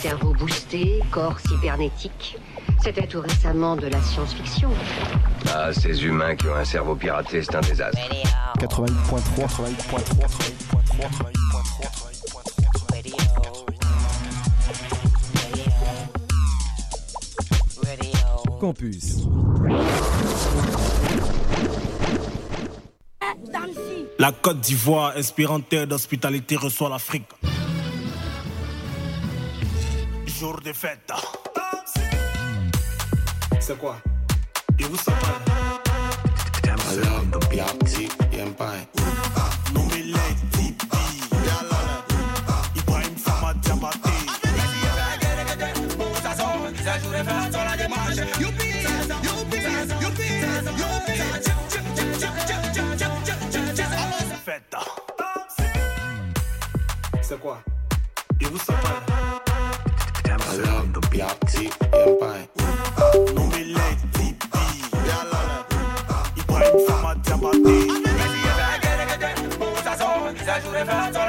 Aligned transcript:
Cerveau 0.00 0.32
boosté, 0.32 1.02
corps 1.10 1.38
cybernétique. 1.40 2.38
C'était 2.82 3.06
tout 3.06 3.20
récemment 3.20 3.76
de 3.76 3.86
la 3.86 4.00
science-fiction. 4.00 4.70
Ah, 5.52 5.72
ces 5.74 6.04
humains 6.04 6.34
qui 6.36 6.46
ont 6.48 6.54
un 6.54 6.64
cerveau 6.64 6.94
piraté, 6.94 7.42
c'est 7.42 7.54
un 7.54 7.60
désastre. 7.60 8.00
Campus. 18.58 19.28
La 24.18 24.32
Côte 24.32 24.60
d'Ivoire, 24.60 25.12
inspirante 25.16 25.68
terre 25.68 25.86
d'hospitalité, 25.86 26.56
reçoit 26.56 26.88
l'Afrique. 26.88 27.28
jours 30.38 30.60
de 30.60 30.72
fête. 30.72 31.10
C'est 33.58 33.76
quoi 33.76 33.96
Et 34.78 34.84
vous 34.84 34.96
savez 34.96 35.16
C'est 57.22 57.38
quoi 57.40 57.62
piatti 61.18 61.68
e 61.90 62.16
pai. 62.20 62.48
Non 63.34 63.48
mi 63.48 63.64
I 70.76 70.84
point 70.84 71.27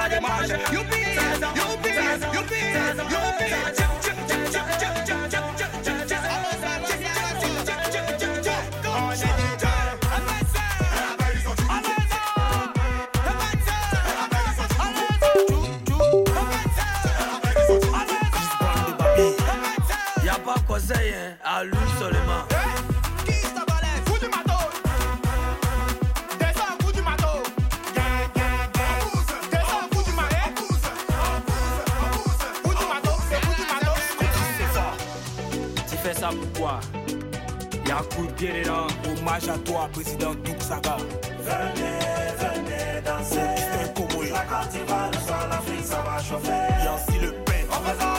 Hommage 38.41 39.49
à 39.49 39.57
toi, 39.57 39.89
président 39.91 40.33
Duxaga. 40.33 40.95
Venez, 41.43 41.99
venez 42.39 43.01
danser. 43.05 43.35
La 44.31 44.39
Côte 44.45 44.69
d'Ivoire, 44.71 45.11
le 45.11 45.17
soir, 45.17 45.47
l'Afrique, 45.49 45.85
ça 45.85 46.01
va 46.01 46.23
chauffer. 46.23 46.85
Yancy 46.85 47.19
Le 47.19 47.31
Pen. 47.43 48.18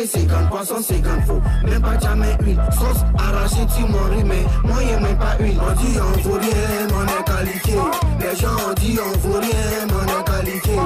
t'es 0.00 0.06
50 0.06 0.50
poissons, 0.50 0.82
50 0.82 1.26
faux. 1.26 1.40
Même 1.64 1.82
pas 1.82 1.98
jamais 1.98 2.36
une 2.46 2.56
sauce 2.72 3.04
arrachée, 3.18 3.66
tu 3.76 3.82
m'en 3.82 4.04
ris, 4.10 4.24
mais 4.24 4.44
moi 4.64 4.82
y'a 4.82 5.00
même 5.00 5.16
pas 5.16 5.36
une. 5.40 5.58
On 5.60 5.72
dit 5.80 5.98
on 5.98 6.28
vaut 6.28 6.38
rien, 6.38 6.88
on 6.94 7.04
est 7.06 7.24
qualifié. 7.24 7.74
Les 8.20 8.36
gens 8.40 8.56
ont 8.68 8.74
dit 8.74 8.98
on 8.98 9.18
vaut 9.18 9.40
rien, 9.40 9.86
on 9.88 10.06
est 10.06 10.24
qualifié. 10.24 10.78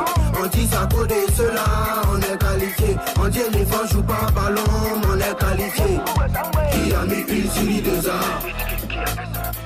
On 0.43 0.47
dit 0.47 0.67
ça 0.67 0.89
code 0.95 1.13
cela, 1.37 1.65
on 2.13 2.19
est 2.19 2.39
qualifié. 2.39 2.97
On 3.21 3.29
dit 3.29 3.41
les 3.53 3.65
vents 3.65 3.87
jouent 3.91 4.03
pas 4.03 4.31
ballon, 4.35 4.63
on 5.09 5.19
est 5.19 5.39
qualifié. 5.39 6.01
Qui 6.73 6.95
a 6.95 7.05
mis 7.05 7.23
pile 7.23 7.51
sur 7.51 7.63
les 7.65 7.81
deux 7.81 8.09
arts 8.09 8.43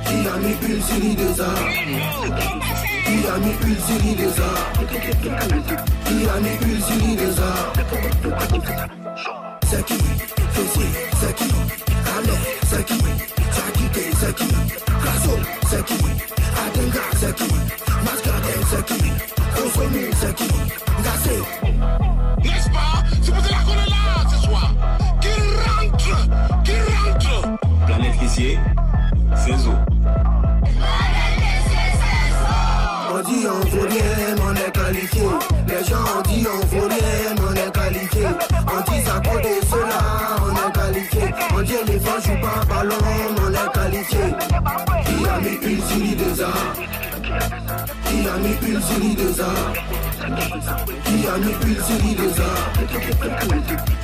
Qui 0.04 0.28
a 0.28 0.36
mis 0.38 0.54
pile 0.54 0.82
sur 0.82 1.02
les 1.02 1.14
deux 1.14 1.40
arts 1.40 2.58
qui 3.08 3.26
a 3.26 3.38
mis 3.38 3.52
une 3.62 3.80
sur 3.80 3.98
les 4.04 4.14
lézards 4.16 4.72
Qui 6.04 6.28
a 6.28 6.40
mis 6.40 6.56
pile 6.58 6.82
sur 6.82 7.06
les 7.06 7.16
lézards 7.16 7.72
Zaki, 9.70 9.98
Fessé, 10.52 10.86
Zaki, 11.20 11.44
Allez, 12.16 12.40
Zaki, 12.70 12.98
Zakite, 13.52 14.16
Zaki, 14.16 14.48
Kaso, 15.04 15.36
Zaki, 15.70 15.94
Adenga, 16.64 17.02
Zaki, 17.20 17.48
Mascade, 18.02 18.52
Zaki, 18.70 19.12
Consommé, 19.54 20.10
Zaki, 20.20 20.48
Gassé. 21.04 21.36
Next 22.44 22.68
ballon, 42.78 42.96
on 43.44 43.52
est 43.52 43.72
qualifié. 43.72 44.18
Qui 45.04 45.26
a 45.26 45.40
mis 45.40 45.56
une 45.62 45.82
sur 45.82 46.16
deux 46.16 46.42
ans 46.44 46.88
qui 48.08 48.26
a 48.26 48.38
mis 48.38 48.54
une 48.66 48.80
série 48.80 49.14
de 49.14 49.32
ça 49.32 49.44
Qui 51.04 51.26
a 51.26 51.38
mis 51.38 51.52
une 51.62 51.82
série 51.82 52.14
de 52.14 52.28
ça 52.30 52.50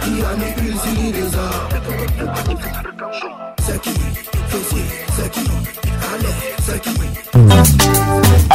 Qui 0.02 0.22
a 0.22 0.36
mis 0.36 0.68
une 0.68 0.78
série 0.78 1.12
de 1.12 1.24
ça 1.30 1.46
C'est 3.60 3.80
qui? 3.80 3.94
Fessé, 4.48 4.82
c'est 5.16 5.30
qui? 5.30 5.46
Allez, 6.12 6.34
c'est 6.62 6.80
qui? 6.82 7.93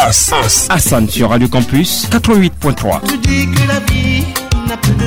As, 0.09 0.95
sur 1.09 1.29
Radio 1.29 1.47
Campus 1.47 2.07
88.3. 2.09 3.01
Tu 3.07 3.17
dis 3.19 3.45
que 3.45 3.67
la 3.67 3.79
vie 3.81 4.23
n'a 4.67 4.75
plus 4.75 4.93
de. 4.93 5.05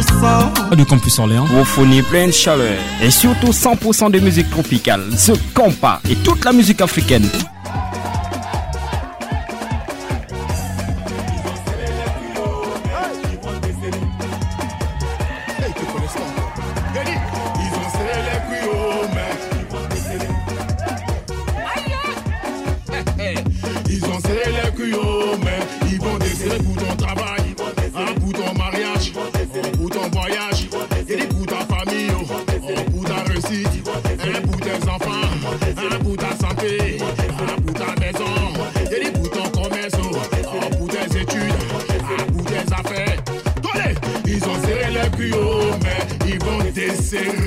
Radio 0.71 0.85
Campus 0.85 1.19
Orléans. 1.19 1.45
Vous 1.47 1.65
fournit 1.65 2.03
plein 2.03 2.31
chaleur. 2.31 2.79
Et 3.03 3.11
surtout 3.11 3.51
100% 3.51 4.13
de 4.13 4.21
musique 4.21 4.49
tropicale. 4.51 5.03
ce 5.19 5.33
compas 5.55 6.01
et 6.09 6.15
toute 6.15 6.45
la 6.45 6.53
musique 6.53 6.81
africaine. 6.81 7.29
sing. 47.13 47.42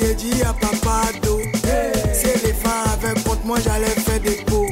j'ai 0.00 0.14
dit 0.14 0.42
à 0.42 0.52
papa 0.52 1.02
d'eau. 1.22 1.40
C'est 2.12 2.42
les 2.44 2.52
fins 2.52 2.84
avec 2.94 3.22
contre 3.24 3.44
moi, 3.44 3.58
j'allais 3.64 3.86
faire 3.86 4.20
des 4.20 4.42
pots. 4.46 4.66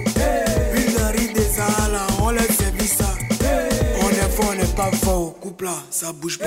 Une 0.75 1.33
des 1.33 1.61
alas, 1.61 2.07
on 2.23 2.31
lève 2.31 2.51
servi 2.51 2.87
ça. 2.87 3.13
On 4.03 4.09
est 4.09 4.31
faux, 4.35 4.49
on 4.51 4.55
n'est 4.55 4.75
pas 4.77 4.91
faux, 5.03 5.11
au 5.11 5.31
couple 5.31 5.65
là, 5.65 5.75
ça 5.91 6.13
bouge 6.13 6.39
pas. 6.39 6.47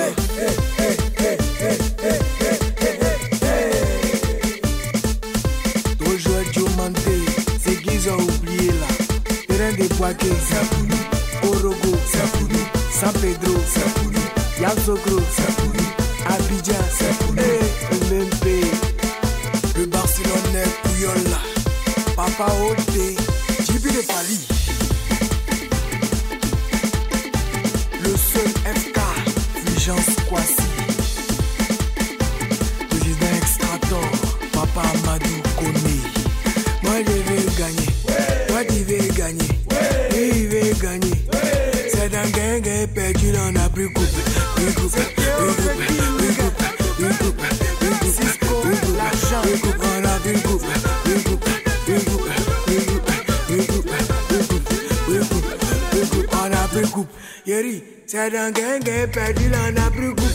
Toujours 5.99 6.43
tu 6.51 6.61
mentais, 6.77 7.25
c'est 7.63 7.81
qu'ils 7.81 8.09
ont 8.09 8.21
oublié 8.21 8.67
là. 8.67 8.87
Terrain 9.47 9.71
de 9.73 9.87
Boaké, 9.95 10.27
Sapouli, 10.49 10.97
Orogo, 11.43 11.97
Sapouli, 12.11 12.59
San 12.91 13.11
Pedro, 13.13 13.59
Sapouli, 13.67 14.21
Yasokro, 14.61 15.19
Sapouli, 15.35 15.85
Abidjan, 16.27 16.73
Sapouli. 16.97 17.22
Papa 22.35 22.51
Oldie. 22.63 23.22
Dada 58.23 58.51
genge, 58.51 59.07
pedil 59.11 59.53
and 59.53 59.77
a 59.77 59.89
brugu 59.91 60.32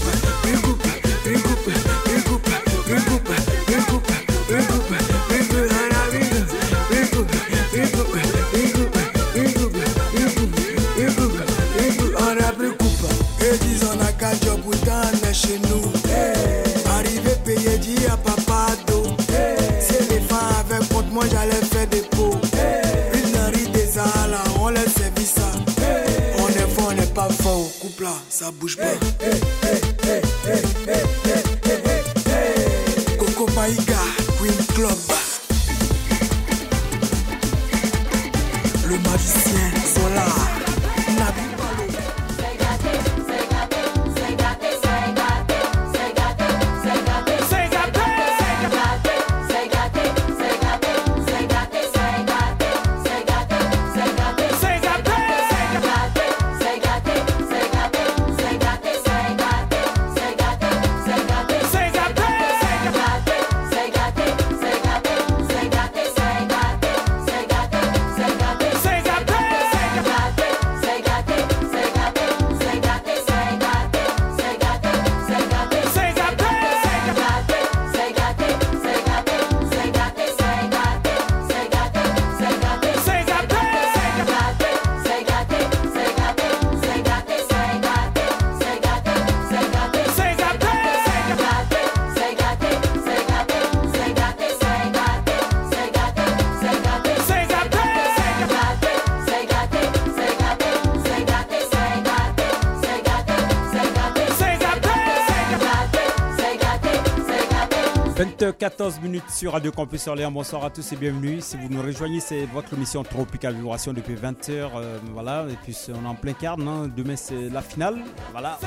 14 108.58 109.00
minutes 109.00 109.30
sur 109.30 109.52
Radio 109.52 109.70
Campus 109.70 110.08
Orléans. 110.08 110.32
Bonsoir 110.32 110.64
à 110.64 110.70
tous 110.70 110.92
et 110.92 110.96
bienvenue. 110.96 111.40
Si 111.40 111.56
vous 111.56 111.68
nous 111.68 111.80
rejoignez, 111.80 112.18
c'est 112.18 112.44
votre 112.46 112.74
émission 112.74 113.04
Tropical 113.04 113.54
Vibration 113.54 113.92
depuis 113.92 114.14
20h. 114.14 114.50
Euh, 114.50 114.98
voilà, 115.12 115.46
et 115.48 115.54
puis 115.62 115.76
on 115.90 116.04
est 116.04 116.08
en 116.08 116.16
plein 116.16 116.32
quart. 116.32 116.58
Non 116.58 116.84
hein. 116.84 116.92
Demain, 116.94 117.14
c'est 117.14 117.50
la 117.50 117.62
finale. 117.62 117.98
Voilà. 118.32 118.58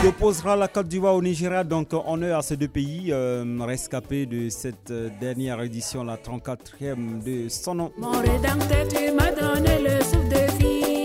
Qui 0.00 0.06
opposera 0.06 0.56
la 0.56 0.68
Côte 0.68 0.88
d'Ivoire 0.88 1.14
au 1.14 1.22
Nigeria. 1.22 1.64
Donc, 1.64 1.92
honneur 1.92 2.38
à 2.38 2.42
ces 2.42 2.56
deux 2.56 2.68
pays 2.68 3.08
euh, 3.10 3.44
rescapés 3.60 4.24
de 4.24 4.48
cette 4.48 4.90
euh, 4.90 5.10
dernière 5.20 5.60
édition, 5.60 6.02
la 6.02 6.16
34e 6.16 7.22
de 7.22 7.48
son 7.50 7.74
nom. 7.74 7.92
Mon 7.98 8.12
tu 8.22 9.12
m'as 9.12 9.32
donné 9.32 9.80
le 9.82 10.02
souffle 10.02 10.28
de 10.28 10.58
vie. 10.58 11.03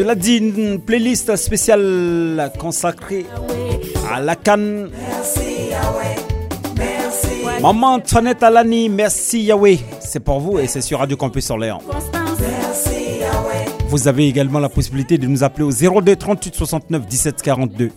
Cela 0.00 0.14
dit, 0.14 0.38
une 0.38 0.80
playlist 0.80 1.36
spéciale 1.36 2.50
consacrée 2.58 3.26
à 4.10 4.18
la 4.18 4.34
canne. 4.34 4.88
Maman 7.60 7.96
Antoinette 7.96 8.42
Alani, 8.42 8.88
merci 8.88 9.42
Yahweh. 9.42 9.78
C'est 10.00 10.20
pour 10.20 10.40
vous 10.40 10.58
et 10.58 10.66
c'est 10.68 10.80
sur 10.80 11.00
Radio 11.00 11.18
Campus 11.18 11.50
Orléans. 11.50 11.82
Vous 13.88 14.08
avez 14.08 14.26
également 14.26 14.58
la 14.58 14.70
possibilité 14.70 15.18
de 15.18 15.26
nous 15.26 15.44
appeler 15.44 15.64
au 15.64 16.00
02 16.00 16.16
38 16.16 16.54
69 16.54 17.06
17 17.06 17.42
42. 17.42 17.90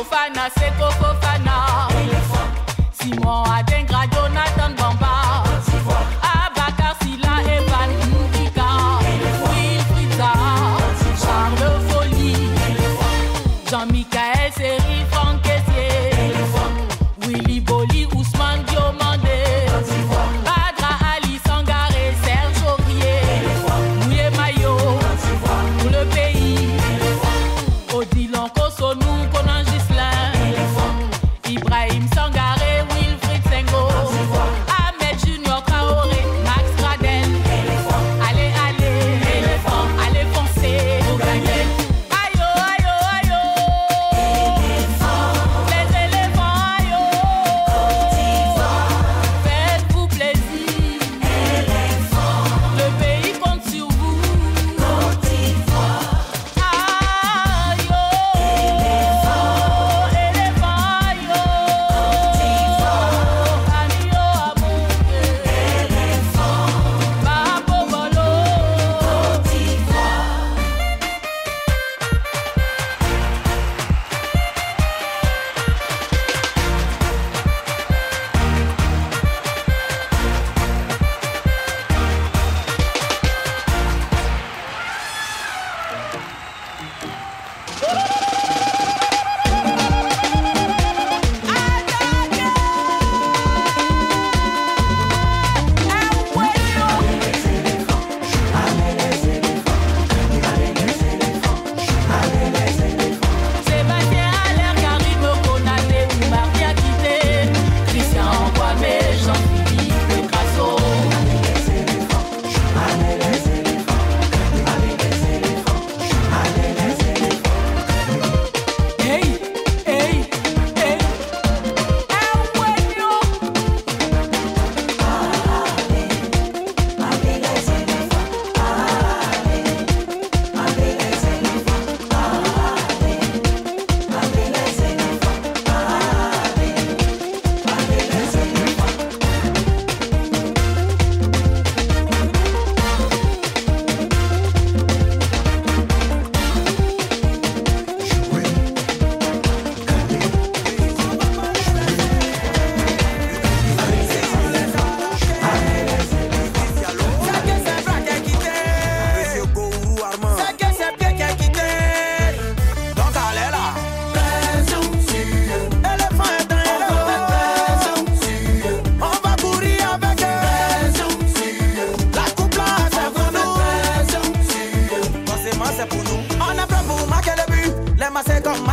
Fofana, 0.00 0.48
Seko 0.48 0.90
Fofana. 0.92 1.19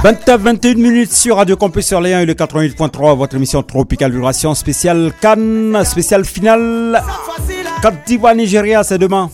20h21 0.08 0.78
minutes 0.78 1.12
sur 1.12 1.36
Radio 1.36 1.58
Campus 1.58 1.92
Orléans 1.92 2.20
et 2.20 2.26
le 2.26 2.34
88.3, 2.34 3.18
votre 3.18 3.36
émission 3.36 3.62
Tropical 3.62 4.10
Vibration 4.10 4.56
spéciale 4.56 5.12
Cannes, 5.20 5.84
spéciale 5.84 6.24
finale. 6.24 7.04
Côte 7.82 7.96
d'Ivoire, 8.06 8.34
Nigeria, 8.34 8.86
c'est 8.86 9.00
demain. 9.00 9.30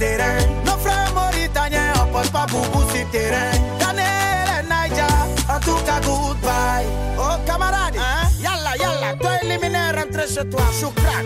terrein. 0.00 0.40
Nos 0.64 0.78
frères 0.84 1.12
mauritaniens 1.14 1.92
pas 2.32 2.46
beaucoup 2.50 2.84
sur 2.90 3.10
terrain. 3.10 3.52
Daniel 3.78 4.48
et 4.58 4.68
Naija, 4.68 5.06
en 5.54 5.60
tout 5.60 5.80
cas, 5.86 6.00
goodbye. 6.00 6.86
Oh, 7.18 7.36
camarade, 7.46 7.96
hein? 7.96 8.28
yalla, 8.42 8.72
yalla, 8.82 9.14
toi 9.20 9.32
éliminé, 9.42 9.92
rentre 9.94 10.26
chez 10.26 10.48
toi, 10.48 10.64
choukran. 10.80 11.24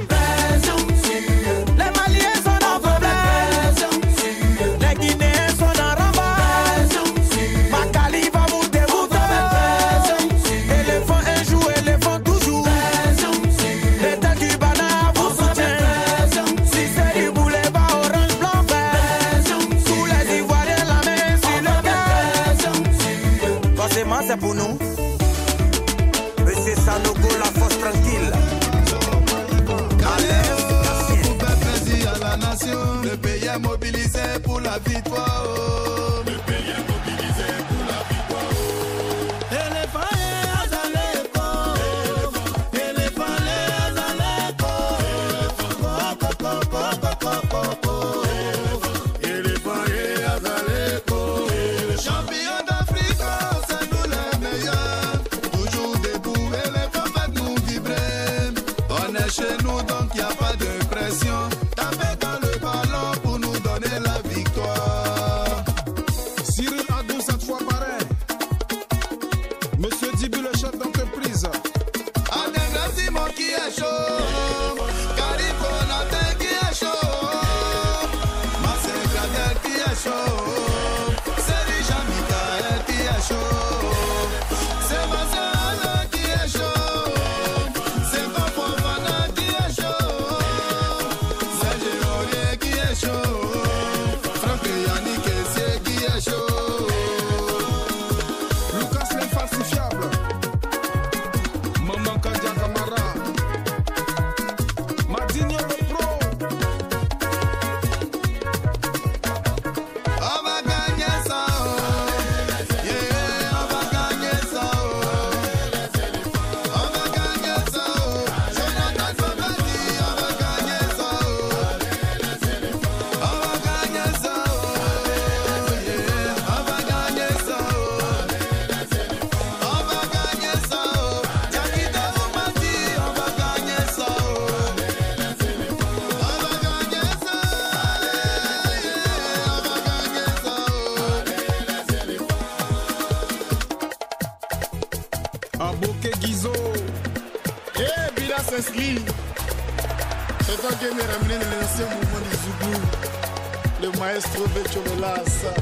maestro 154.14 154.46
Vecchio 154.46 154.80
Melassa 154.82 155.53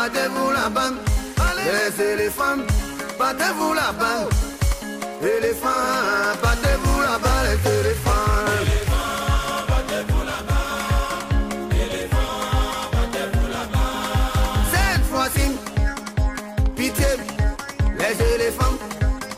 battez-vous 0.00 0.50
la 0.50 0.68
bande. 0.70 0.98
Les 1.66 2.04
éléphants, 2.12 2.62
battez-vous 3.18 3.74
la 3.74 3.92
bande. 4.00 4.30
Éléphants, 5.20 5.68
battez-vous 6.42 7.00
la 7.08 7.18
balle, 7.24 7.46
les 7.48 7.80
éléphants. 7.80 8.10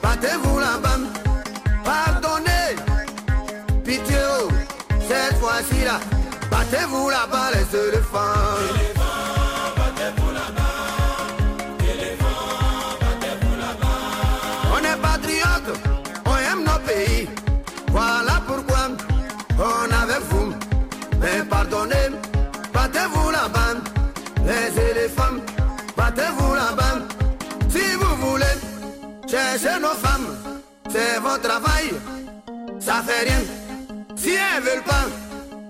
battez-vous 0.02 0.58
la 0.58 0.78
bam, 0.84 1.08
pardonnez, 1.84 2.76
pitié, 3.84 4.16
oh. 4.40 4.48
cette 5.08 5.36
fois-ci 5.38 5.84
là, 5.84 5.98
battez-vous 6.50 7.10
là-bas, 7.10 7.50
le 7.54 7.64
travail. 31.38 31.90
Ça 32.80 33.02
fait 33.06 33.24
rien. 33.28 33.42
Si 34.16 34.30
elles 34.30 34.62
veulent 34.62 34.82
pas, 34.84 35.06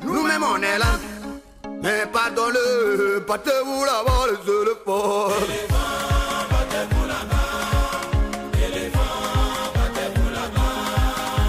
nous-mêmes 0.02 0.42
on 0.42 0.62
est 0.62 0.78
là. 0.78 0.98
Mais 1.82 2.06
pardonnez, 2.12 3.20
battez-vous 3.26 3.84
là-bas 3.84 4.26
les 4.30 4.52
éléphants. 4.60 5.28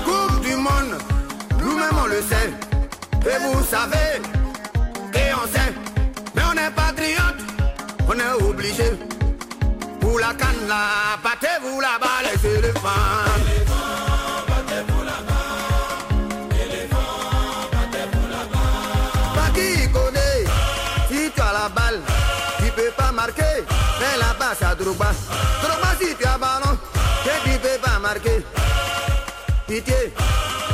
Coupe 0.05 0.41
du 0.41 0.55
monde, 0.55 0.97
nous-mêmes 1.59 1.97
on 2.03 2.07
le 2.07 2.21
sait. 2.21 2.51
Et 3.25 3.37
vous 3.43 3.63
savez, 3.63 4.21
et 5.13 5.33
on 5.33 5.47
sait. 5.47 5.73
Mais 6.35 6.41
on 6.51 6.53
est 6.53 6.71
patriote, 6.71 7.41
on 8.07 8.13
est 8.13 8.43
obligé. 8.43 8.97
Pour 10.01 10.19
la 10.19 10.33
canne 10.33 10.67
là, 10.67 11.17
battez-vous 11.23 11.79
là-bas 11.79 12.19
les 12.23 12.57
éléphants. 12.57 13.62
Drogba. 25.61 25.89
Drogba 25.89 25.89
si 25.99 26.15
tu 26.15 26.25
as 26.25 26.37
ballon, 26.37 26.77
que 27.23 27.33
tu 27.43 27.59
peux 27.59 27.79
pas 27.81 27.99
marquer. 27.99 28.45
Pitié, 29.67 30.13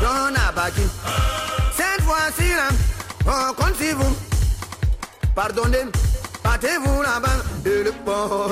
donne 0.02 0.36
à 0.36 0.52
Baki. 0.52 0.82
Cette 1.76 2.04
fois-ci 2.04 2.50
là, 2.50 2.70
on 3.26 3.54
compte 3.54 3.76
sur 3.76 3.96
vous. 3.98 4.18
Pardonnez, 5.36 5.86
battez-vous 6.44 7.02
là-bas 7.02 7.44
de 7.64 7.84
le 7.86 7.92
port. 8.04 8.52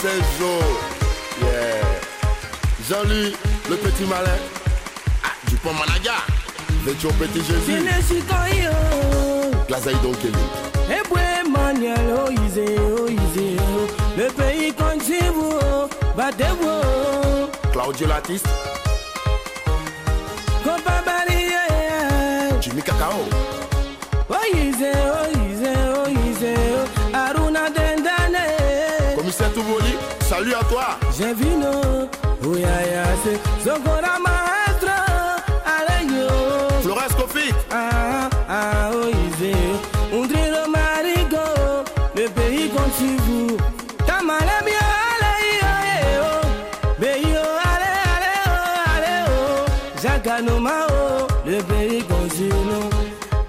16 0.00 0.10
jours. 0.38 0.80
Yeah. 1.40 1.82
Jean-Louis, 2.88 3.34
le 3.68 3.76
petit 3.76 4.04
malin. 4.04 4.38
Ah, 5.24 5.32
du 5.48 5.56
pont 5.56 5.72
Managa. 5.72 6.18
Vêtu 6.84 7.06
au 7.06 7.10
petit 7.10 7.42
Jésus. 7.44 7.60
Je 7.66 7.72
ne 7.72 8.02
suis 8.02 8.22
qu'un 8.22 8.46
héros. 8.46 9.50
Glazaï 9.66 9.96
Donkeli. 9.96 10.38
Et 10.88 11.12
ouais, 11.12 11.50
Manuel, 11.50 12.14
oh, 12.16 12.30
Isé, 12.46 12.76
oh, 12.78 13.08
Isé. 13.08 13.56
Oh. 13.58 13.86
Le 14.16 14.28
pays 14.28 14.72
compte 14.72 15.02
sur 15.02 15.32
vous, 15.32 15.54
oh. 15.60 15.88
battez-vous. 16.16 16.68
Oh. 16.68 17.48
Claudio 17.72 18.06
l'artiste. 18.06 18.46
Compa 20.62 21.02
Jimmy 22.60 22.82
Cacao. 22.82 23.37
J'ai 31.16 31.34
vu 31.34 31.56
nos 31.56 32.08
Ouyayase, 32.48 33.38
Zogora 33.62 34.18
Maestro, 34.18 34.96
Aleyo. 35.76 36.28
Flores 36.82 37.14
Kofik. 37.18 37.54
Ah, 37.70 38.30
ah, 38.48 38.90
oh, 38.90 39.08
Oise, 39.08 39.54
Undrino 40.10 40.66
Marigo, 40.70 41.84
le 42.16 42.28
pays 42.30 42.70
compte 42.70 42.94
sur 42.96 43.20
vous. 43.26 43.56
Tamalemi 44.06 44.72
Aleyo, 45.12 46.40
Beyo 46.98 47.44
Ale, 47.72 47.90
Ale, 48.14 48.32
Aleo, 48.96 49.66
Jaganomao, 50.02 51.26
le 51.44 51.62
pays 51.62 52.02
compte 52.04 52.32
sur 52.32 52.56
nous. 52.70 52.88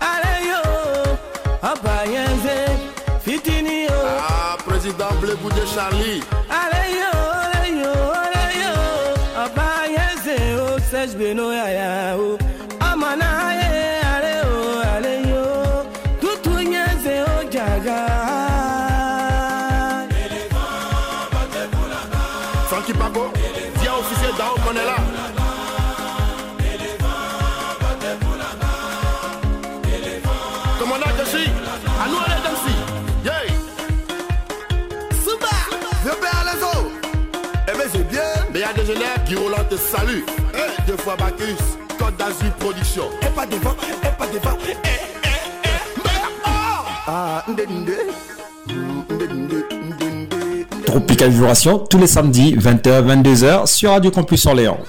Aleyo, 0.02 0.62
Abayenze, 1.62 2.76
Fitini. 3.22 3.88
Ah, 4.28 4.58
président 4.66 5.14
Blebou 5.22 5.50
de 5.50 5.66
Charlie. 5.66 6.22
Roland 39.36 39.63
te 39.70 39.76
salue. 39.76 40.24
Eh, 40.54 40.82
deux 40.88 40.98
fois 40.98 41.15
Bacchus. 41.15 41.58
Côte 41.98 42.18
d'Azur 42.18 42.52
Production. 42.60 43.04
Et 43.22 43.30
pas 43.30 43.46
devant, 43.46 43.76
et 44.04 44.18
pas 44.18 44.28
devant. 44.28 44.58
Eh, 44.68 44.72
eh, 44.72 44.88
eh. 45.24 46.10
Ah. 47.08 47.46
Tropical 50.86 51.30
Vibration 51.30 51.80
tous 51.80 51.98
les 51.98 52.08
samedis 52.08 52.56
20h 52.56 53.06
22h 53.06 53.68
sur 53.68 53.92
Radio 53.92 54.12
Campus 54.12 54.46
Orléans. 54.46 54.80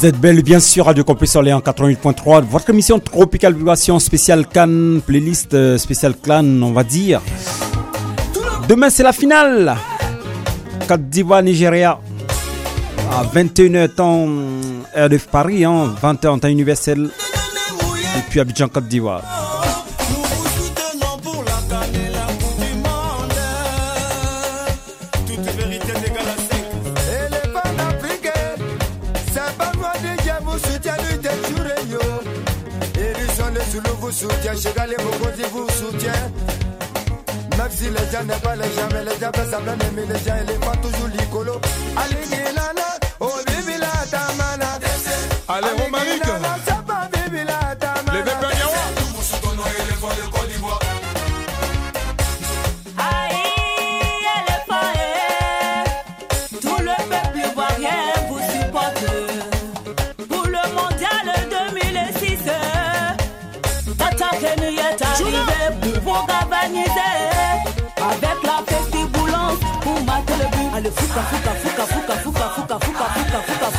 Vous 0.00 0.06
êtes 0.06 0.18
belle, 0.18 0.42
bien 0.42 0.60
sûr, 0.60 0.86
Radio 0.86 1.04
Campus 1.04 1.36
Orléans 1.36 1.60
88.3. 1.60 2.42
Votre 2.44 2.70
émission 2.70 2.98
Tropical 2.98 3.52
Vibration 3.52 3.98
spéciale 3.98 4.46
Cannes, 4.46 5.02
playlist 5.06 5.52
euh, 5.52 5.76
spéciale 5.76 6.14
Clan, 6.16 6.42
on 6.62 6.72
va 6.72 6.84
dire. 6.84 7.20
Demain, 8.66 8.88
c'est 8.88 9.02
la 9.02 9.12
finale. 9.12 9.76
Côte 10.88 11.10
d'Ivoire, 11.10 11.42
Nigeria. 11.42 12.00
À 13.12 13.24
21h, 13.24 13.88
temps, 13.94 14.26
heure 14.96 15.10
de 15.10 15.18
Paris, 15.18 15.66
hein, 15.66 15.94
20h, 16.02 16.40
temps 16.40 16.48
universel. 16.48 17.10
Et 18.16 18.22
puis 18.30 18.40
Abidjan, 18.40 18.68
Côte 18.68 18.88
d'Ivoire. 18.88 19.39
Irréversible, 39.30 39.94
même 39.94 40.08
les 40.08 40.18
gens, 40.18 40.34
les 40.46 40.54
pas 40.54 40.76
toujours 40.76 41.08
l'icolo. 41.08 41.60
Allez, 41.96 42.39
fuka 70.96 71.20
fuka 71.30 71.52
fuka 71.62 71.84
fuka 71.86 72.14
fuka 72.24 72.46
fuka 72.54 72.78
fuka 72.80 73.06
fuka 73.16 73.38
fuka 73.46 73.70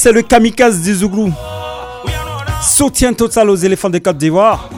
c'est 0.00 0.12
le 0.12 0.22
kamikaze 0.22 0.80
du 0.80 0.94
Zouglou. 0.94 1.30
Soutien 2.62 3.12
total 3.12 3.50
aux 3.50 3.56
éléphants 3.56 3.90
de 3.90 3.98
Côte 3.98 4.16
d'Ivoire. 4.16 4.70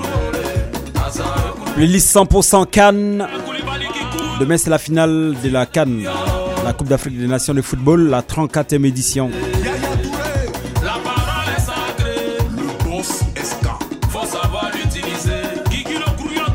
Le 1.79 1.85
liste 1.85 2.13
100% 2.13 2.67
Cannes. 2.67 3.29
Demain, 4.41 4.57
c'est 4.57 4.69
la 4.69 4.79
finale 4.79 5.37
de 5.41 5.49
la 5.49 5.65
Cannes, 5.67 6.03
la 6.65 6.73
Coupe 6.73 6.89
d'Afrique 6.89 7.17
des 7.17 7.29
Nations 7.29 7.55
de 7.55 7.63
football, 7.63 8.09
la 8.09 8.23
34e 8.23 8.85
édition. 8.85 9.31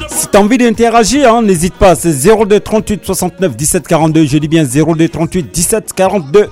Si 0.09 0.28
t'as 0.28 0.39
envie 0.39 0.57
d'interagir, 0.57 1.34
hein, 1.34 1.41
n'hésite 1.41 1.76
pas, 1.76 1.95
c'est 1.95 2.11
02 2.11 2.59
38 2.59 3.05
69 3.05 3.55
17 3.55 3.88
42. 3.88 4.26
Je 4.26 4.38
dis 4.39 4.49
bien 4.49 4.65
02 4.65 5.07
38 5.07 5.53
17 5.53 5.93
42. 5.93 6.49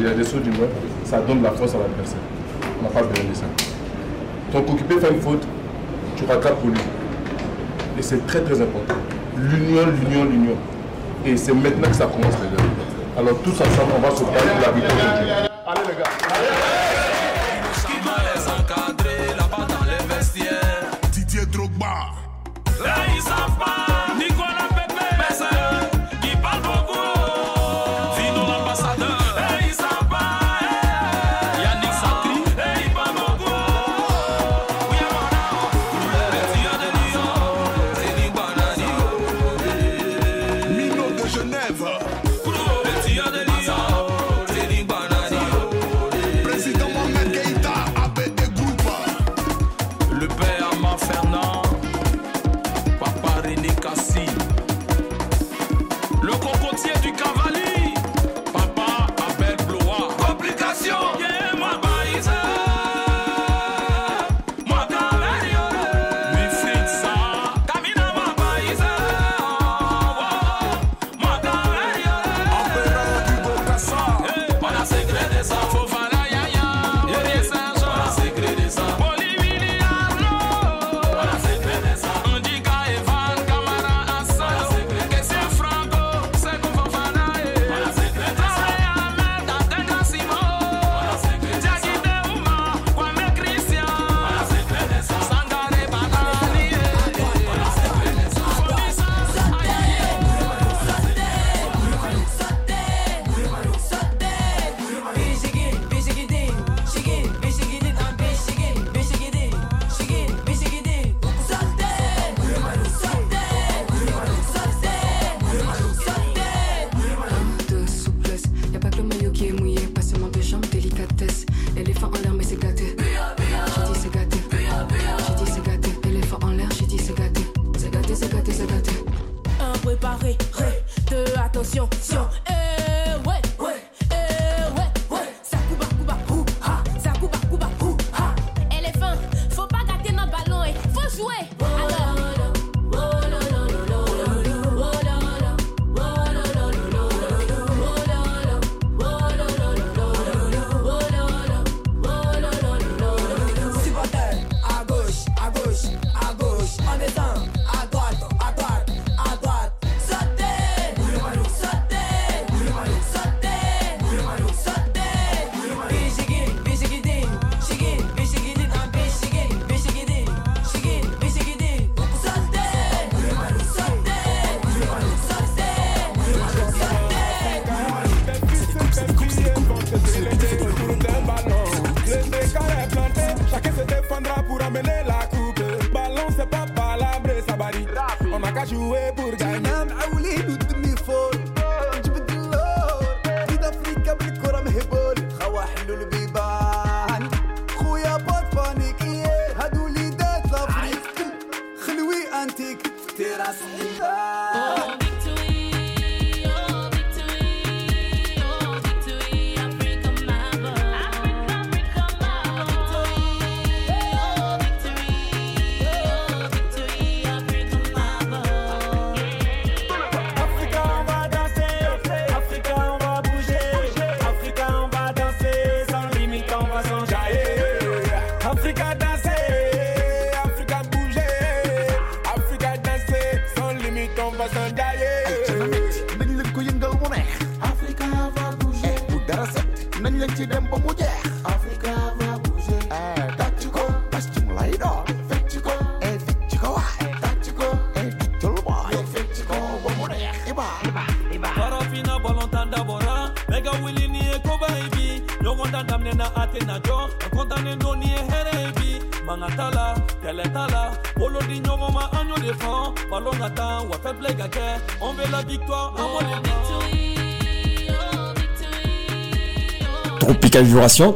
Il 0.00 0.06
y 0.06 0.08
a 0.08 0.14
des 0.14 0.24
sauts 0.24 0.38
d'humeur, 0.38 0.68
ça 1.04 1.20
donne 1.20 1.42
la 1.42 1.50
force 1.50 1.74
à 1.74 1.78
l'adversaire. 1.78 2.18
On 2.80 2.84
n'a 2.84 2.88
pas 2.88 3.02
besoin 3.02 3.28
de 3.28 3.34
ça. 3.34 3.44
Ton 4.50 4.60
occupé 4.60 4.98
fait 4.98 5.12
une 5.12 5.20
faute, 5.20 5.42
tu 6.16 6.24
rattrapes 6.24 6.58
pour 6.58 6.70
lui. 6.70 6.80
Et 7.98 8.02
c'est 8.02 8.26
très 8.26 8.40
très 8.40 8.60
important. 8.62 8.94
L'union, 9.36 9.82
l'union, 9.86 10.24
l'union. 10.24 10.56
Et 11.26 11.36
c'est 11.36 11.52
maintenant 11.52 11.88
que 11.88 11.96
ça 11.96 12.06
commence 12.06 12.34
les 12.42 12.56
gars. 12.56 12.64
Alors 13.18 13.38
tous 13.42 13.52
ensemble, 13.60 13.92
on 13.98 14.00
va 14.00 14.10
se 14.10 14.24
battre 14.24 14.54
pour 14.54 14.66
la 14.66 14.72
victoire 14.72 15.49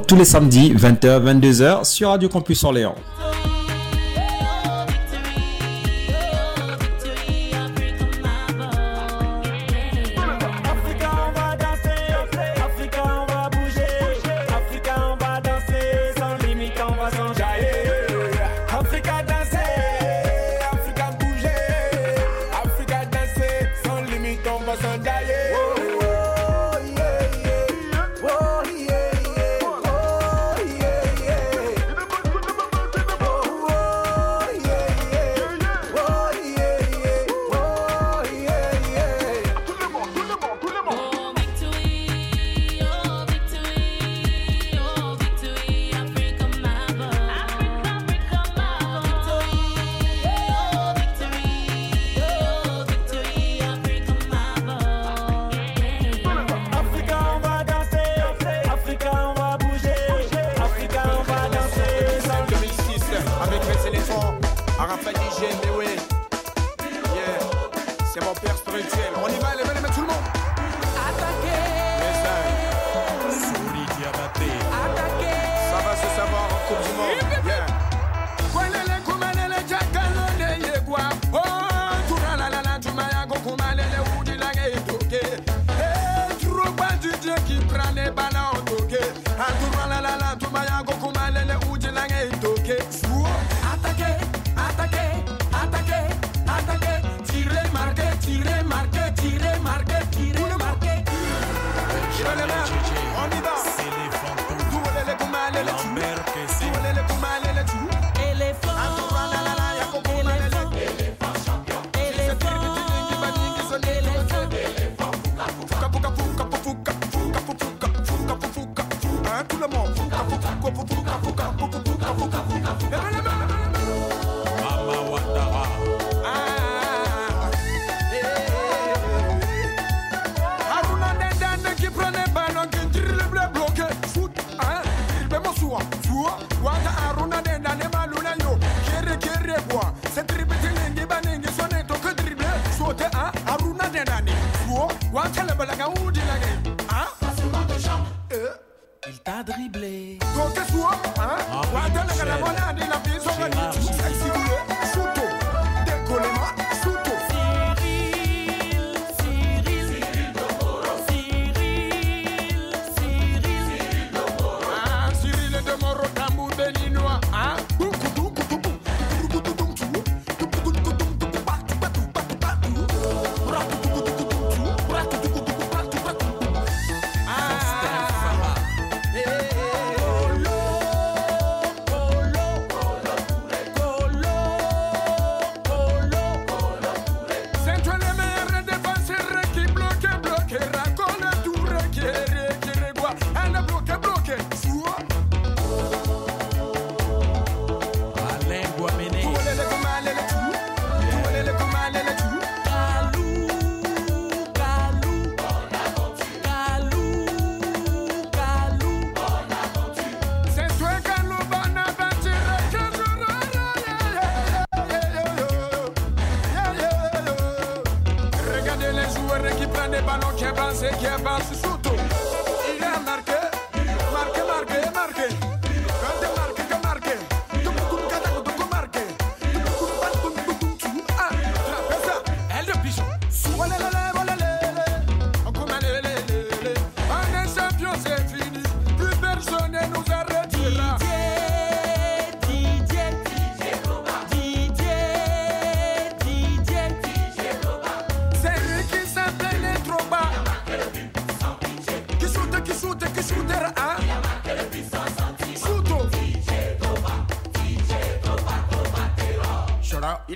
Tous 0.07 0.17
les 0.17 0.25
samedis 0.25 0.73
20h 0.73 1.23
22h 1.23 1.85
sur 1.85 2.09
Radio 2.09 2.31
Campus 2.31 2.65
Orléans. 2.65 2.95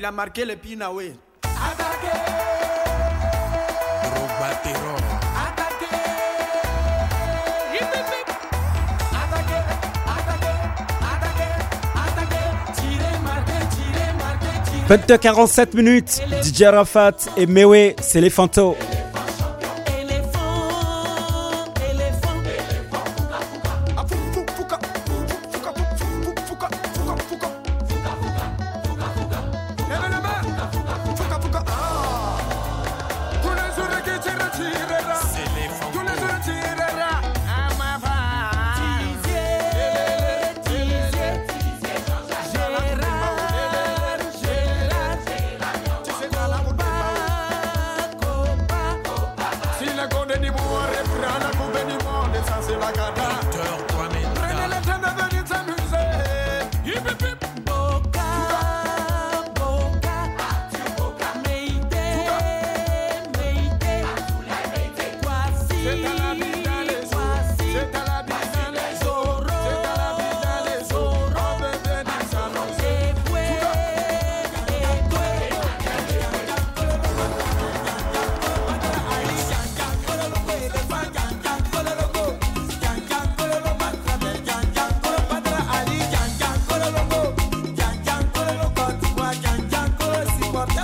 A 0.08 0.10
marqué 0.10 0.44
le 0.46 0.56
Pinaoué. 0.56 1.12
Attaquez! 1.44 2.18
«20h47 14.88 15.76
minutes, 15.76 16.22
DJ 16.42 16.62
Rafat 16.62 17.12
et 17.36 17.44
Mewe, 17.44 17.92
c'est 18.00 18.22
les 18.22 18.30
fantômes. 18.30 18.74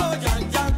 oh, 0.05 0.21
yeah, 0.21 0.39
yeah. 0.53 0.74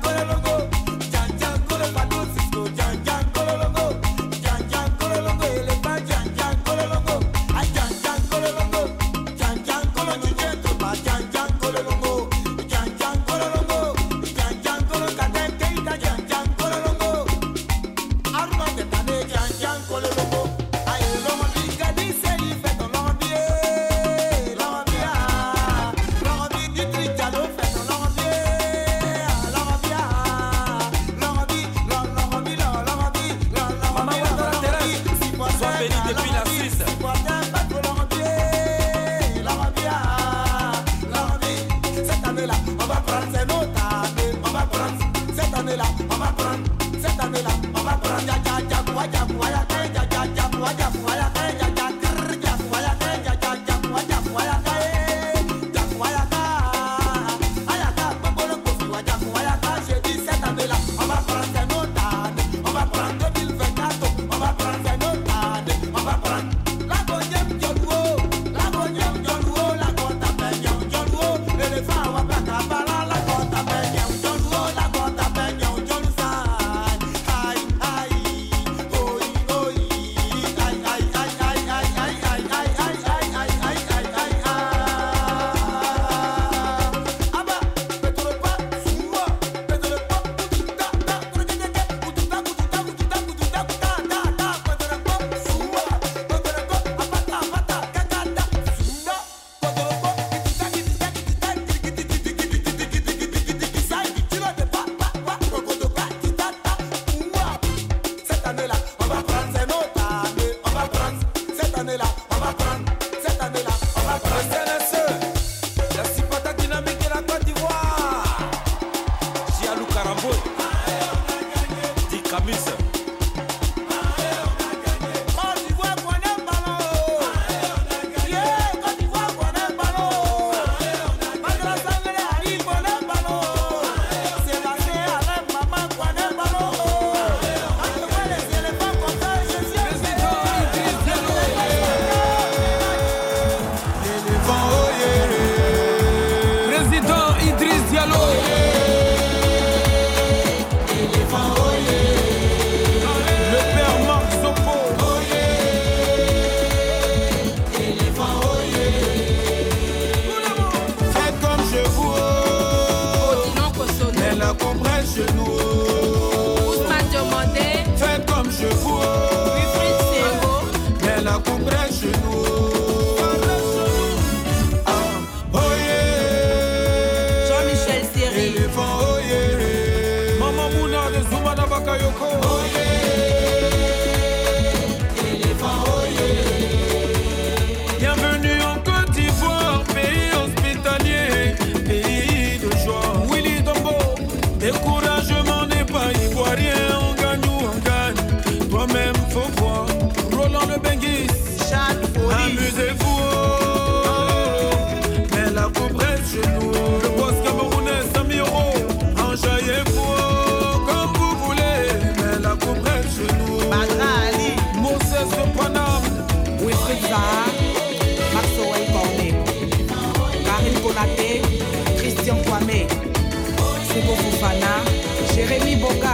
baby 225.59 225.75
boca. 225.81 226.06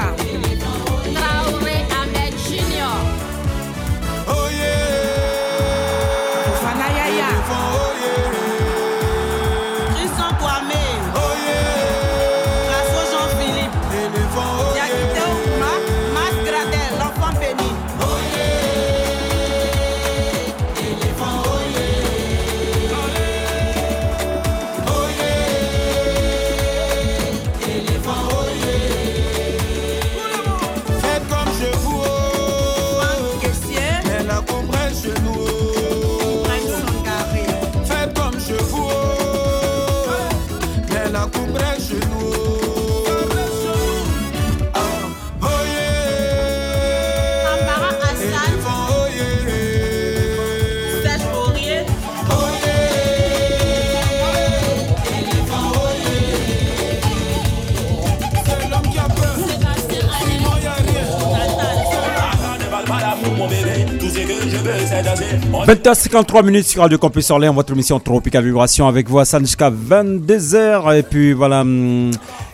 20h53 65.02 66.44
minutes 66.44 66.66
sur 66.66 66.82
Radio 66.82 66.96
Campus 66.96 67.30
Orléans, 67.30 67.52
votre 67.52 67.72
émission 67.72 67.98
Tropical 67.98 68.44
Vibration 68.44 68.86
avec 68.86 69.08
vous 69.08 69.18
à 69.18 69.24
jusqu'à 69.40 69.68
22h. 69.70 70.96
Et 70.96 71.02
puis 71.02 71.32
voilà, 71.32 71.62
hum, 71.62 72.12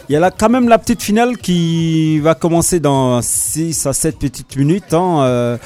il 0.09 0.13
y 0.13 0.17
a 0.17 0.21
là 0.21 0.31
quand 0.31 0.49
même 0.49 0.69
la 0.69 0.79
petite 0.79 1.03
finale 1.03 1.37
qui 1.37 2.19
va 2.21 2.35
commencer 2.35 2.81
dans 2.81 3.21
6 3.21 3.87
à 3.87 3.93
7 3.93 4.19
petites 4.19 4.57
minutes. 4.57 4.95
Hein, 4.95 5.59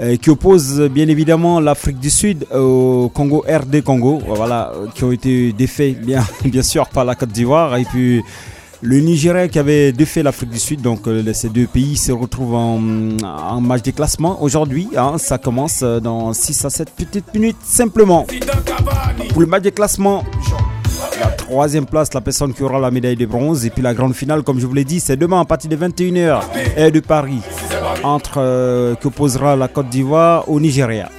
euh, 0.00 0.16
qui 0.16 0.30
oppose 0.30 0.80
bien 0.82 1.08
évidemment 1.08 1.58
l'Afrique 1.58 1.98
du 1.98 2.10
Sud 2.10 2.46
au 2.54 3.10
Congo 3.12 3.44
RD 3.48 3.82
Congo, 3.82 4.22
voilà, 4.28 4.70
qui 4.94 5.02
ont 5.02 5.10
été 5.10 5.52
défaits 5.52 5.98
bien, 6.00 6.24
bien 6.44 6.62
sûr 6.62 6.86
par 6.88 7.04
la 7.04 7.16
Côte 7.16 7.30
d'Ivoire. 7.30 7.76
Et 7.76 7.84
puis 7.84 8.22
le 8.80 9.00
Nigeria 9.00 9.48
qui 9.48 9.58
avait 9.58 9.92
défait 9.92 10.22
l'Afrique 10.22 10.50
du 10.50 10.58
Sud, 10.58 10.80
donc 10.82 11.06
euh, 11.06 11.32
ces 11.32 11.48
deux 11.48 11.66
pays 11.66 11.96
se 11.96 12.12
retrouvent 12.12 12.54
en, 12.54 13.60
match 13.60 13.82
de 13.82 13.90
classement 13.90 14.42
aujourd'hui. 14.42 14.88
Hein. 14.96 15.18
ça 15.18 15.38
commence 15.38 15.80
euh, 15.82 16.00
dans 16.00 16.32
6 16.32 16.64
à 16.64 16.70
7 16.70 16.90
petites 16.90 17.34
minutes 17.34 17.56
simplement. 17.62 18.26
Pour 19.30 19.40
le 19.40 19.46
match 19.46 19.62
de 19.62 19.70
classement, 19.70 20.24
la 21.20 21.26
troisième 21.28 21.86
place, 21.86 22.14
la 22.14 22.20
personne 22.20 22.54
qui 22.54 22.62
aura 22.62 22.78
la 22.78 22.90
médaille 22.90 23.16
de 23.16 23.26
bronze. 23.26 23.64
Et 23.66 23.70
puis 23.70 23.82
la 23.82 23.94
grande 23.94 24.14
finale, 24.14 24.42
comme 24.42 24.60
je 24.60 24.66
vous 24.66 24.74
l'ai 24.74 24.84
dit, 24.84 25.00
c'est 25.00 25.16
demain 25.16 25.40
à 25.40 25.44
partir 25.44 25.70
de 25.70 25.76
21h 25.76 26.42
et 26.76 26.90
de 26.90 27.00
Paris, 27.00 27.40
entre 28.04 28.38
euh, 28.38 28.94
qui 28.94 29.06
opposera 29.08 29.56
la 29.56 29.68
Côte 29.68 29.88
d'Ivoire 29.88 30.48
au 30.48 30.60
Nigeria. 30.60 31.10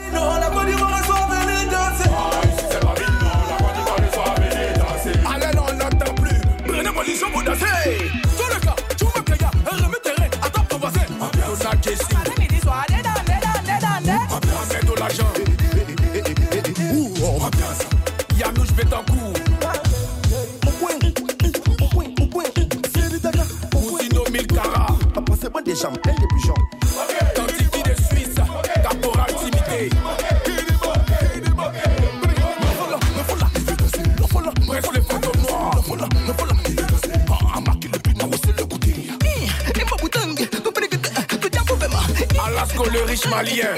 Malien. 43.40 43.76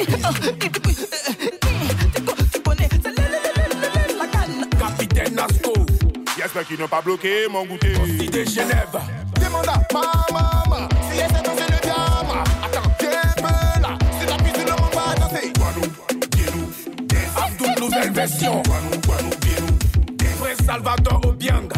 Capitaine 4.80 5.36
Nasco. 5.36 5.74
J'espère 6.38 6.66
qu'ils 6.66 6.80
n'ont 6.80 6.88
pas 6.88 7.02
bloqué 7.02 7.48
mon 7.50 7.66
goûter. 7.66 7.94
de 7.94 8.44
Genève. 8.50 8.98
Demande 9.40 9.68
à 9.68 9.82
ma 9.94 10.02
maman 10.34 10.90
si 11.12 11.20
elle 11.20 11.30
s'est 11.30 11.44
dansé 11.44 11.64
le 11.70 11.80
diamant. 11.82 12.44
Attends, 12.64 12.86
un 12.86 12.92
peu 12.98 13.06
là. 13.82 13.98
Si 14.20 14.26
la 14.26 14.38
piste 14.38 14.66
ne 14.66 14.72
m'en 14.72 14.90
va 14.90 15.16
danser. 15.20 15.54
Abdou, 17.36 17.82
nouvelle 17.82 18.12
version. 18.12 18.64
Frère 20.40 20.58
Salvador 20.66 21.22
Obiang. 21.26 21.70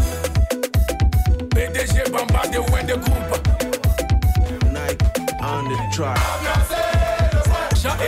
PDG 1.50 2.10
Bamba 2.12 2.48
de 2.48 2.60
Ouin 2.60 2.84
de 2.84 2.94
groupe. 2.94 3.34
Nike 4.72 5.02
on 5.42 5.64
the 5.70 5.96
track. 5.96 6.83
Ambiance. 7.86 8.00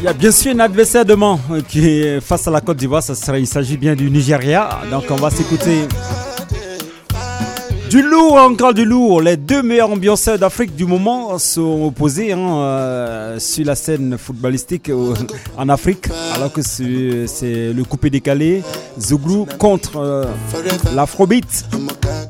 Il 0.00 0.04
y 0.04 0.08
a 0.08 0.12
bien 0.12 0.30
sûr 0.30 0.52
un 0.54 0.58
adversaire 0.58 1.04
demain 1.06 1.38
euh, 1.50 1.62
qui 1.66 1.86
est 1.86 2.20
face 2.20 2.46
à 2.46 2.50
la 2.50 2.60
Côte 2.60 2.76
d'Ivoire. 2.76 3.02
Il 3.38 3.46
s'agit 3.46 3.78
bien 3.78 3.94
du 3.94 4.10
Nigeria. 4.10 4.80
Donc 4.90 5.04
on 5.08 5.16
va 5.16 5.30
s'écouter 5.30 5.86
du 7.90 8.02
lourd, 8.02 8.36
encore 8.36 8.72
du 8.72 8.84
lourd. 8.84 9.20
Les 9.20 9.36
deux 9.36 9.62
meilleurs 9.62 9.90
ambianceurs 9.90 10.38
d'Afrique 10.38 10.76
du 10.76 10.86
moment 10.86 11.36
sont 11.40 11.86
opposés 11.86 12.30
hein, 12.32 12.38
euh, 12.38 13.38
sur 13.40 13.66
la 13.66 13.74
scène 13.74 14.16
footballistique 14.16 14.88
euh, 14.90 15.12
en 15.58 15.68
Afrique. 15.68 16.06
Alors 16.32 16.52
que 16.52 16.62
c'est 16.62 17.72
le 17.72 17.82
coupé 17.82 18.08
décalé. 18.08 18.62
Zouglou 18.98 19.44
contre 19.58 19.96
euh, 19.96 20.24
l'Afrobeat. 20.94 21.66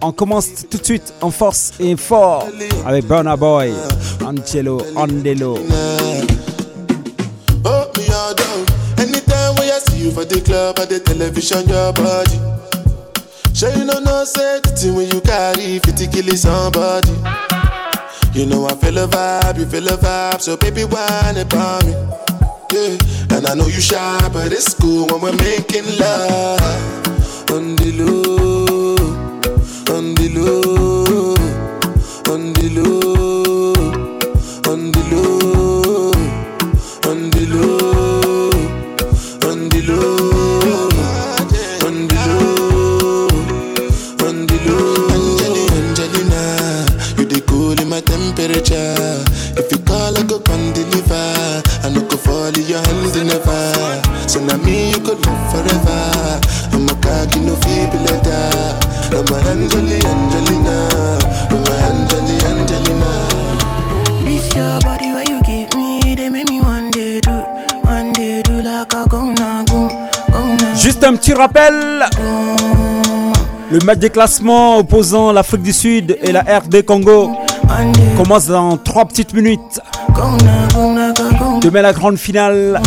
On 0.00 0.12
commence 0.12 0.48
tout 0.70 0.78
de 0.78 0.84
suite 0.84 1.12
en 1.20 1.30
force 1.30 1.72
et 1.78 1.94
fort 1.94 2.46
avec 2.86 3.06
Burna 3.06 3.36
Boy, 3.36 3.70
Angelo 4.24 4.80
Andelo. 4.96 5.58
Oh. 7.66 7.68
Anytime. 8.96 9.40
Sure 13.54 13.70
you 13.76 13.84
know 13.84 13.98
no 13.98 14.24
thing 14.24 14.94
when 14.94 15.08
you 15.10 15.20
carry 15.20 15.78
50 15.78 16.06
kill 16.08 16.36
somebody. 16.36 17.10
You 18.32 18.46
know 18.46 18.66
I 18.66 18.74
feel 18.76 18.98
a 18.98 19.06
vibe, 19.06 19.58
you 19.58 19.66
feel 19.66 19.88
a 19.88 19.96
vibe, 19.96 20.40
so 20.40 20.56
baby 20.56 20.84
whine 20.84 21.36
about 21.36 21.84
me. 21.84 21.92
Yeah, 22.72 22.96
and 23.36 23.46
I 23.46 23.54
know 23.54 23.66
you 23.66 23.80
shy, 23.80 24.28
but 24.32 24.52
it's 24.52 24.74
cool 24.74 25.06
when 25.08 25.20
we're 25.20 25.36
making 25.36 25.84
love 25.98 26.60
on 27.50 27.74
the 27.76 27.90
low, 27.98 28.94
on 29.96 30.14
the 30.14 30.28
low, 30.38 30.79
I'm 59.50 59.58
a 59.58 59.64
Angelina, 59.64 60.08
Angelina, 60.08 60.76
I'm 61.50 61.64
a 61.64 61.74
Angelina, 61.90 62.48
Angelina. 62.60 63.10
This 64.24 64.46
your 64.54 64.78
body 64.80 65.10
where 65.12 65.24
you 65.28 65.42
give 65.42 65.74
me, 65.74 66.14
they 66.14 66.28
make 66.28 66.48
me 66.48 66.60
one 66.60 66.90
day 66.92 67.20
do, 67.20 67.32
one 67.82 68.12
day 68.12 68.42
do 68.42 68.62
like 68.62 68.92
a 68.94 69.08
go 69.08 69.32
na 69.32 69.64
go, 69.64 69.88
go 70.30 70.54
na. 70.54 70.74
Juste 70.76 71.02
un 71.02 71.16
petit 71.16 71.34
rappel. 71.34 72.06
Le 73.72 73.78
match 73.84 73.98
des 73.98 74.10
classements 74.10 74.78
opposant 74.78 75.32
l'Afrique 75.32 75.62
du 75.62 75.72
Sud 75.72 76.16
et 76.22 76.30
la 76.30 76.42
RD 76.42 76.84
Congo 76.84 77.32
commence 78.16 78.46
dans 78.46 78.76
3 78.76 79.06
petites 79.06 79.34
minutes. 79.34 79.80
Demain 81.60 81.82
la 81.82 81.92
grande 81.92 82.18
finale. 82.18 82.80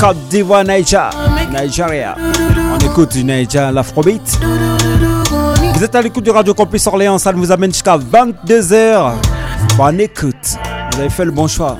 Côte 0.00 0.28
d'Ivoire, 0.28 0.64
Niger, 0.64 1.10
Nigeria. 1.52 2.16
On 2.72 2.78
écoute 2.78 3.12
du 3.12 3.24
Niger, 3.24 3.70
l'Afrobeat. 3.72 4.38
Vous 5.78 5.84
êtes 5.84 5.94
à 5.94 6.02
l'écoute 6.02 6.24
du 6.24 6.30
Radio 6.30 6.54
Campus 6.54 6.88
Orléans, 6.88 7.18
ça 7.18 7.32
nous 7.32 7.52
amène 7.52 7.72
jusqu'à 7.72 7.96
22h. 7.96 9.12
Bonne 9.76 10.00
écoute. 10.00 10.56
Vous 10.90 10.98
avez 10.98 11.08
fait 11.08 11.24
le 11.24 11.30
bon 11.30 11.46
choix. 11.46 11.78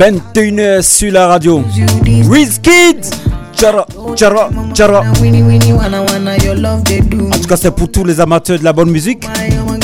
21h 0.00 0.80
sur 0.80 1.12
la 1.12 1.26
radio. 1.26 1.62
Wizkid 2.26 3.04
love, 6.54 6.82
they 6.84 7.02
do. 7.02 7.26
En 7.26 7.38
tout 7.38 7.46
cas, 7.46 7.58
c'est 7.58 7.70
pour 7.70 7.90
tous 7.90 8.04
les 8.04 8.18
amateurs 8.18 8.58
de 8.58 8.64
la 8.64 8.72
bonne 8.72 8.90
musique 8.90 9.24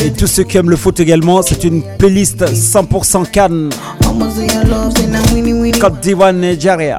et 0.03 0.11
tous 0.13 0.27
ceux 0.27 0.45
qui 0.45 0.57
aiment 0.57 0.71
le 0.71 0.77
foot 0.77 0.99
également. 1.01 1.43
C'est 1.43 1.63
une 1.65 1.83
playlist 1.99 2.43
100% 2.47 3.31
Cannes. 3.31 3.69
Côte 5.79 6.01
d'Ivoire, 6.01 6.33
Nigeria. 6.33 6.97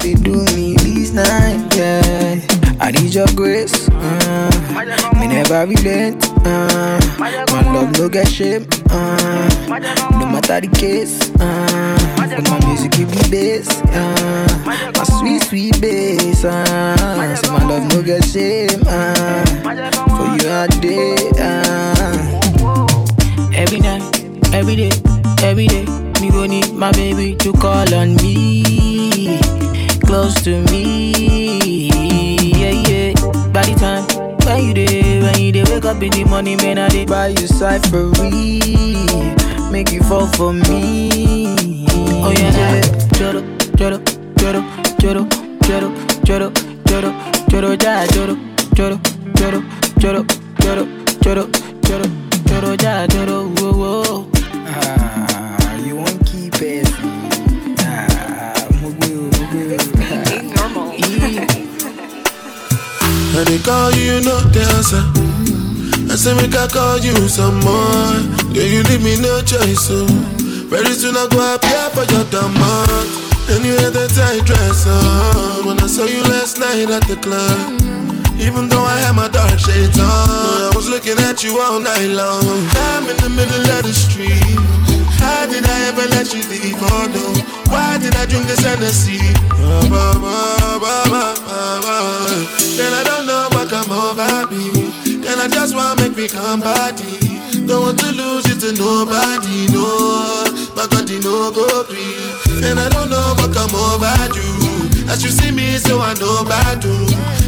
I 2.88 2.90
need 2.90 3.14
your 3.14 3.26
grace, 3.36 3.86
uh, 3.90 5.12
me 5.20 5.26
never 5.26 5.66
relent, 5.66 6.24
uh, 6.46 6.98
my 7.18 7.30
love 7.70 7.92
no 7.98 8.08
get 8.08 8.26
shame, 8.26 8.66
uh, 8.88 9.68
no 10.12 10.24
matter 10.24 10.58
the 10.62 10.68
case, 10.72 11.28
uh, 11.38 11.98
my 12.16 12.66
music 12.66 12.92
give 12.92 13.10
me 13.10 13.20
bass, 13.30 13.68
uh, 13.92 14.64
my 14.64 15.04
sweet 15.04 15.42
sweet 15.42 15.78
bass, 15.82 16.46
uh, 16.46 17.36
so 17.36 17.52
my 17.52 17.64
love 17.68 17.92
no 17.92 18.02
get 18.02 18.24
shame, 18.24 18.80
uh, 18.86 19.44
for 20.16 20.42
you 20.42 20.48
all 20.48 20.66
day, 20.80 21.28
uh. 21.38 22.40
Every 23.52 23.80
night, 23.80 24.00
every 24.54 24.76
day, 24.76 24.92
every 25.42 25.66
day, 25.66 25.84
me 26.22 26.30
go 26.30 26.46
need 26.46 26.72
my 26.72 26.90
baby 26.92 27.36
to 27.36 27.52
call 27.52 27.92
on 27.92 28.16
me, 28.16 29.38
close 30.06 30.34
to 30.44 30.62
me. 30.72 32.07
By 33.52 33.62
the 33.64 33.74
time 33.78 34.04
when 34.46 34.64
you 34.64 34.74
day, 34.74 35.20
when 35.22 35.38
you 35.40 35.52
day, 35.52 35.64
wake 35.64 35.84
up 35.84 36.02
in 36.02 36.10
the 36.10 36.24
morning, 36.24 36.56
man, 36.58 36.78
I 36.78 36.88
dey 36.88 37.04
buy 37.04 37.28
you 37.28 37.46
cyphery, 37.48 38.60
make 39.72 39.90
you 39.92 40.02
fall 40.02 40.26
for 40.26 40.52
me. 40.52 41.46
Oh 42.22 42.30
yeah, 42.30 42.80
choro, 43.16 43.42
choro, 43.76 43.98
choro, 44.38 44.60
choro, 44.98 45.24
choro, 45.66 45.90
choro, 46.24 46.50
choro, 46.84 47.10
choro, 47.48 47.76
ja, 47.82 48.06
choro, 48.14 48.36
choro, 48.76 48.96
choro, 49.38 49.60
choro, 49.98 50.22
choro, 50.60 50.84
choro, 51.20 51.44
choro, 51.82 52.06
choro, 52.46 52.70
ja, 52.82 53.06
choro, 53.08 53.36
whoa, 53.58 53.72
whoa. 53.72 54.30
Ah, 54.66 55.76
you 55.84 55.96
won't 55.96 56.20
keep 56.26 56.54
it. 56.62 56.88
Ah, 57.80 58.54
mugu, 58.80 59.30
mugu. 59.36 59.76
Normal. 60.54 61.47
And 63.38 63.46
they 63.46 63.62
call 63.62 63.92
you, 63.92 64.18
you 64.18 64.20
no 64.26 64.34
dancer. 64.50 64.98
I 66.10 66.18
say 66.18 66.34
make 66.34 66.58
I 66.58 66.66
call 66.66 66.98
you 66.98 67.14
some 67.30 67.62
more. 67.62 68.18
Yeah, 68.50 68.66
you 68.66 68.82
leave 68.90 68.98
me 68.98 69.14
no 69.14 69.38
choice, 69.46 69.78
so 69.86 70.06
very 70.66 70.90
soon 70.90 71.14
I 71.14 71.30
go 71.30 71.38
up 71.38 71.62
here 71.62 71.88
for 71.94 72.02
your 72.10 72.26
demand. 72.34 73.06
And 73.46 73.62
you 73.62 73.78
had 73.78 73.94
that 73.94 74.10
tight 74.10 74.42
dress 74.42 74.90
on 74.90 75.70
when 75.70 75.78
I 75.78 75.86
saw 75.86 76.02
you 76.10 76.18
last 76.26 76.58
night 76.58 76.90
at 76.90 77.06
the 77.06 77.14
club. 77.14 77.78
Even 78.42 78.68
though 78.68 78.82
I 78.82 78.98
had 79.06 79.14
my 79.14 79.28
dark 79.28 79.54
shades 79.54 79.98
on, 80.02 80.08
I 80.10 80.72
was 80.74 80.88
looking 80.90 81.18
at 81.30 81.44
you 81.44 81.62
all 81.62 81.78
night 81.78 82.10
long. 82.10 82.42
I'm 82.90 83.06
in 83.06 83.18
the 83.22 83.30
middle 83.30 83.66
of 83.78 83.86
the 83.86 83.94
street. 83.94 84.58
How 85.22 85.46
did 85.46 85.62
I 85.62 85.78
ever 85.94 86.10
let 86.10 86.34
you 86.34 86.42
leave? 86.50 86.74
Oh 86.90 87.06
no, 87.06 87.26
why 87.70 87.98
did 87.98 88.14
I 88.16 88.26
drink 88.26 88.46
this 88.46 88.60
Hennessy? 88.60 89.18
Ba, 89.88 90.14
ba. 90.20 90.58
Then 92.76 92.92
I 92.94 93.02
don't 93.04 93.26
know 93.26 93.48
what 93.52 93.68
come 93.68 93.90
over 93.90 94.46
me. 94.52 94.70
Then 95.20 95.38
I 95.38 95.48
just 95.48 95.74
wanna 95.74 96.00
make 96.00 96.16
me 96.16 96.28
come 96.28 96.60
body. 96.60 97.38
Don't 97.66 97.82
want 97.82 97.98
to 98.00 98.12
lose 98.12 98.46
it 98.46 98.60
to 98.60 98.72
nobody, 98.80 99.66
no. 99.72 100.44
My 100.74 100.86
body 100.86 101.18
no 101.20 101.50
go 101.50 101.84
free. 101.84 102.64
And 102.64 102.78
I 102.78 102.88
don't 102.88 103.10
know 103.10 103.34
what 103.36 103.52
come 103.52 103.74
over 103.74 104.14
you. 104.34 105.10
As 105.10 105.22
you 105.24 105.30
see 105.30 105.50
me, 105.50 105.76
so 105.78 106.00
I 106.00 106.14
know 106.14 106.44
bad 106.44 106.80
do. 106.80 106.94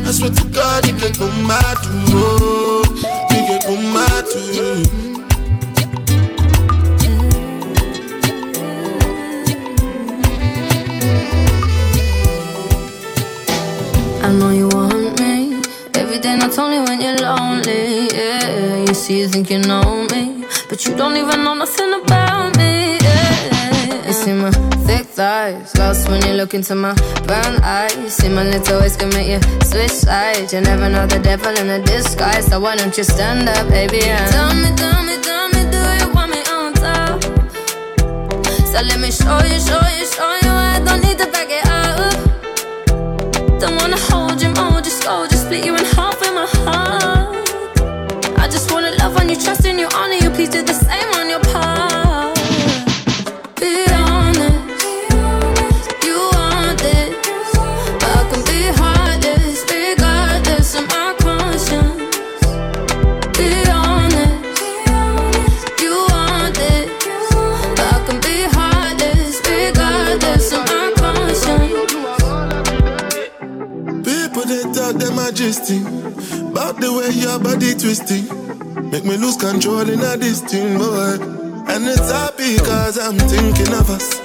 I 0.07 0.13
swear 0.13 0.31
to 0.31 0.45
God, 0.49 0.87
you 0.87 0.95
can 0.95 1.13
come 1.15 1.47
too. 1.83 2.17
Oh, 2.17 2.83
you 3.31 3.41
can 3.47 3.61
come 3.63 3.93
mad 3.95 4.25
too. 4.33 5.10
I 14.31 14.33
know 14.33 14.51
you 14.51 14.69
want 14.69 15.19
me 15.19 15.61
every 15.95 16.21
day, 16.21 16.37
not 16.37 16.57
only 16.57 16.79
when 16.79 17.01
you're 17.01 17.17
lonely. 17.17 18.07
Yeah, 18.15 18.85
you 18.87 18.95
see, 18.95 19.19
you 19.19 19.27
think 19.27 19.51
you 19.51 19.59
know 19.59 20.07
me, 20.13 20.45
but 20.69 20.87
you 20.87 20.95
don't 20.95 21.17
even 21.17 21.43
know 21.43 21.55
nothing 21.55 21.93
about 21.95 22.57
me. 22.57 22.97
Yeah, 23.03 24.07
you 24.07 24.13
see 24.13 24.33
my 24.33 24.53
thick 24.87 25.07
thighs, 25.07 25.77
lost 25.77 26.09
when 26.09 26.25
you 26.25 26.35
look 26.35 26.55
into 26.55 26.77
my 26.77 26.95
brown 27.27 27.57
eyes. 27.65 27.97
You 27.97 28.09
see 28.09 28.29
my 28.29 28.45
little 28.45 28.79
ways 28.79 28.97
can 28.97 29.09
make 29.09 29.27
you 29.27 29.41
switch 29.65 29.91
sides. 29.91 30.53
You 30.53 30.61
never 30.61 30.89
know 30.89 31.09
the 31.09 31.19
devil 31.19 31.53
in 31.59 31.69
a 31.69 31.85
disguise, 31.85 32.47
so 32.47 32.61
why 32.61 32.77
don't 32.77 32.97
you 32.97 33.03
stand 33.03 33.49
up, 33.49 33.69
baby? 33.69 34.05
And 34.05 34.31
tell 34.31 34.55
me, 34.55 34.71
tell 34.77 35.03
me, 35.03 35.17
tell 35.27 35.49
me, 35.49 35.63
do 35.75 35.81
you 36.07 36.15
want 36.15 36.31
me 36.31 36.41
on 36.55 36.73
top? 36.75 37.21
So 38.71 38.79
let 38.81 39.01
me 39.01 39.11
show 39.11 39.43
you, 39.43 39.59
show 39.59 39.85
you, 39.99 40.07
show 40.07 40.33
you. 40.45 40.55
I 40.55 40.81
don't 40.87 41.03
need 41.03 41.19
to 41.19 41.27
back 41.33 41.49
it 41.51 41.67
up. 41.67 42.30
Don't 43.61 43.77
wanna 43.77 43.99
hold 43.99 44.41
you, 44.41 44.49
mold 44.55 44.87
you, 44.87 44.91
scold 44.91 45.31
you, 45.31 45.37
split 45.37 45.67
you 45.67 45.77
in 45.77 45.85
half 45.85 46.19
with 46.19 46.33
my 46.33 46.47
heart. 46.65 47.37
I 48.39 48.49
just 48.49 48.73
wanna 48.73 48.93
love 48.93 49.19
on 49.19 49.29
you, 49.29 49.37
trust 49.37 49.67
in 49.67 49.79
you, 49.79 49.87
honor 49.95 50.15
you. 50.15 50.31
Please 50.31 50.49
do 50.49 50.63
the 50.63 50.73
same 50.73 51.11
on 51.21 51.29
your 51.29 51.41
part. 51.53 52.39
Be 53.61 53.85
majesty 75.41 75.81
About 76.53 76.77
the 76.81 76.93
way 76.93 77.09
your 77.17 77.39
body 77.41 77.73
twisting 77.73 78.29
Make 78.91 79.05
me 79.05 79.17
lose 79.17 79.37
control 79.37 79.89
in 79.89 80.01
a 80.01 80.17
thing, 80.19 80.77
boy. 80.77 81.17
And 81.71 81.87
it's 81.87 82.11
happy 82.11 82.59
cause 82.59 82.99
I'm 82.99 83.17
thinking 83.17 83.73
of 83.73 83.89
us. 83.89 84.19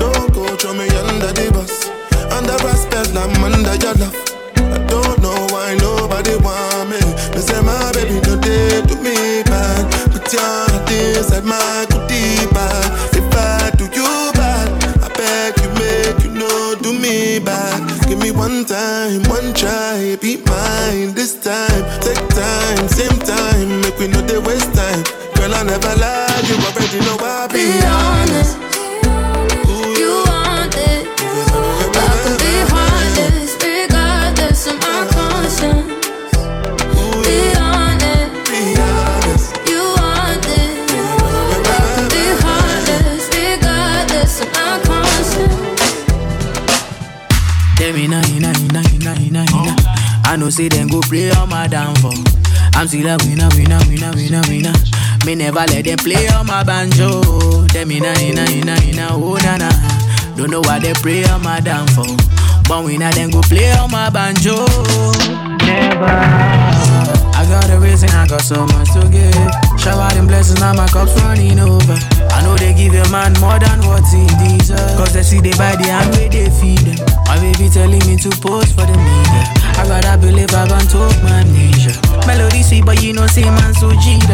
Don't 0.00 0.32
go 0.32 0.46
throw 0.56 0.72
me 0.72 0.88
under 1.06 1.30
the 1.36 1.52
bus. 1.52 1.86
Under 2.32 2.56
respect, 2.64 3.14
I'm 3.14 3.44
under 3.44 3.76
your 3.76 3.94
love. 4.00 4.16
I 4.56 4.78
don't 4.88 5.20
know 5.20 5.36
why 5.52 5.76
nobody 5.76 6.34
want 6.40 6.90
me. 6.90 7.00
They 7.36 7.44
say 7.44 7.60
my 7.60 7.92
baby 7.92 8.18
no 8.26 8.40
day 8.40 8.80
to 8.88 8.96
me 9.04 9.42
bad 9.44 9.84
Put 10.10 10.32
your 10.32 10.40
heart 10.40 10.90
inside 10.90 11.44
my 11.44 11.86
goodie 11.90 12.48
know 50.46 50.50
say 50.50 50.68
them 50.68 50.86
go 50.86 51.00
play 51.00 51.28
on 51.32 51.48
my 51.48 51.66
downfall. 51.66 52.14
I'm 52.74 52.86
still 52.86 53.08
a 53.08 53.18
winner, 53.26 53.48
winner, 53.58 53.80
winner, 53.90 54.12
winner, 54.14 54.42
winner. 54.46 54.74
Me 55.26 55.34
never 55.34 55.66
let 55.66 55.84
them 55.84 55.98
play 55.98 56.28
on 56.28 56.46
my 56.46 56.62
banjo. 56.62 57.20
Them 57.74 57.90
inna, 57.90 58.14
inna, 58.22 58.46
inna, 58.54 58.76
inna, 58.86 59.08
oh 59.10 59.34
na 59.42 59.56
na. 59.56 59.70
Don't 60.36 60.50
know 60.50 60.60
why 60.60 60.78
they 60.78 60.92
pray 60.94 61.24
on 61.24 61.42
my 61.42 61.58
downfall. 61.58 62.14
But 62.68 62.84
winner 62.84 63.10
them 63.12 63.30
go 63.30 63.42
play 63.42 63.72
on 63.72 63.90
my 63.90 64.08
banjo. 64.08 64.54
Never. 65.66 66.06
I 66.06 67.44
got 67.50 67.68
a 67.70 67.80
reason, 67.80 68.10
I 68.10 68.28
got 68.28 68.42
so 68.42 68.66
much 68.66 68.92
to 68.94 69.02
give. 69.10 69.80
Shower 69.80 70.14
them 70.14 70.28
blessings, 70.28 70.60
now 70.60 70.74
my 70.74 70.86
cup's 70.86 71.10
running 71.22 71.58
over. 71.58 71.98
I 72.30 72.42
know 72.42 72.54
they 72.54 72.72
give 72.72 72.94
a 72.94 73.10
man 73.10 73.34
more 73.40 73.58
than 73.58 73.82
what 73.82 74.06
he 74.14 74.22
deserves. 74.38 74.94
Cause 74.94 75.12
they 75.12 75.24
see 75.24 75.40
they 75.40 75.58
buy 75.58 75.74
the 75.74 75.90
hand 75.90 76.14
where 76.14 76.28
they 76.28 76.50
feed 76.50 76.86
them. 76.86 77.02
My 77.26 77.34
baby 77.40 77.68
telling 77.68 78.04
me 78.06 78.16
to 78.22 78.30
post 78.38 78.78
for 78.78 78.86
the 78.86 78.94
media. 78.94 79.55
I 79.78 79.84
gotta 79.86 80.18
believe 80.18 80.52
I 80.54 80.66
gon' 80.68 80.86
talk 80.88 81.12
my 81.22 81.42
nature. 81.52 81.94
Melody 82.26 82.62
sweet, 82.62 82.84
but 82.84 83.02
you 83.02 83.12
know, 83.12 83.26
say 83.26 83.44
man 83.44 83.74
so 83.74 83.90
G'd. 83.90 84.26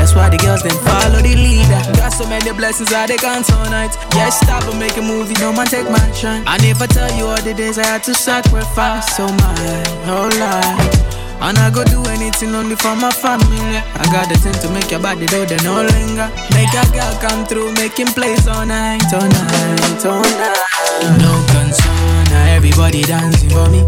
That's 0.00 0.14
why 0.14 0.30
the 0.30 0.38
girls 0.38 0.62
then 0.62 0.72
follow 0.80 1.20
the 1.20 1.34
leader. 1.36 1.80
Got 1.98 2.12
so 2.16 2.24
many 2.26 2.50
blessings 2.52 2.88
that 2.88 3.08
they 3.08 3.18
can't 3.18 3.44
tonight. 3.44 3.92
Yeah, 4.16 4.30
stop 4.30 4.64
and 4.64 4.78
make 4.80 4.96
a 4.96 5.02
movie, 5.02 5.34
no 5.36 5.52
man 5.52 5.66
take 5.66 5.90
my 5.90 6.00
shine. 6.12 6.42
I 6.46 6.56
never 6.58 6.86
tell 6.86 7.10
you 7.18 7.26
all 7.26 7.42
the 7.42 7.52
days 7.52 7.78
I 7.78 7.86
had 7.86 8.02
to 8.04 8.14
sacrifice 8.14 9.16
so 9.16 9.26
my 9.26 9.54
oh 9.60 10.30
whole 10.30 10.32
life. 10.40 11.10
And 11.40 11.56
I 11.56 11.70
go 11.70 11.84
do 11.84 12.04
anything 12.08 12.54
only 12.54 12.76
for 12.76 12.94
my 12.96 13.10
family. 13.10 13.80
I 13.80 14.04
got 14.12 14.28
the 14.28 14.36
thing 14.36 14.52
to 14.60 14.68
make 14.72 14.90
your 14.90 15.00
body 15.00 15.26
do 15.26 15.44
the 15.46 15.56
no 15.64 15.80
linger. 15.84 16.28
Make 16.52 16.72
a 16.76 16.84
girl 16.92 17.12
come 17.20 17.44
through, 17.46 17.72
making 17.80 18.12
plays 18.12 18.46
all 18.46 18.64
night, 18.66 19.04
oh 19.12 19.20
all 19.20 19.28
night, 19.28 20.04
all 20.04 20.20
night. 20.20 21.20
No 21.20 21.32
concern, 21.52 22.28
everybody 22.56 23.02
dancing 23.02 23.48
for 23.50 23.68
me. 23.68 23.84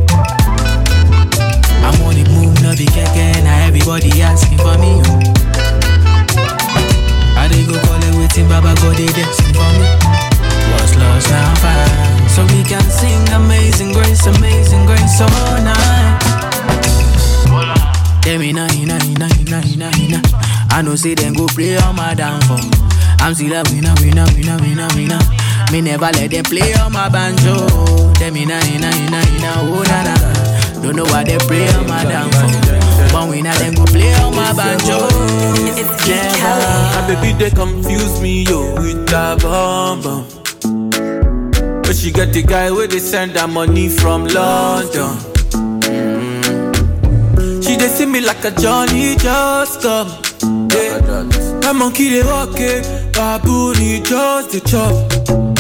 I'm 1.82 1.98
on 2.06 2.14
the 2.14 2.24
move, 2.30 2.54
no 2.62 2.72
be 2.78 2.86
keke, 2.86 3.42
now 3.44 3.66
everybody 3.66 4.10
asking 4.22 4.58
for 4.58 4.78
me. 4.78 5.02
Oh. 5.02 5.20
I 7.36 7.48
they 7.48 7.66
go 7.66 7.74
call 7.82 7.98
it 7.98 8.14
waiting, 8.16 8.48
Baba 8.48 8.74
God 8.80 8.96
they 8.96 9.10
dancing 9.10 9.52
for 9.54 9.70
me. 9.76 9.88
What's 10.72 10.94
lost 10.96 11.28
now 11.30 11.54
found, 11.58 12.30
so 12.30 12.42
we 12.54 12.62
can 12.62 12.82
sing 12.86 13.22
Amazing 13.34 13.92
Grace, 13.92 14.26
Amazing 14.26 14.86
Grace 14.86 15.20
all 15.20 15.58
night. 15.62 16.22
Them 18.22 18.40
inna 18.42 18.68
inna 18.78 18.96
inna 19.02 19.26
inna 19.42 19.60
inna 19.66 19.90
inna. 19.98 20.22
I 20.70 20.80
know 20.82 20.94
say 20.94 21.14
them 21.14 21.34
go 21.34 21.46
play 21.48 21.76
on 21.76 21.96
my 21.96 22.14
downfall. 22.14 22.62
I'm 23.18 23.34
still 23.34 23.52
a 23.52 23.62
winner, 23.70 23.94
winner, 24.00 24.26
winner, 24.34 24.56
winner, 24.62 24.88
winner. 24.94 25.18
Me 25.72 25.80
never 25.80 26.10
let 26.14 26.30
them 26.30 26.44
play 26.44 26.72
on 26.74 26.92
my 26.92 27.08
banjo. 27.08 27.66
Them 28.22 28.36
inna 28.36 28.60
inna 28.70 28.90
inna 29.02 29.20
inna 29.34 29.52
oh 29.66 29.82
na 29.82 30.02
na. 30.06 30.41
Don't 30.82 30.96
know 30.96 31.04
why 31.04 31.22
they 31.24 31.38
play 31.38 31.68
on 31.74 31.86
my 31.86 32.04
downfall. 32.04 32.50
But 33.12 33.28
winner 33.28 33.54
them 33.54 33.74
go 33.74 33.84
play 33.84 34.12
on 34.14 34.34
my 34.34 34.52
banjo. 34.52 34.98
My 36.92 37.06
baby 37.06 37.38
they 37.38 37.50
confuse 37.50 38.20
me 38.20 38.42
yo 38.44 38.74
with 38.74 39.06
that 39.08 39.40
bomb 39.42 40.02
bomb. 40.02 40.26
But 41.82 41.94
she 41.96 42.10
get 42.10 42.32
the 42.32 42.42
guy 42.42 42.70
where 42.70 42.86
they 42.88 42.98
send 42.98 43.32
her 43.32 43.46
money 43.46 43.88
from 43.88 44.26
London. 44.26 45.16
Mm. 45.82 47.62
She 47.62 47.76
they 47.76 47.88
see 47.88 48.06
me 48.06 48.20
like 48.20 48.44
a 48.44 48.50
Johnny 48.50 49.14
just 49.16 49.82
come. 49.82 50.08
Yeah. 50.72 50.98
My 51.62 51.72
monkey 51.72 52.08
they 52.08 52.24
walk 52.24 52.58
it, 52.58 53.12
baboon 53.12 53.76
he 53.76 54.00
just 54.00 54.50
the 54.50 54.60
chop. 54.60 55.51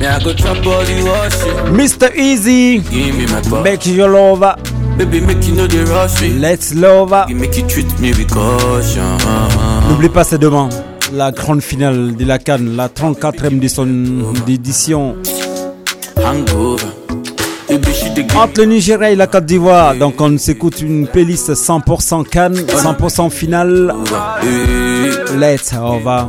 Me 0.00 0.06
I 0.06 0.18
go 0.22 0.32
chop 0.34 0.56
all 0.66 0.84
the 0.84 1.02
washing. 1.04 1.74
Mr. 1.76 2.14
Easy, 2.16 2.78
Give 2.80 3.16
me 3.16 3.26
my 3.26 3.40
butt. 3.48 3.62
make 3.64 3.86
your 3.86 4.08
lover. 4.08 4.54
Baby 4.98 5.20
make 5.20 5.44
you 5.46 5.54
know 5.54 5.66
the 5.66 5.84
rush 5.86 6.20
me. 6.20 6.30
Let's 6.38 6.74
lover. 6.74 7.24
You 7.28 7.36
make 7.36 7.56
you 7.56 7.66
treat 7.66 7.86
me 8.00 8.10
with 8.12 8.30
caution. 8.32 9.16
N'oublie 9.88 10.08
pas, 10.08 10.24
c'est 10.24 10.38
demain. 10.38 10.68
La 11.12 11.30
grande 11.32 11.60
finale 11.62 12.14
de 12.16 12.24
la 12.24 12.38
Cannes, 12.38 12.76
la 12.76 12.88
34e 12.88 13.58
de 13.60 13.68
son 13.68 13.88
édition. 14.48 15.16
Hangover. 16.16 16.86
Entre 18.36 18.60
le 18.60 18.66
Nigeria 18.66 19.10
et 19.10 19.16
la 19.16 19.26
Côte 19.26 19.46
d'Ivoire, 19.46 19.94
donc 19.96 20.20
on 20.20 20.38
s'écoute 20.38 20.80
une 20.80 21.06
playlist 21.08 21.52
100% 21.54 22.24
Cannes, 22.28 22.54
100% 22.54 23.30
finale. 23.30 23.92
Let's 25.36 25.72
over. 25.72 26.26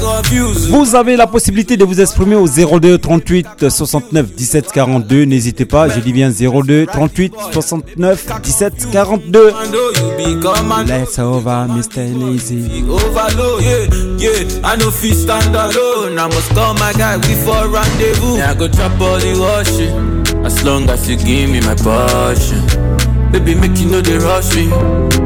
Confuse. 0.00 0.68
Vous 0.70 0.94
avez 0.94 1.16
la 1.16 1.26
possibilité 1.26 1.76
de 1.76 1.84
vous 1.84 2.00
exprimer 2.00 2.36
au 2.36 2.46
02 2.46 2.98
38 2.98 3.68
69 3.68 4.32
17 4.32 4.72
42. 4.72 5.24
N'hésitez 5.24 5.64
pas, 5.64 5.88
je 5.88 6.00
dis 6.00 6.12
bien 6.12 6.30
02 6.30 6.86
38 6.86 7.34
69 7.52 8.26
17 8.42 8.90
42. 8.92 9.48
I 9.50 9.68
know 9.68 9.90
you 9.90 10.34
become 10.34 10.72
an 10.72 10.84
Let's 10.86 11.18
over, 11.18 11.66
Mr. 11.68 12.04
Lazy. 12.14 12.84
overload. 12.88 13.62
Yeah, 13.62 13.86
yeah. 14.18 14.60
I 14.64 14.76
know 14.76 14.90
fi 14.90 15.12
stand 15.12 15.54
alone. 15.54 16.18
I 16.18 16.26
must 16.28 16.54
call 16.54 16.74
my 16.74 16.92
guy. 16.92 17.16
We 17.16 17.34
for 17.44 17.68
rendezvous. 17.68 18.36
Yeah, 18.38 18.52
I 18.52 18.54
go 18.54 18.68
chop 18.68 19.00
all 19.00 19.18
the 19.18 19.34
washing. 19.38 20.44
As 20.44 20.62
long 20.64 20.88
as 20.90 21.08
you 21.08 21.16
give 21.16 21.50
me 21.50 21.60
my 21.60 21.74
passion. 21.74 22.85
Baby, 23.32 23.54
make 23.54 23.78
you 23.78 23.90
know 23.90 24.00
they 24.00 24.18
rush 24.18 24.54
me. 24.54 24.70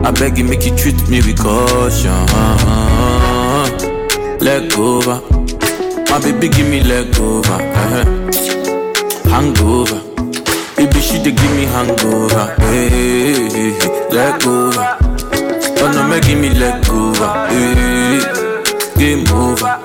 I 0.05 0.11
beg 0.11 0.38
you, 0.38 0.44
make 0.44 0.64
you 0.66 0.74
treat 0.76 0.98
me 1.09 1.18
with 1.22 1.38
caution. 1.38 2.26
Leg 4.40 4.72
over. 4.78 5.20
My 6.11 6.18
baby, 6.20 6.48
give 6.48 6.68
me 6.68 6.82
leg 6.82 7.16
over. 7.20 7.53
Uh-huh. 7.53 8.05
Hangover. 9.30 10.01
Baby, 10.76 11.01
she 11.01 11.22
dey 11.22 11.32
give 11.32 11.53
me 11.57 11.64
hangover. 11.66 12.57
Hey, 12.59 12.88
hey, 12.88 13.48
hey, 13.51 13.70
hey. 13.78 14.09
leg 14.11 14.46
over. 14.46 14.96
Oh 15.82 15.92
no, 15.94 16.09
make 16.09 16.24
give 16.24 16.38
me 16.40 16.51
leg 16.51 16.88
over. 16.88 17.28
Hey, 17.48 18.20
game 18.98 19.28
over. 19.32 19.78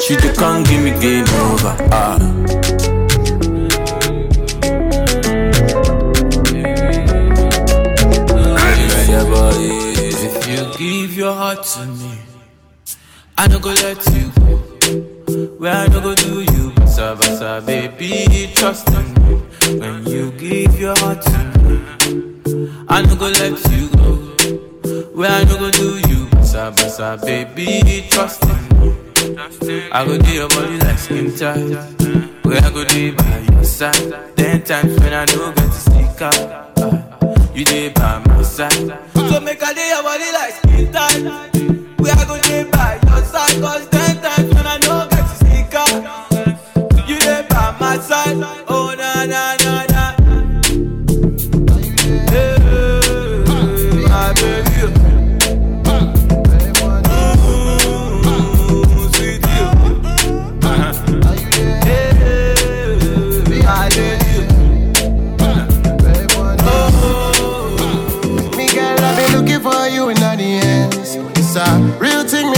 She 0.00 0.14
dey 0.16 0.32
come 0.34 0.62
give 0.64 0.82
me 0.82 0.92
game 1.00 1.24
over. 1.50 1.74
Ah. 1.90 2.35
Heart 11.46 11.62
to 11.64 11.86
me, 11.86 12.18
I 13.38 13.46
no 13.46 13.60
go 13.60 13.68
let 13.68 14.04
you 14.16 14.32
go. 14.40 14.56
Where 15.58 15.72
I 15.72 15.86
no 15.86 16.00
go 16.00 16.12
do 16.16 16.40
you, 16.40 16.72
basa, 16.72 17.64
baby, 17.64 18.50
trust 18.52 18.88
in 18.88 19.14
me. 19.22 19.34
When 19.78 20.04
you 20.06 20.32
give 20.32 20.76
your 20.80 20.98
heart 20.98 21.22
to 21.22 21.38
me, 21.62 21.74
I 22.88 23.02
no 23.02 23.14
go 23.14 23.28
let 23.28 23.56
you 23.70 23.88
go. 23.90 24.10
Where 25.14 25.30
I 25.30 25.44
no 25.44 25.56
go 25.58 25.70
do 25.70 25.98
you, 26.08 26.26
basa, 26.26 27.24
baby, 27.24 28.08
trust 28.10 28.42
in 28.42 28.62
me. 28.80 29.88
I 29.92 30.04
go 30.04 30.18
do 30.18 30.32
your 30.32 30.48
body 30.48 30.78
like 30.78 30.98
skin 30.98 31.32
tight. 31.36 31.62
Where 32.44 32.60
I 32.60 32.70
go 32.70 32.84
do 32.84 33.14
by 33.14 33.38
your 33.52 33.62
side. 33.62 34.36
Ten 34.36 34.62
times 34.64 34.98
when 34.98 35.12
I 35.12 35.24
no 35.26 35.52
get 35.52 35.70
to 35.70 35.72
stick 35.72 36.22
out. 36.22 37.05
You 37.54 37.64
dey 37.64 37.88
by 37.90 38.18
my 38.26 38.42
side. 38.42 38.72
So 39.14 39.40
make 39.40 39.62
I 39.62 39.72
do 39.72 39.80
your 39.80 40.02
body 40.02 40.30
like 40.32 40.54
skin 40.54 40.92
tight. 40.92 41.22
Where 41.98 42.14
I 42.14 42.24
go 42.26 42.38
do 42.40 42.70
by 42.70 43.00
your 43.02 43.24
side. 43.24 43.60
Cause 43.62 43.88
ten 43.88 44.20
times 44.22 44.55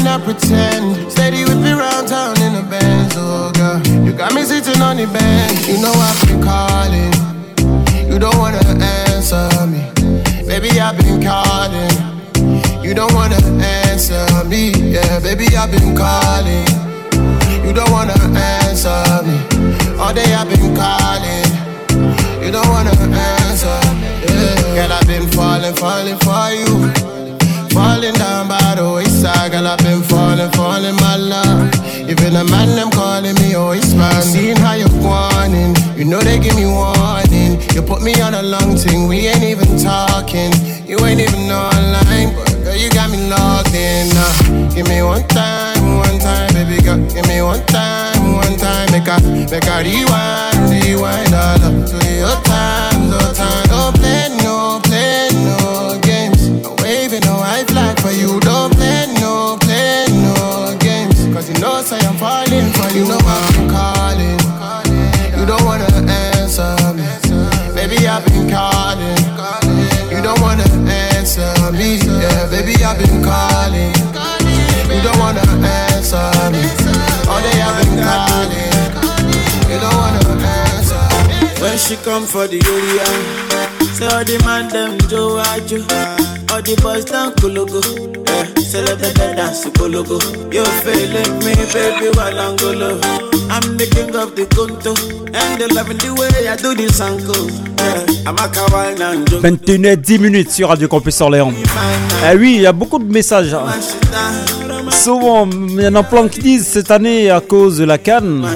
not 0.09 0.25
pretend. 0.25 1.13
Steady 1.13 1.45
with 1.45 1.61
me 1.61 1.73
round 1.73 2.09
town 2.09 2.35
in 2.41 2.55
a 2.55 2.63
Benz, 2.63 3.13
oh 3.17 3.53
girl. 3.53 3.79
You 4.07 4.13
got 4.15 4.33
me 4.33 4.43
sitting 4.43 4.81
on 4.81 4.97
the 4.97 5.07
bench. 5.07 5.69
You 5.69 5.77
know 5.85 5.93
I've 6.09 6.19
been 6.25 6.41
calling. 6.41 7.13
You 8.11 8.19
don't 8.19 8.39
wanna 8.39 8.65
answer 9.05 9.45
me. 9.73 9.83
Baby, 10.49 10.71
I've 10.81 10.97
been 10.97 11.21
calling. 11.21 11.97
You 12.83 12.95
don't 12.95 13.13
wanna 13.13 13.37
answer 13.85 14.25
me. 14.49 14.73
Yeah, 14.95 15.21
baby, 15.21 15.47
I've 15.61 15.71
been 15.71 15.95
calling. 15.95 16.69
You 17.65 17.73
don't 17.79 17.91
wanna 17.91 18.17
answer 18.65 19.05
me. 19.29 19.37
All 20.01 20.15
day 20.15 20.31
I've 20.33 20.49
been 20.49 20.73
calling. 20.75 21.51
You 22.43 22.51
don't 22.57 22.71
wanna 22.75 22.97
answer. 23.37 23.79
Yeah. 24.25 24.57
Girl, 24.77 24.93
I've 24.99 25.07
been 25.07 25.29
falling, 25.37 25.75
falling 25.75 26.19
for 26.25 26.49
you. 26.61 26.73
Falling 27.77 28.15
down 28.15 28.49
by 28.49 28.75
the 28.75 28.87
wayside, 29.19 29.53
girl, 29.53 29.67
I've 29.67 29.79
been 29.79 30.03
falling, 30.03 30.51
falling 30.53 30.97
my 30.97 31.17
love. 31.17 31.75
Even 32.09 32.35
the 32.35 32.45
man 32.51 32.69
them 32.77 32.91
calling 32.91 33.35
me, 33.37 33.55
oh, 33.57 33.71
it's 33.71 33.95
man. 33.95 34.23
Seeing 34.23 34.57
how 34.57 34.75
you're 34.75 34.89
warning, 35.03 35.75
you 35.97 36.05
know 36.05 36.21
they 36.21 36.39
give 36.39 36.55
me 36.57 36.67
warning. 36.67 37.61
You 37.75 37.83
put 37.83 38.03
me 38.03 38.21
on 38.21 38.35
a 38.35 38.43
long 38.43 38.77
thing, 38.77 39.09
we 39.09 39.29
ain't 39.29 39.43
even 39.43 39.79
talking. 39.79 40.53
You 40.87 40.99
ain't 41.05 41.21
even 41.21 41.51
online, 41.51 42.35
but 42.35 42.53
girl, 42.65 42.77
you 42.77 42.91
got 42.91 43.11
me 43.11 43.29
logged 43.29 43.75
in. 43.75 44.09
Uh, 44.15 44.75
give 44.75 44.89
me 44.89 45.03
one 45.03 45.27
time, 45.29 45.97
one 45.97 46.19
time, 46.19 46.53
baby 46.55 46.81
girl. 46.83 46.99
Give 47.11 47.27
me 47.27 47.43
one 47.43 47.65
time, 47.67 48.35
one 48.35 48.57
time. 48.57 48.91
Make 48.93 49.09
a, 49.09 49.19
make 49.51 49.67
a 49.67 49.77
rewind, 49.83 50.59
rewind 50.71 51.35
all 51.35 51.63
up 51.67 51.77
to 51.91 51.99
your 52.07 52.39
time, 52.47 53.11
no 53.11 53.19
time. 53.35 53.67
Don't 53.69 53.98
I've 72.89 72.99
been 72.99 73.23
calling. 73.23 73.93
You 74.89 75.03
don't 75.03 75.19
wanna 75.19 75.45
answer 75.45 76.25
me. 76.49 76.65
All 77.29 77.41
day 77.45 77.61
I've 77.61 77.77
been 77.85 78.01
calling. 78.01 78.73
You 79.69 79.79
don't 79.79 79.95
wanna 79.95 80.25
answer. 80.41 81.05
Me. 81.29 81.53
When 81.61 81.77
she 81.77 81.97
come 81.97 82.25
for 82.25 82.47
the 82.49 82.57
area, 82.57 83.88
say 83.99 84.07
all 84.07 84.25
the 84.25 84.39
man 84.45 84.69
them 84.69 84.99
Joe 85.11 85.39
Ajo, 85.51 85.83
all 86.55 86.63
the 86.63 86.75
boys 86.83 87.05
down 87.05 87.33
Kulugu. 87.35 87.83
Eh, 88.29 88.61
say 88.61 88.83
let 88.85 88.99
them 88.99 89.37
dance 89.37 89.63
to 89.65 89.71
Kulugu. 89.71 90.19
You 90.55 90.65
feeling 90.87 91.39
me, 91.43 91.55
baby, 91.75 92.09
while 92.17 92.39
I'm 92.39 92.57
golo. 92.57 93.01
I'm 93.51 93.77
the 93.77 93.87
king 93.91 94.15
of 94.15 94.37
the 94.37 94.45
Kunto, 94.55 94.95
and 95.35 95.61
they 95.61 95.67
loving 95.75 95.99
the 95.99 96.15
way 96.15 96.49
I 96.49 96.57
do 96.57 96.75
this 96.75 97.01
uncle. 97.01 97.51
Yeah, 97.79 98.29
I'm 98.29 98.37
a 98.37 98.47
kawaii 98.49 98.99
now. 98.99 99.15
21h10 99.41 100.19
minutes 100.21 100.55
sur 100.55 100.69
Radio 100.69 100.87
Campus 100.89 101.21
Orléans. 101.21 101.53
Ah 102.25 102.35
oui, 102.37 102.57
il 102.57 102.63
y 102.63 102.67
a 102.67 102.73
beaucoup 102.73 102.99
de 102.99 103.11
messages. 103.11 103.55
Souvent, 104.91 105.49
il 105.51 105.81
y 105.81 105.87
en 105.87 105.95
a 105.95 106.03
plein 106.03 106.29
qui 106.29 106.41
disent 106.41 106.67
cette 106.67 106.91
année, 106.91 107.31
à 107.31 107.41
cause 107.41 107.79
de 107.79 107.85
la 107.85 107.99
canne, 107.99 108.47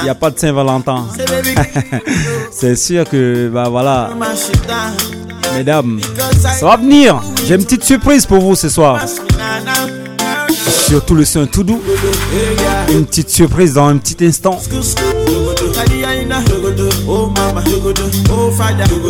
il 0.00 0.04
n'y 0.04 0.08
a 0.08 0.14
pas 0.14 0.30
de 0.30 0.38
Saint-Valentin. 0.38 1.06
C'est 2.50 2.76
sûr 2.76 3.08
que, 3.08 3.48
bah 3.48 3.68
voilà, 3.68 4.10
mesdames, 5.54 6.00
ça 6.40 6.66
va 6.66 6.76
venir. 6.76 7.20
J'ai 7.46 7.54
une 7.54 7.64
petite 7.64 7.84
surprise 7.84 8.26
pour 8.26 8.40
vous 8.40 8.56
ce 8.56 8.68
soir. 8.68 9.00
Surtout 10.88 11.14
le 11.14 11.24
son 11.24 11.46
tout 11.46 11.64
doux. 11.64 11.80
Une 12.90 13.04
petite 13.06 13.30
surprise 13.30 13.74
dans 13.74 13.88
un 13.88 13.96
petit 13.98 14.24
instant. 14.24 14.58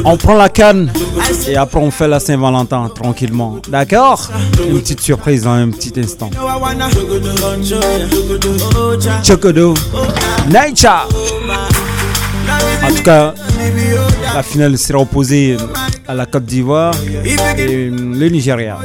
On 0.05 0.17
prend 0.17 0.35
la 0.35 0.49
canne 0.49 0.93
et 1.49 1.57
après 1.57 1.81
on 1.81 1.91
fait 1.91 2.09
la 2.09 2.21
Saint-Valentin 2.21 2.91
tranquillement. 2.95 3.57
D'accord? 3.69 4.29
Une 4.69 4.81
petite 4.81 5.01
surprise 5.01 5.43
dans 5.43 5.53
un 5.53 5.71
petit 5.71 5.93
instant. 5.99 6.31
Chocodo. 9.23 9.75
Nature. 10.49 11.09
En 12.83 12.89
tout 12.95 13.03
cas, 13.03 13.35
la 14.35 14.43
finale 14.43 14.79
sera 14.79 15.01
opposée 15.01 15.57
à 16.07 16.15
la 16.15 16.27
Côte 16.27 16.45
d'Ivoire 16.45 16.95
et 17.59 17.91
le 17.91 18.29
Nigeria. 18.29 18.79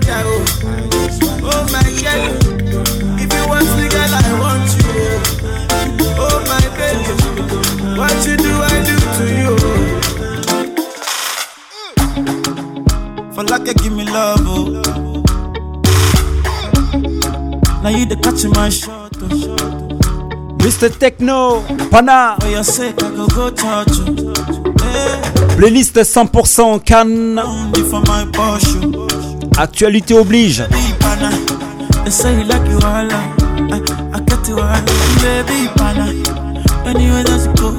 Now 17.83 17.89
you 17.89 18.05
the 18.05 18.15
catch 18.15 18.45
my 18.55 18.69
shot, 18.69 19.11
oh. 19.19 20.57
Mr. 20.63 20.87
Techno, 20.97 21.61
Pana. 21.89 22.37
For 22.39 22.47
your 22.47 22.63
sake, 22.63 22.95
I 23.03 23.09
go 23.09 23.27
go 23.27 23.49
touch 23.49 23.97
you. 23.97 24.31
Hey, 24.79 25.19
Playlist 25.57 25.91
100% 25.97 26.79
Cannes. 26.85 27.39
Actualité 29.57 30.13
oblige. 30.13 30.63
Baby 30.69 30.93
pana, 31.01 31.29
they 32.05 32.09
say 32.11 32.33
you 32.37 32.45
like 32.45 32.65
you 32.69 32.77
all. 32.77 33.11
I, 33.11 33.81
I 34.15 34.19
got 34.21 34.47
you 34.47 34.59
all, 34.59 34.81
baby 35.21 35.67
pana. 35.75 36.07
Anywhere 36.87 37.23
that 37.23 37.43
you 37.43 37.53
go, 37.59 37.75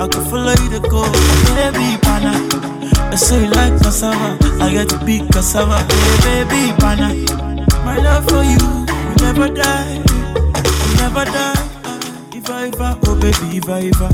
I 0.00 0.06
can 0.06 0.24
follow 0.30 0.52
you 0.62 0.70
to 0.70 0.80
go, 0.88 1.02
baby 1.58 1.98
pana. 2.02 2.38
They 3.10 3.16
say 3.16 3.42
you 3.42 3.50
like 3.50 3.82
cassava, 3.82 4.38
I 4.62 4.70
get 4.70 4.88
to 4.90 5.04
be 5.04 5.26
cassava, 5.32 5.78
hey, 6.22 6.44
baby 6.44 6.72
pana. 6.78 7.10
My 7.84 7.98
love 7.98 8.26
for 8.28 8.42
you 8.44 8.83
will 9.16 9.22
never 9.22 9.48
die, 9.48 10.02
will 10.06 10.96
never 10.98 11.24
die. 11.24 11.70
Iva 12.34 12.66
Iva, 12.68 12.98
oh 13.06 13.14
baby 13.20 13.56
Iva 13.56 13.80
Iva, 13.80 14.08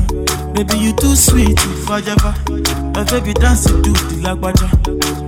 baby 0.53 0.77
you 0.77 0.93
too 0.93 1.15
sweet, 1.15 1.59
Iva 1.59 2.01
Java. 2.01 2.35
My 2.93 3.03
baby 3.05 3.33
dance 3.33 3.65
to 3.65 3.73
the 3.81 3.91
lagwaja. 4.21 4.67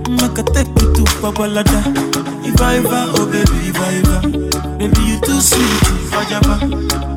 Make 0.08 0.38
a 0.38 0.42
take 0.52 0.68
you 0.68 0.92
to 0.94 1.02
Babalada. 1.20 1.80
Iva 2.46 2.76
Iva, 2.78 3.12
oh 3.16 3.26
baby 3.26 3.68
Iva 3.68 3.86
Iva, 3.98 4.78
baby 4.78 5.00
you 5.02 5.20
too 5.20 5.40
sweet, 5.40 5.82
Iva 6.06 6.24
Java. 6.30 6.66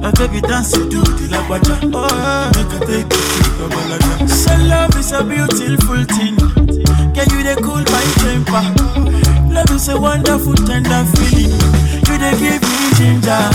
My 0.01 0.11
baby 0.11 0.41
dance 0.41 0.71
to 0.71 0.79
the 0.79 1.27
lagwaja. 1.31 1.75
Oh, 1.93 2.51
make 2.55 2.73
a 2.73 2.85
take 2.85 3.11
you 3.13 3.43
to 3.43 3.51
Babalada. 3.59 4.29
So 4.29 4.55
love 4.67 4.95
is 4.97 5.11
a 5.11 5.23
beautiful 5.23 6.03
thing. 6.15 6.35
Can 7.13 7.29
you 7.31 7.43
they 7.43 7.55
cool 7.61 7.83
my 7.91 8.03
temper? 8.21 9.53
Love 9.53 9.71
is 9.71 9.89
a 9.89 9.99
wonderful 9.99 10.53
tender 10.55 11.03
feeling. 11.15 11.76
You 12.05 12.17
they 12.17 12.33
give 12.37 12.61
me 12.61 12.87
ginger. 12.97 13.49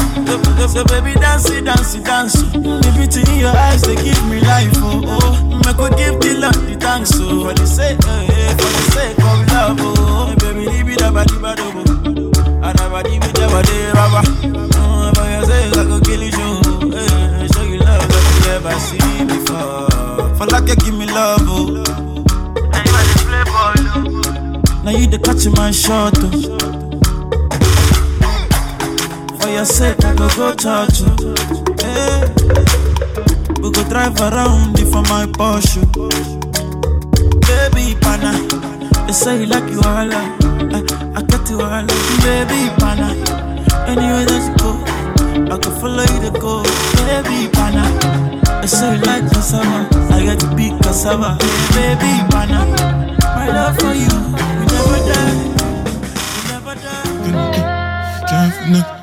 So, 0.59 0.67
so, 0.67 0.85
baby 0.85 1.15
dance 1.15 1.51
it, 1.51 1.65
dance 1.65 1.95
it, 1.95 2.05
dance. 2.05 2.35
The 2.35 2.91
beauty 2.97 3.21
in 3.33 3.41
your 3.41 3.55
eyes 3.57 3.83
they 3.83 3.97
give 3.97 4.23
me 4.27 4.41
life. 4.41 4.73
Oh 4.77 5.03
oh, 5.05 5.61
make 5.67 5.79
we 5.79 5.89
give 5.97 6.19
the 6.21 6.39
Lord 6.41 6.55
the 6.67 6.77
thanks. 6.79 7.13
Oh, 7.15 7.45
for 7.47 7.55
the 7.55 7.67
sake, 7.67 7.99
eh, 8.07 8.27
eh, 8.31 8.53
for 8.59 8.71
the 8.71 8.85
sake 8.95 9.19
of 9.19 9.39
love. 9.53 9.77
Oh, 9.81 10.35
baby, 10.41 10.67
leave 10.71 10.89
it 10.91 11.03
up, 11.03 11.15
leave 11.15 11.45
it 11.45 11.61
up. 11.61 12.63
I 12.63 12.73
never 12.79 13.03
leave 13.09 13.23
it 13.25 13.39
up, 13.41 13.53
leave 13.67 13.91
it 13.91 13.97
up. 13.97 14.25
Oh, 14.79 15.13
for 15.15 15.27
your 15.27 15.45
sake, 15.45 15.77
I 15.77 15.85
go 15.85 16.01
kill 16.01 16.23
you. 16.23 16.31
show. 16.33 17.63
You 17.63 17.79
love 17.79 18.07
that 18.09 18.25
you 18.31 18.41
never 18.51 18.75
see 18.79 19.25
before. 19.27 20.37
For 20.37 20.47
like 20.47 20.69
you 20.69 20.77
give 20.77 20.95
me 20.95 21.07
love. 21.07 21.41
Oh. 21.45 21.83
Now 24.85 24.91
you 24.91 25.07
the 25.07 25.19
catch 25.19 25.47
my 25.57 25.71
shot. 25.71 26.15
Oh. 26.19 26.82
Your 29.53 29.65
sake, 29.67 30.03
I 30.05 30.15
go 30.17 30.29
go 30.37 30.55
touch 30.55 31.01
you. 31.01 31.13
Hey. 31.79 32.25
We 33.61 33.71
go 33.71 33.83
drive 33.89 34.19
around 34.21 34.79
it 34.79 34.87
for 34.91 35.03
my 35.03 35.27
Porsche. 35.27 35.83
Baby 37.47 37.95
pana, 38.01 38.33
they 39.07 39.13
say 39.13 39.41
you 39.41 39.47
like 39.47 39.71
you 39.71 39.79
all. 39.81 40.11
I, 40.11 40.25
eh, 40.73 41.13
I 41.17 41.23
get 41.23 41.49
you 41.51 41.61
all. 41.61 41.87
Baby 42.25 42.71
pana, 42.81 43.13
anywhere 43.87 44.25
that 44.25 44.43
you 44.49 44.55
go, 44.57 44.71
I 45.55 45.59
can 45.59 45.73
follow 45.81 46.03
you 46.03 46.31
to 46.31 46.39
go. 46.41 46.63
Baby 47.05 47.49
pana, 47.53 47.85
they 48.63 48.67
say 48.67 48.97
you 48.97 49.03
like 49.03 49.31
cassava, 49.33 49.87
I 50.15 50.23
get 50.25 50.41
to 50.41 50.55
be 50.57 50.71
cassava. 50.83 51.37
Baby 51.77 52.13
pana, 52.33 52.65
my 53.37 53.49
love 53.49 53.77
for 53.77 53.93
you, 53.93 54.17
we 54.59 54.65
never 54.73 54.99
die, 55.07 55.35
we 56.41 56.49
never 56.51 56.75
die. 56.75 58.27
Driving 58.29 58.77
up, 58.81 59.02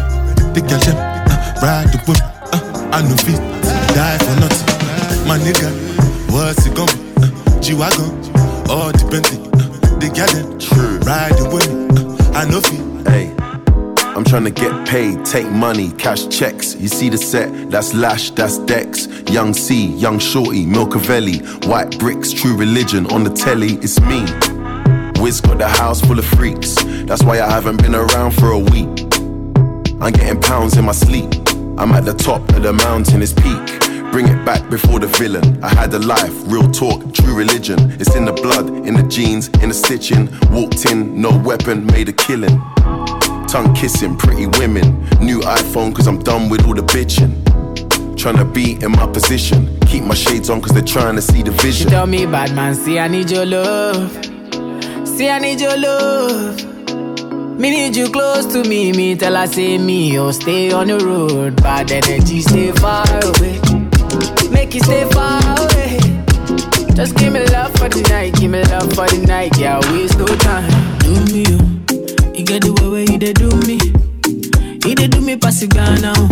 the 0.55 0.63
girl 0.63 0.79
them, 0.87 0.95
uh, 1.27 1.59
ride 1.59 1.91
the 1.91 1.99
whip, 2.07 2.23
uh, 2.55 2.95
I 2.95 3.03
no 3.03 3.17
fit, 3.19 3.43
die 3.99 4.19
for 4.23 4.39
nothing. 4.39 5.27
My 5.27 5.39
nigga, 5.43 5.75
what's 6.31 6.67
it 6.67 6.75
be? 6.75 6.87
Uh, 7.19 7.61
G-Wagon, 7.61 8.30
all 8.71 8.93
the 8.93 9.05
Bentley, 9.11 9.39
uh, 9.39 9.99
the 9.99 10.09
them, 10.15 11.01
ride 11.03 11.35
the 11.35 11.47
whip, 11.51 11.67
uh, 12.31 12.39
I 12.39 12.45
no 12.49 12.61
fit. 12.61 12.79
Hey, 13.11 13.35
I'm 14.15 14.23
trying 14.25 14.45
to 14.45 14.51
get 14.53 14.87
paid, 14.87 15.25
take 15.25 15.51
money, 15.51 15.91
cash 15.93 16.29
checks. 16.29 16.77
You 16.77 16.87
see 16.87 17.09
the 17.09 17.19
set, 17.19 17.71
that's 17.71 17.95
Lash, 17.95 18.31
that's 18.31 18.59
Dex. 18.59 19.09
Young 19.29 19.55
C, 19.55 19.89
Young 19.97 20.21
Shorty, 20.21 20.67
Milcavelli, 20.67 21.67
White 21.67 21.99
Bricks, 21.99 22.33
True 22.33 22.57
Religion 22.57 23.07
on 23.07 23.25
the 23.25 23.31
telly, 23.31 23.75
it's 23.83 24.01
me. 24.03 24.23
Wiz 25.21 25.41
got 25.41 25.59
the 25.59 25.69
house 25.69 26.01
full 26.01 26.21
of 26.21 26.25
freaks, 26.25 26.77
that's 27.07 27.25
why 27.25 27.41
I 27.41 27.51
haven't 27.51 27.83
been 27.83 27.97
around 27.97 28.33
for 28.33 28.53
a 28.53 28.59
week. 28.59 28.87
I'm 30.01 30.13
getting 30.13 30.41
pounds 30.41 30.77
in 30.77 30.85
my 30.85 30.93
sleep. 30.93 31.35
I'm 31.77 31.91
at 31.93 32.05
the 32.05 32.15
top 32.15 32.49
of 32.51 32.63
the 32.63 32.73
mountain, 32.73 33.21
it's 33.21 33.33
peak. 33.33 33.80
Bring 34.13 34.27
it 34.27 34.45
back 34.45 34.69
before 34.69 34.99
the 34.99 35.07
villain. 35.07 35.63
I 35.63 35.69
had 35.69 35.95
a 35.95 35.99
life, 36.01 36.35
real 36.47 36.69
talk, 36.71 37.15
true 37.15 37.35
religion. 37.35 37.79
It's 38.01 38.17
in 38.17 38.25
the 38.25 38.33
blood, 38.33 38.69
in 38.87 38.95
the 38.95 39.05
jeans, 39.05 39.49
in 39.63 39.69
the 39.69 39.75
stitching. 39.75 40.29
Walked 40.51 40.87
in, 40.87 41.21
no 41.21 41.31
weapon, 41.39 41.87
made 41.87 42.09
a 42.09 42.13
killing. 42.13 42.61
Tongue 43.47 43.73
kissing, 43.73 44.17
pretty 44.17 44.47
women. 44.59 45.01
New 45.21 45.41
iPhone, 45.41 45.95
cause 45.95 46.09
I'm 46.09 46.19
done 46.19 46.49
with 46.49 46.67
all 46.67 46.75
the 46.75 46.83
bitching. 46.83 47.33
Tryna 48.17 48.53
be 48.53 48.83
in 48.85 48.91
my 48.93 49.07
position. 49.07 49.79
Keep 49.83 50.05
my 50.05 50.15
shades 50.15 50.51
on, 50.51 50.61
cause 50.61 50.73
they're 50.73 50.83
trying 50.83 51.15
to 51.15 51.23
see 51.23 51.43
the 51.45 51.53
vision. 51.53 51.87
She 51.87 51.91
tell 51.91 52.07
me, 52.07 52.27
bad 52.27 52.55
man, 52.57 52.75
see 52.75 52.99
I 52.99 53.07
need 53.07 53.31
your 53.31 53.47
love. 53.47 54.11
See 55.07 55.31
I 55.31 55.39
need 55.39 55.61
your 55.61 55.77
love. 55.77 56.65
Me 57.61 57.71
need 57.71 57.95
you 57.95 58.11
close 58.11 58.47
to 58.55 58.65
me. 58.69 58.91
Me 58.93 59.15
tell 59.15 59.37
her 59.37 59.47
say 59.47 59.79
me, 59.79 60.19
oh 60.19 60.33
stay 60.33 60.73
on 60.73 60.89
the 60.89 60.99
road. 60.99 61.63
Bad 61.63 61.93
energy, 61.93 62.41
stay 62.41 62.73
far 62.73 63.07
away. 63.07 63.70
Make 64.51 64.75
it 64.75 64.85
stay 64.85 65.05
far 65.11 65.41
away. 65.59 65.99
Just 66.95 67.17
give 67.17 67.33
me 67.33 67.45
love 67.47 67.73
for 67.79 67.89
the 67.89 68.03
night, 68.11 68.35
give 68.35 68.51
me 68.51 68.63
love 68.65 68.93
for 68.95 69.07
the 69.09 69.25
night. 69.27 69.57
Yeah, 69.59 69.79
waste 69.93 70.19
no 70.19 70.27
time. 70.27 70.69
Do 71.01 71.13
me, 71.33 71.45
oh. 71.49 72.35
You 72.35 72.45
get 72.45 72.63
the 72.63 72.73
way 72.81 72.89
where 72.89 73.03
you 73.11 73.19
dey 73.19 73.33
do 73.33 73.49
me. 73.67 73.79
You 74.89 74.95
dey 74.95 75.09
do 75.09 75.21
me 75.21 75.37
pass 75.37 75.63
it 75.63 75.75
now. 75.75 75.95
Oh. 76.17 76.29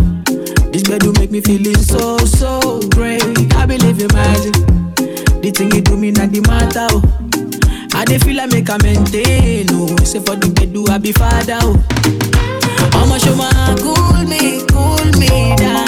This 0.73 0.83
bed 0.83 1.01
do 1.01 1.13
make 1.19 1.31
me 1.31 1.41
feeling 1.41 1.77
so 1.77 2.19
so 2.19 2.81
great. 2.91 3.23
I 3.55 3.67
believe 3.67 4.01
in 4.01 4.09
magic. 4.13 4.55
The 5.43 5.51
thing 5.55 5.71
you 5.73 5.81
do 5.81 5.97
me 5.97 6.11
not 6.11 6.31
the 6.31 6.41
matter. 6.43 6.87
Oh. 6.91 7.03
I 7.99 8.05
dey 8.05 8.19
feel 8.19 8.37
like 8.37 8.51
make 8.51 8.69
a 8.69 8.79
maintain. 8.83 9.67
Oh, 9.73 9.97
say 10.05 10.21
for 10.21 10.37
the 10.37 10.51
bed 10.55 10.73
do 10.73 10.87
I 10.89 10.99
be 10.99 11.13
father. 11.13 11.59
Oh. 11.63 11.77
I'ma 12.93 13.17
show 13.19 13.35
my 13.37 13.51
cool 13.81 14.25
me, 14.29 14.65
cool 14.69 15.19
me 15.19 15.57
down. 15.57 15.88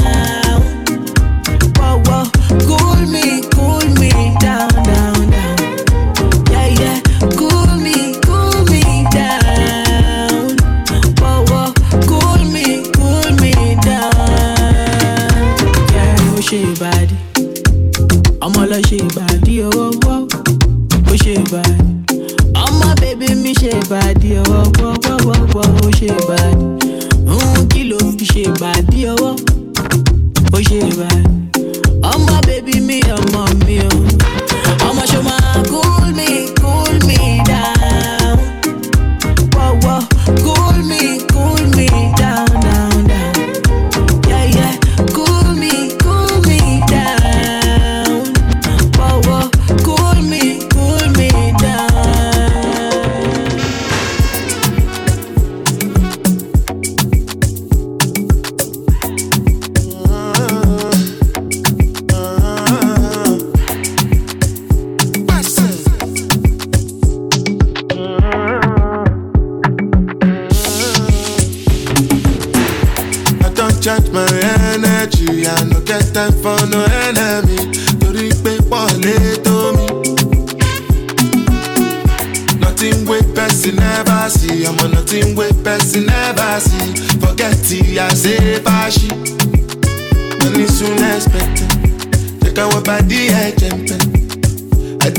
ọmọ 18.44 18.60
lọ 18.70 18.78
ṣe 18.88 18.96
ìbàdí 19.06 19.54
ọwọ́ 19.68 19.86
wọ́ 20.04 20.16
ó 21.10 21.14
ṣe 21.22 21.32
ìbàdí. 21.42 21.84
Ọmọ 22.64 22.86
bèbí 23.00 23.28
mi 23.42 23.52
ṣe 23.60 23.70
ìbàdí 23.82 24.28
ọwọ́ 24.42 24.62
wọ́ 24.80 24.92
wọ́ 25.04 25.16
wọ́ 25.26 25.38
wọ́ 25.54 25.64
ó 25.86 25.88
ṣe 25.98 26.08
ìbàdí. 26.20 26.64
Òun 27.32 27.60
kí 27.70 27.80
ló 27.90 27.98
fi 28.16 28.24
ṣe 28.32 28.40
ìbàdí 28.50 28.98
ọwọ́ 29.12 29.32
ó 30.56 30.58
ṣe 30.68 30.78
ìbàdí. 30.90 31.22
Ọmọ 32.12 32.34
bèbí 32.46 32.74
mi 32.88 32.98
ọmọ 33.18 33.40
mi 33.66 33.76
o. 33.88 33.90
Ọmọ 34.88 35.02
ṣo 35.10 35.18
máa 35.28 35.54
kú 35.70 35.80
mi. 36.16 36.28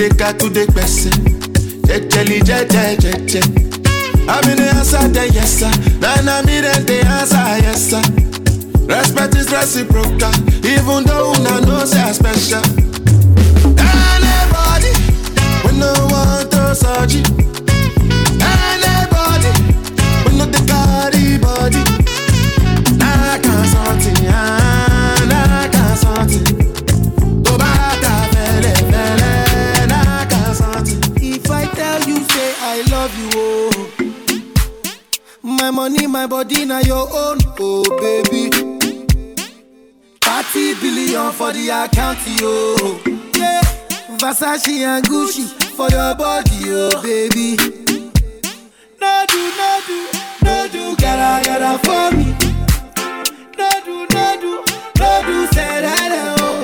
Adeka 0.02 0.34
to 0.40 0.50
the 0.50 0.66
person. 0.74 1.12
Jejeli 1.86 2.42
jeje 2.42 2.98
jeje. 2.98 3.42
I'm 4.28 4.50
in 4.50 4.58
the 4.58 4.74
answer, 4.74 5.08
then 5.10 5.32
yes 5.32 5.60
sir. 5.60 5.72
Then 6.00 6.28
I'm 6.28 6.50
in 6.50 6.64
the 6.64 7.06
answer, 7.06 7.62
yes 7.62 7.92
sir. 7.92 8.02
Respect 8.88 9.36
is 9.36 9.52
reciprocal, 9.52 10.34
even 10.66 11.04
though 11.06 11.34
una 11.38 11.62
know 11.62 11.86
say 11.86 12.02
I 12.02 12.14
special. 12.14 12.64
Anybody, 13.78 14.92
we 15.66 15.78
no 15.78 15.94
want 16.10 16.50
to 16.50 16.74
surgery. 16.74 17.22
Anybody, 18.42 19.54
we 20.26 20.32
no 20.34 20.46
the 20.50 20.62
carry 20.66 21.38
body. 21.38 21.84
Nah, 22.98 23.38
can't 23.38 23.68
something, 23.70 24.26
body, 36.54 36.88
your 36.88 37.08
own, 37.12 37.38
oh 37.60 37.84
baby. 38.00 38.50
30 40.22 40.74
billion 40.82 41.32
for 41.34 41.52
the 41.54 41.70
account, 41.70 42.20
yo. 42.40 42.76
Yeah, 43.36 43.62
Versace 44.18 44.68
and 44.86 45.06
Gucci 45.06 45.48
for 45.76 45.90
your 45.90 46.16
body, 46.16 46.52
oh 46.68 47.02
baby. 47.02 47.58
No 49.00 49.26
do, 49.28 49.52
no 49.58 49.82
do, 49.88 50.08
no 50.44 50.68
do, 50.72 50.96
gotta, 50.98 51.46
gotta 51.46 51.80
for 51.86 52.16
me. 52.16 52.36
No 53.58 53.70
do, 53.86 54.08
no 54.14 54.38
do, 54.42 54.64
no 55.00 55.22
do, 55.26 55.48
say 55.54 55.82
that, 55.82 56.12
oh. 56.40 56.64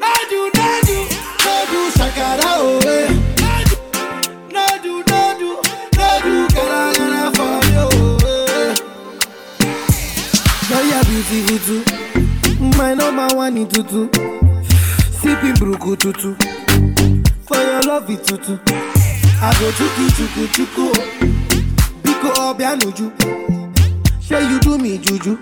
No 0.00 0.12
do, 0.30 0.50
no 0.54 0.80
do, 0.86 0.98
no 1.44 1.54
do, 1.70 1.90
shakara, 1.98 2.50
oh. 2.58 2.81
Wani 13.36 13.66
tutu. 13.66 14.08
Sipping 15.20 15.54
bruku 15.58 15.96
tutu. 15.96 16.36
For 17.46 17.56
your 17.56 17.82
love 17.82 18.10
it 18.10 18.24
tutu. 18.24 18.58
I 19.40 19.52
go 19.58 19.72
chuku 19.72 20.10
chuku 20.16 20.46
chuku. 20.54 20.92
Biko 22.02 22.28
obianuju. 22.50 23.12
Say 24.20 24.42
you 24.48 24.60
do 24.60 24.78
me 24.78 24.98
juju. 24.98 25.36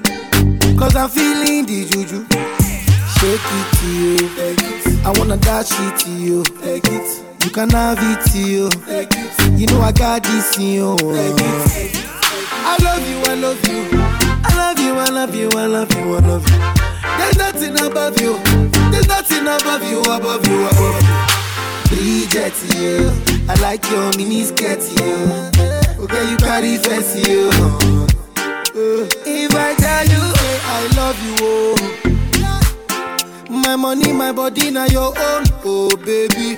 Cause 0.78 0.96
I'm 0.96 1.08
feeling 1.08 1.66
the 1.66 1.84
juju. 1.84 2.24
Shake 3.18 3.52
it 3.58 3.66
to 3.76 3.86
you. 4.00 4.30
I 5.04 5.12
wanna 5.18 5.36
dash 5.36 5.72
it 5.72 5.98
to 6.00 6.10
you. 6.10 6.44
You 7.44 7.50
can 7.50 7.70
have 7.70 7.98
it 8.00 8.30
to 8.32 8.38
you. 8.38 8.70
You 9.56 9.66
know 9.66 9.80
I 9.80 9.92
got 9.92 10.22
this 10.22 10.58
in 10.58 10.74
you. 10.74 10.96
I 12.62 12.76
love 12.82 13.08
you, 13.08 13.22
I 13.26 13.34
love 13.34 13.68
you. 13.68 14.09
Love 14.70 14.78
you, 14.78 14.94
I 14.94 15.08
love 15.08 15.34
you, 15.34 15.48
I 15.50 15.66
love 15.66 15.92
you, 15.96 16.14
I 16.14 16.20
love 16.20 16.48
you. 16.48 16.58
There's 17.18 17.36
nothing 17.36 17.76
above 17.84 18.20
you. 18.20 18.38
There's 18.92 19.08
nothing 19.08 19.42
above 19.42 19.82
you, 19.82 20.00
above 20.00 20.46
you, 20.46 20.64
above 20.64 21.02
you. 21.02 21.08
Bridget, 21.88 22.54
you. 22.78 23.10
I 23.48 23.54
like 23.60 23.84
your 23.90 24.12
mini 24.16 24.44
skirt, 24.44 24.78
you. 24.94 25.26
Okay, 26.04 26.30
you 26.30 26.36
carry 26.36 26.76
fancy, 26.76 27.18
you. 27.28 27.50
If 29.26 29.52
I 29.56 29.74
tell 29.74 30.06
you, 30.06 30.22
hey, 30.38 30.60
I 30.62 30.86
love 30.94 31.18
you, 31.26 31.34
oh. 31.40 31.74
My 33.50 33.74
money, 33.74 34.12
my 34.12 34.30
body, 34.30 34.70
now 34.70 34.86
your 34.86 35.08
own, 35.18 35.44
oh 35.64 35.96
baby. 35.96 36.54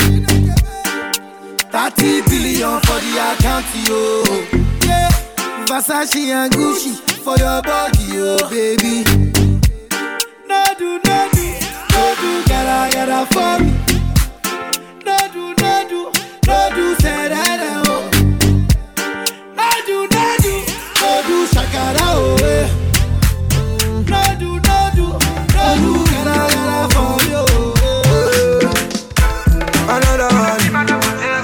30 1.72 2.20
billion 2.28 2.78
for 2.80 3.00
the 3.00 3.16
account, 3.32 3.64
yo. 3.88 4.22
Yeah. 4.86 5.08
Versace 5.64 6.28
and 6.28 6.52
Gucci 6.52 7.11
for 7.22 7.36
your 7.38 7.62
body, 7.62 8.06
oh 8.14 8.48
baby. 8.50 9.04
No 10.48 10.64
do, 10.78 10.98
no 11.06 11.28
do, 11.32 11.46
no 11.92 12.02
do, 12.20 12.30
gotta, 12.48 12.90
gotta 12.92 13.26
for 13.32 13.54
me. 13.62 13.70
No 15.04 15.16
do, 15.32 15.54
no 15.62 15.72
do, 15.88 16.00
no 16.46 16.58
do, 16.74 16.94
say 16.96 17.28
that, 17.28 17.60
oh. 17.86 18.10
No 19.54 19.68
do, 19.86 19.96
no 20.10 20.24
do, 20.42 20.54
no 21.00 21.10
do, 21.28 21.36
shakara, 21.52 22.06
oh, 22.10 22.36
eh. 22.42 22.66
No 24.10 24.22
do, 24.40 24.50
no 24.66 24.78
do, 24.96 25.06
no 25.54 25.66
do, 25.82 25.92
gotta, 26.10 26.38
gotta 26.54 26.78
for 26.94 27.14
you, 27.30 27.44
Another 29.88 30.30
one. 30.34 30.62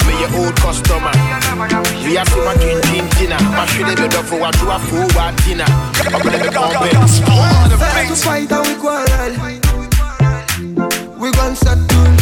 Me 0.07 0.13
your 0.21 0.31
old 0.45 0.55
customer. 0.57 1.13
We 2.05 2.17
are 2.17 2.27
so 2.27 2.39
much 3.29 3.37
in 3.37 3.37
gin 3.37 3.37
dinner. 3.37 3.57
My 3.57 3.67
should 3.67 3.87
be 3.87 3.95
done 4.09 4.25
for 4.25 4.39
what 4.41 4.57
you 4.61 4.71
are 4.71 4.81
for 4.81 5.07
what 5.15 5.37
dinner. 5.45 5.65
I'm 5.69 6.23
gonna 6.23 6.39
be 6.39 6.49
on 6.57 7.09
First 7.79 8.09
to 8.09 8.17
fight 8.17 8.53
and 8.53 8.67
we 8.67 8.75
quarrel. 8.81 9.33
We 11.19 11.31
gon' 11.33 11.57
settle 11.57 12.13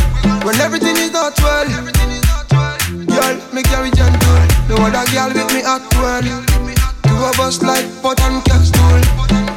when 0.44 0.56
everything 0.60 0.96
is 0.96 1.12
not 1.12 1.38
well. 1.40 1.68
Girl, 3.06 3.34
me 3.52 3.62
carry 3.62 3.90
gentle. 3.90 4.42
No 4.68 4.76
other 4.82 5.04
girl 5.12 5.30
with 5.32 5.52
me 5.54 5.62
at 5.62 5.82
well. 5.94 6.22
Two 7.02 7.16
of 7.24 7.40
us 7.40 7.62
like 7.62 7.86
pot 8.02 8.20
and 8.22 8.44
castle. 8.44 9.00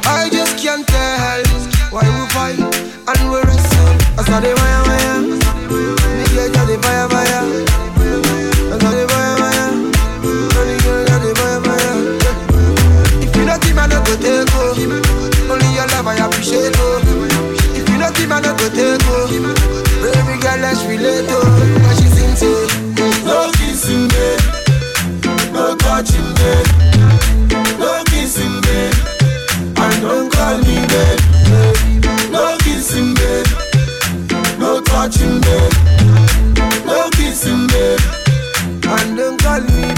I 0.04 0.28
just 0.30 0.58
can't 0.62 0.86
tell 0.86 1.42
why 1.90 2.06
we 2.06 2.26
fight 2.30 2.58
and 3.10 3.30
we 3.30 3.38
wrestle. 3.42 3.96
I 4.18 4.22
saw 4.24 4.40
the 4.40 4.54
Babe. 37.42 37.98
And 38.84 39.16
don't 39.16 39.40
call 39.40 39.60
me. 39.60 39.88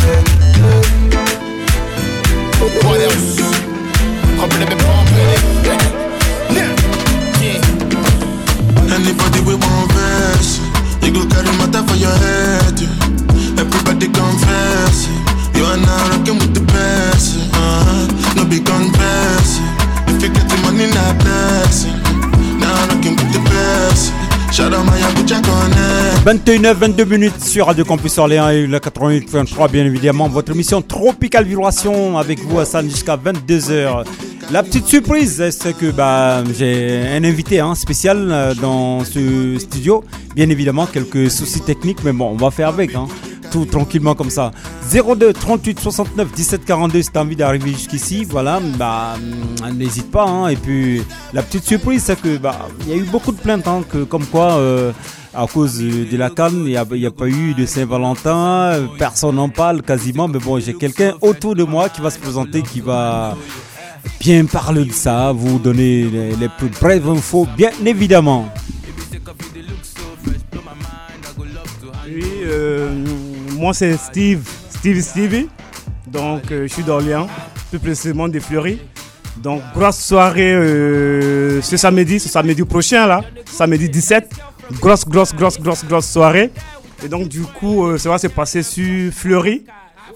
What 2.85 3.01
else? 3.01 3.41
Come 4.39 4.51
let 4.61 4.69
me 4.69 4.77
pump 4.79 5.11
it. 5.11 5.43
Anybody 8.95 9.41
we 9.41 9.55
want 9.57 9.91
verse, 9.91 10.61
you 11.03 11.11
go 11.13 11.27
carry 11.27 11.51
matter 11.59 11.83
for 11.83 11.97
your 11.97 12.15
head. 12.15 12.79
Everybody 13.59 14.07
confess, 14.07 15.09
you 15.57 15.65
are 15.65 15.79
now 15.79 16.11
rocking 16.11 16.39
with 16.39 16.55
the 16.55 16.63
best. 16.73 17.51
Uh-huh. 17.55 18.37
No 18.37 18.45
big 18.49 18.65
confess, 18.65 19.59
if 20.07 20.23
you 20.23 20.29
get 20.33 20.49
the 20.49 20.57
money, 20.63 20.87
not 20.95 21.19
blessing. 21.19 22.02
21h, 26.27 26.75
22 26.75 27.05
minutes 27.07 27.43
sur 27.43 27.69
Radio 27.69 27.87
Campus 27.87 28.19
Orléans 28.19 28.51
et 28.51 28.67
la 28.67 28.81
88.3 28.81 29.71
bien 29.71 29.87
évidemment. 29.87 30.29
Votre 30.29 30.53
émission 30.53 30.83
Tropical 30.83 31.47
Vibration 31.47 32.19
avec 32.19 32.39
vous 32.41 32.59
Hassan 32.59 32.87
jusqu'à 32.87 33.17
22h. 33.17 34.05
La 34.51 34.63
petite 34.63 34.87
surprise, 34.87 35.43
c'est 35.59 35.75
que 35.75 35.91
bah, 35.91 36.45
j'ai 36.55 37.01
un 37.15 37.25
invité 37.25 37.61
hein, 37.61 37.75
spécial 37.75 38.29
euh, 38.31 38.55
dans 38.55 39.03
ce 39.05 39.59
studio? 39.59 40.05
Bien 40.35 40.51
évidemment, 40.51 40.85
quelques 40.85 41.31
soucis 41.31 41.63
techniques, 41.63 42.05
mais 42.05 42.13
bon, 42.13 42.33
on 42.33 42.37
va 42.37 42.51
faire 42.51 42.69
avec. 42.69 42.95
Hein, 42.95 43.07
tout 43.53 43.65
tranquillement 43.67 44.15
comme 44.15 44.31
ça. 44.31 44.51
02 44.93 45.33
38 45.33 45.79
69 45.79 46.33
17 46.33 46.65
42 46.65 47.03
si 47.03 47.11
t'as 47.11 47.21
envie 47.21 47.37
d'arriver 47.37 47.71
jusqu'ici, 47.73 48.25
voilà, 48.25 48.61
bah 48.79 49.15
hum, 49.17 49.77
n'hésite 49.77 50.11
pas. 50.11 50.25
hein. 50.25 50.49
Et 50.49 50.57
puis 50.57 51.03
la 51.33 51.43
petite 51.43 51.65
surprise, 51.65 52.03
c'est 52.05 52.21
que 52.21 52.39
bah 52.39 52.69
il 52.81 52.89
y 52.89 52.93
a 52.93 52.97
eu 52.97 53.05
beaucoup 53.05 53.33
de 53.33 53.37
plaintes, 53.41 53.69
hein, 53.69 53.83
que 53.89 54.05
comme 54.05 54.25
quoi 54.27 54.53
euh, 54.55 54.93
à 55.35 55.47
cause 55.47 55.79
de 55.79 56.17
la 56.17 56.31
canne, 56.31 56.65
il 56.67 56.73
n'y 56.73 57.07
a, 57.07 57.11
pas 57.11 57.27
eu 57.29 57.55
de 57.55 57.65
Saint-Valentin, 57.65 58.89
personne 58.99 59.37
n'en 59.37 59.49
parle 59.49 59.81
quasiment, 59.83 60.29
mais 60.29 60.39
bon, 60.39 60.59
j'ai 60.61 60.75
quelqu'un 60.75 61.15
autour 61.23 61.55
de 61.55 61.65
moi 61.65 61.89
qui 61.89 62.01
va 62.03 62.11
se 62.11 62.19
présenter, 62.19 62.63
qui 62.63 62.81
va 62.81 63.37
bien 64.21 64.45
parler 64.45 64.85
de 64.85 64.93
ça, 64.93 65.33
vous 65.33 65.59
donner 65.59 66.05
les, 66.05 66.37
les 66.37 66.49
plus 66.49 66.69
brèves 66.69 67.09
infos, 67.09 67.47
bien 67.57 67.71
évidemment. 67.87 68.47
Moi 73.63 73.73
c'est 73.73 73.97
Steve, 73.97 74.43
Steve 74.71 75.01
Stevie. 75.01 75.49
Donc 76.09 76.51
euh, 76.51 76.67
je 76.67 76.73
suis 76.73 76.83
d'Orléans, 76.83 77.29
plus 77.71 77.79
précisément 77.79 78.27
des 78.27 78.41
Fleury. 78.41 78.81
Donc 79.37 79.63
grosse 79.73 79.99
soirée 79.99 80.53
euh, 80.53 81.63
ce 81.63 81.77
samedi, 81.77 82.19
ce 82.19 82.29
samedi 82.29 82.65
prochain 82.65 83.07
là, 83.07 83.21
samedi 83.47 83.89
17. 83.89 84.31
Grosse, 84.81 85.07
grosse, 85.07 85.33
grosse, 85.33 85.61
grosse, 85.61 85.85
grosse 85.85 86.09
soirée. 86.09 86.51
Et 87.05 87.09
donc 87.09 87.29
du 87.29 87.43
coup, 87.43 87.87
euh, 87.87 87.99
ça 87.99 88.09
va 88.09 88.19
se 88.19 88.27
passer 88.27 88.65
sur 88.65 89.13
Fleury, 89.13 89.65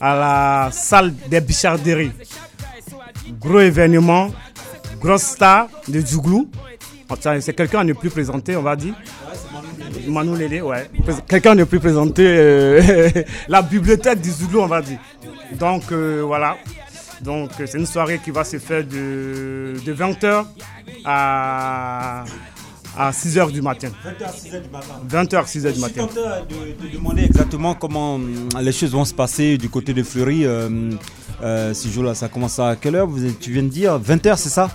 à 0.00 0.16
la 0.16 0.70
salle 0.72 1.14
des 1.30 1.40
Bicharderies. 1.40 2.10
Gros 3.40 3.60
événement, 3.60 4.32
grosse 5.00 5.22
star 5.22 5.68
de 5.86 6.00
Djouglou. 6.00 6.50
C'est 7.40 7.54
quelqu'un 7.54 7.78
à 7.78 7.84
ne 7.84 7.92
plus 7.92 8.10
présenter, 8.10 8.56
on 8.56 8.62
va 8.62 8.74
dire. 8.74 8.94
Manu 10.08 10.36
Lélé, 10.36 10.60
ouais. 10.60 10.88
Quelqu'un 11.28 11.54
ne 11.54 11.64
plus 11.64 11.80
présenter 11.80 12.24
euh, 12.26 13.10
la 13.48 13.62
bibliothèque 13.62 14.20
du 14.20 14.30
Zouglou, 14.30 14.60
on 14.60 14.66
va 14.66 14.82
dire. 14.82 14.98
Donc 15.58 15.84
euh, 15.92 16.22
voilà. 16.26 16.56
Donc 17.22 17.50
euh, 17.60 17.66
c'est 17.66 17.78
une 17.78 17.86
soirée 17.86 18.20
qui 18.22 18.30
va 18.30 18.44
se 18.44 18.58
faire 18.58 18.84
de, 18.84 19.74
de 19.84 19.94
20h 19.94 20.44
à, 21.04 22.24
à 22.96 23.10
6h 23.10 23.50
du 23.52 23.62
matin. 23.62 23.88
20h, 25.08 25.44
6h 25.46 25.72
du 25.72 25.80
matin. 25.80 26.06
de, 26.48 26.86
de 26.88 26.92
demander 26.94 27.24
exactement 27.24 27.74
comment 27.74 28.18
les 28.60 28.72
choses 28.72 28.90
vont 28.92 29.04
se 29.04 29.14
passer 29.14 29.56
du 29.58 29.68
côté 29.68 29.94
de 29.94 30.02
Fleury. 30.02 30.44
Euh, 30.46 31.74
ce 31.74 31.88
jour-là, 31.88 32.14
ça 32.14 32.28
commence 32.28 32.58
à 32.58 32.76
quelle 32.76 32.96
heure? 32.96 33.06
Vous, 33.06 33.30
Tu 33.40 33.52
viens 33.52 33.62
de 33.62 33.68
dire 33.68 33.98
20h, 34.00 34.36
c'est 34.36 34.48
ça? 34.48 34.70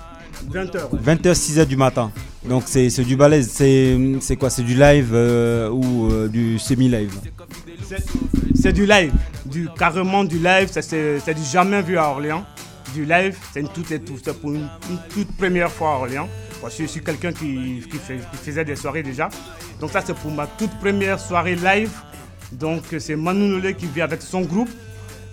20h. 0.52 0.90
20h, 1.04 1.34
6h 1.34 1.66
du 1.66 1.78
matin. 1.78 2.12
Donc 2.48 2.64
c'est 2.66 2.88
du 3.04 3.16
balèze. 3.16 3.50
C'est 3.52 4.36
quoi? 4.38 4.50
C'est 4.50 4.64
du 4.64 4.76
live 4.76 5.12
euh, 5.14 5.70
ou 5.70 6.12
euh, 6.12 6.28
du 6.28 6.58
semi-live? 6.60 7.14
C'est- 8.56 8.72
du 8.74 8.86
live, 8.86 9.12
du, 9.46 9.68
carrément 9.78 10.24
du 10.24 10.38
live, 10.38 10.70
c'est 10.72 11.34
du 11.34 11.44
jamais 11.44 11.82
vu 11.82 11.98
à 11.98 12.10
Orléans. 12.10 12.46
Du 12.94 13.06
live, 13.06 13.38
c'est 13.54 13.62
une 13.62 13.70
toute 13.70 13.90
et 13.92 14.00
tout, 14.00 14.18
c'est 14.24 14.38
pour 14.40 14.52
une, 14.52 14.68
une 14.90 14.98
toute 15.14 15.36
première 15.38 15.72
fois 15.72 15.92
à 15.94 15.96
Orléans. 15.98 16.28
Je, 16.64 16.84
je 16.84 16.88
suis 16.88 17.02
quelqu'un 17.02 17.32
qui, 17.34 17.82
qui 17.90 17.98
fait- 17.98 18.20
qui 18.32 18.38
faisait 18.38 18.64
des 18.66 18.76
soirées 18.76 19.02
déjà. 19.04 19.30
Donc 19.80 19.92
ça 19.92 20.02
c'est 20.06 20.14
pour 20.16 20.32
ma 20.32 20.46
toute 20.48 20.72
première 20.80 21.20
soirée 21.20 21.56
live. 21.56 21.90
Donc 22.52 22.84
c'est 23.00 23.16
Manu 23.16 23.48
Nolé 23.48 23.74
qui 23.76 23.88
vient 23.88 24.04
avec 24.06 24.22
son 24.22 24.42
groupe. 24.42 24.70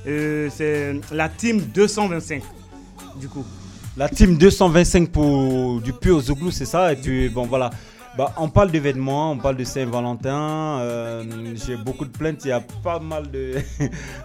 Euh, 0.06 0.48
c'est 0.54 0.94
la 1.12 1.28
team 1.28 1.60
225 1.74 2.42
du 3.20 3.28
coup. 3.28 3.44
La 3.98 4.08
team 4.08 4.36
225 4.38 5.08
pour 5.10 5.80
du 5.80 5.92
pur 5.92 6.20
Zouglou, 6.20 6.52
c'est 6.52 6.64
ça. 6.64 6.92
Et 6.92 6.96
puis 6.96 7.28
bon 7.28 7.46
voilà. 7.46 7.70
Bah, 8.16 8.32
on 8.38 8.48
parle 8.48 8.70
d'événements, 8.70 9.32
on 9.32 9.38
parle 9.38 9.56
de 9.56 9.64
Saint-Valentin. 9.64 10.78
euh, 10.80 11.24
J'ai 11.54 11.76
beaucoup 11.76 12.04
de 12.04 12.10
plaintes. 12.16 12.40
Il 12.44 12.48
y 12.48 12.52
a 12.52 12.60
pas 12.60 12.98
mal 13.00 13.30
de, 13.30 13.54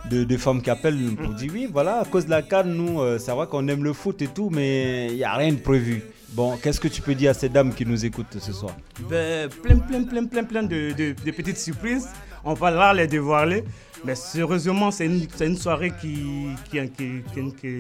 de, 0.26 0.38
femmes 0.38 0.62
qui 0.62 0.70
appellent 0.70 1.16
pour 1.16 1.34
dire 1.34 1.52
oui, 1.54 1.68
voilà, 1.72 2.02
à 2.02 2.06
cause 2.06 2.26
de 2.26 2.30
la 2.32 2.42
canne, 2.44 2.74
nous, 2.74 3.02
euh, 3.02 3.18
c'est 3.20 3.32
vrai 3.32 3.46
qu'on 3.48 3.68
aime 3.68 3.84
le 3.84 3.94
foot 3.94 4.22
et 4.22 4.28
tout, 4.28 4.50
mais 4.52 5.08
il 5.12 5.16
n'y 5.18 5.24
a 5.24 5.34
rien 5.36 5.52
de 5.52 5.58
prévu. 5.60 6.04
Bon, 6.30 6.58
qu'est-ce 6.58 6.80
que 6.80 6.88
tu 6.88 7.02
peux 7.04 7.14
dire 7.14 7.32
à 7.32 7.34
ces 7.36 7.50
dames 7.50 7.72
qui 7.74 7.86
nous 7.86 8.04
écoutent 8.06 8.38
ce 8.40 8.52
soir? 8.54 8.76
Ben, 9.10 9.48
plein, 9.50 9.78
plein, 9.78 10.04
plein, 10.04 10.26
plein, 10.26 10.44
plein 10.44 10.64
de- 10.64 10.92
de 10.94 11.32
petites 11.32 11.60
surprises. 11.60 12.08
On 12.44 12.54
va 12.54 12.72
là 12.72 12.94
les 12.94 13.08
dévoiler. 13.08 13.64
Mais 14.06 14.16
sérieusement, 14.16 14.92
c'est 14.92 15.06
une, 15.06 15.56
soirée 15.56 15.94
qui, 16.02 16.48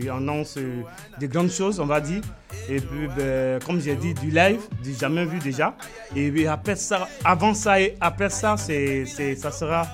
annonce 0.09 0.55
euh, 0.57 0.81
de 1.19 1.27
grandes 1.27 1.51
choses, 1.51 1.81
on 1.81 1.85
va 1.85 1.99
dire. 1.99 2.21
Et 2.69 2.77
puis, 2.79 3.09
ben, 3.17 3.59
comme 3.65 3.81
j'ai 3.81 3.95
dit, 3.95 4.13
du 4.13 4.29
live, 4.29 4.61
du 4.81 4.93
jamais 4.93 5.25
vu 5.25 5.39
déjà. 5.39 5.75
Et 6.15 6.31
puis 6.31 6.47
après 6.47 6.77
ça, 6.77 7.09
avant 7.25 7.53
ça 7.53 7.81
et 7.81 7.95
après 7.99 8.29
ça, 8.29 8.55
c'est, 8.57 9.05
ça 9.35 9.51
sera 9.51 9.85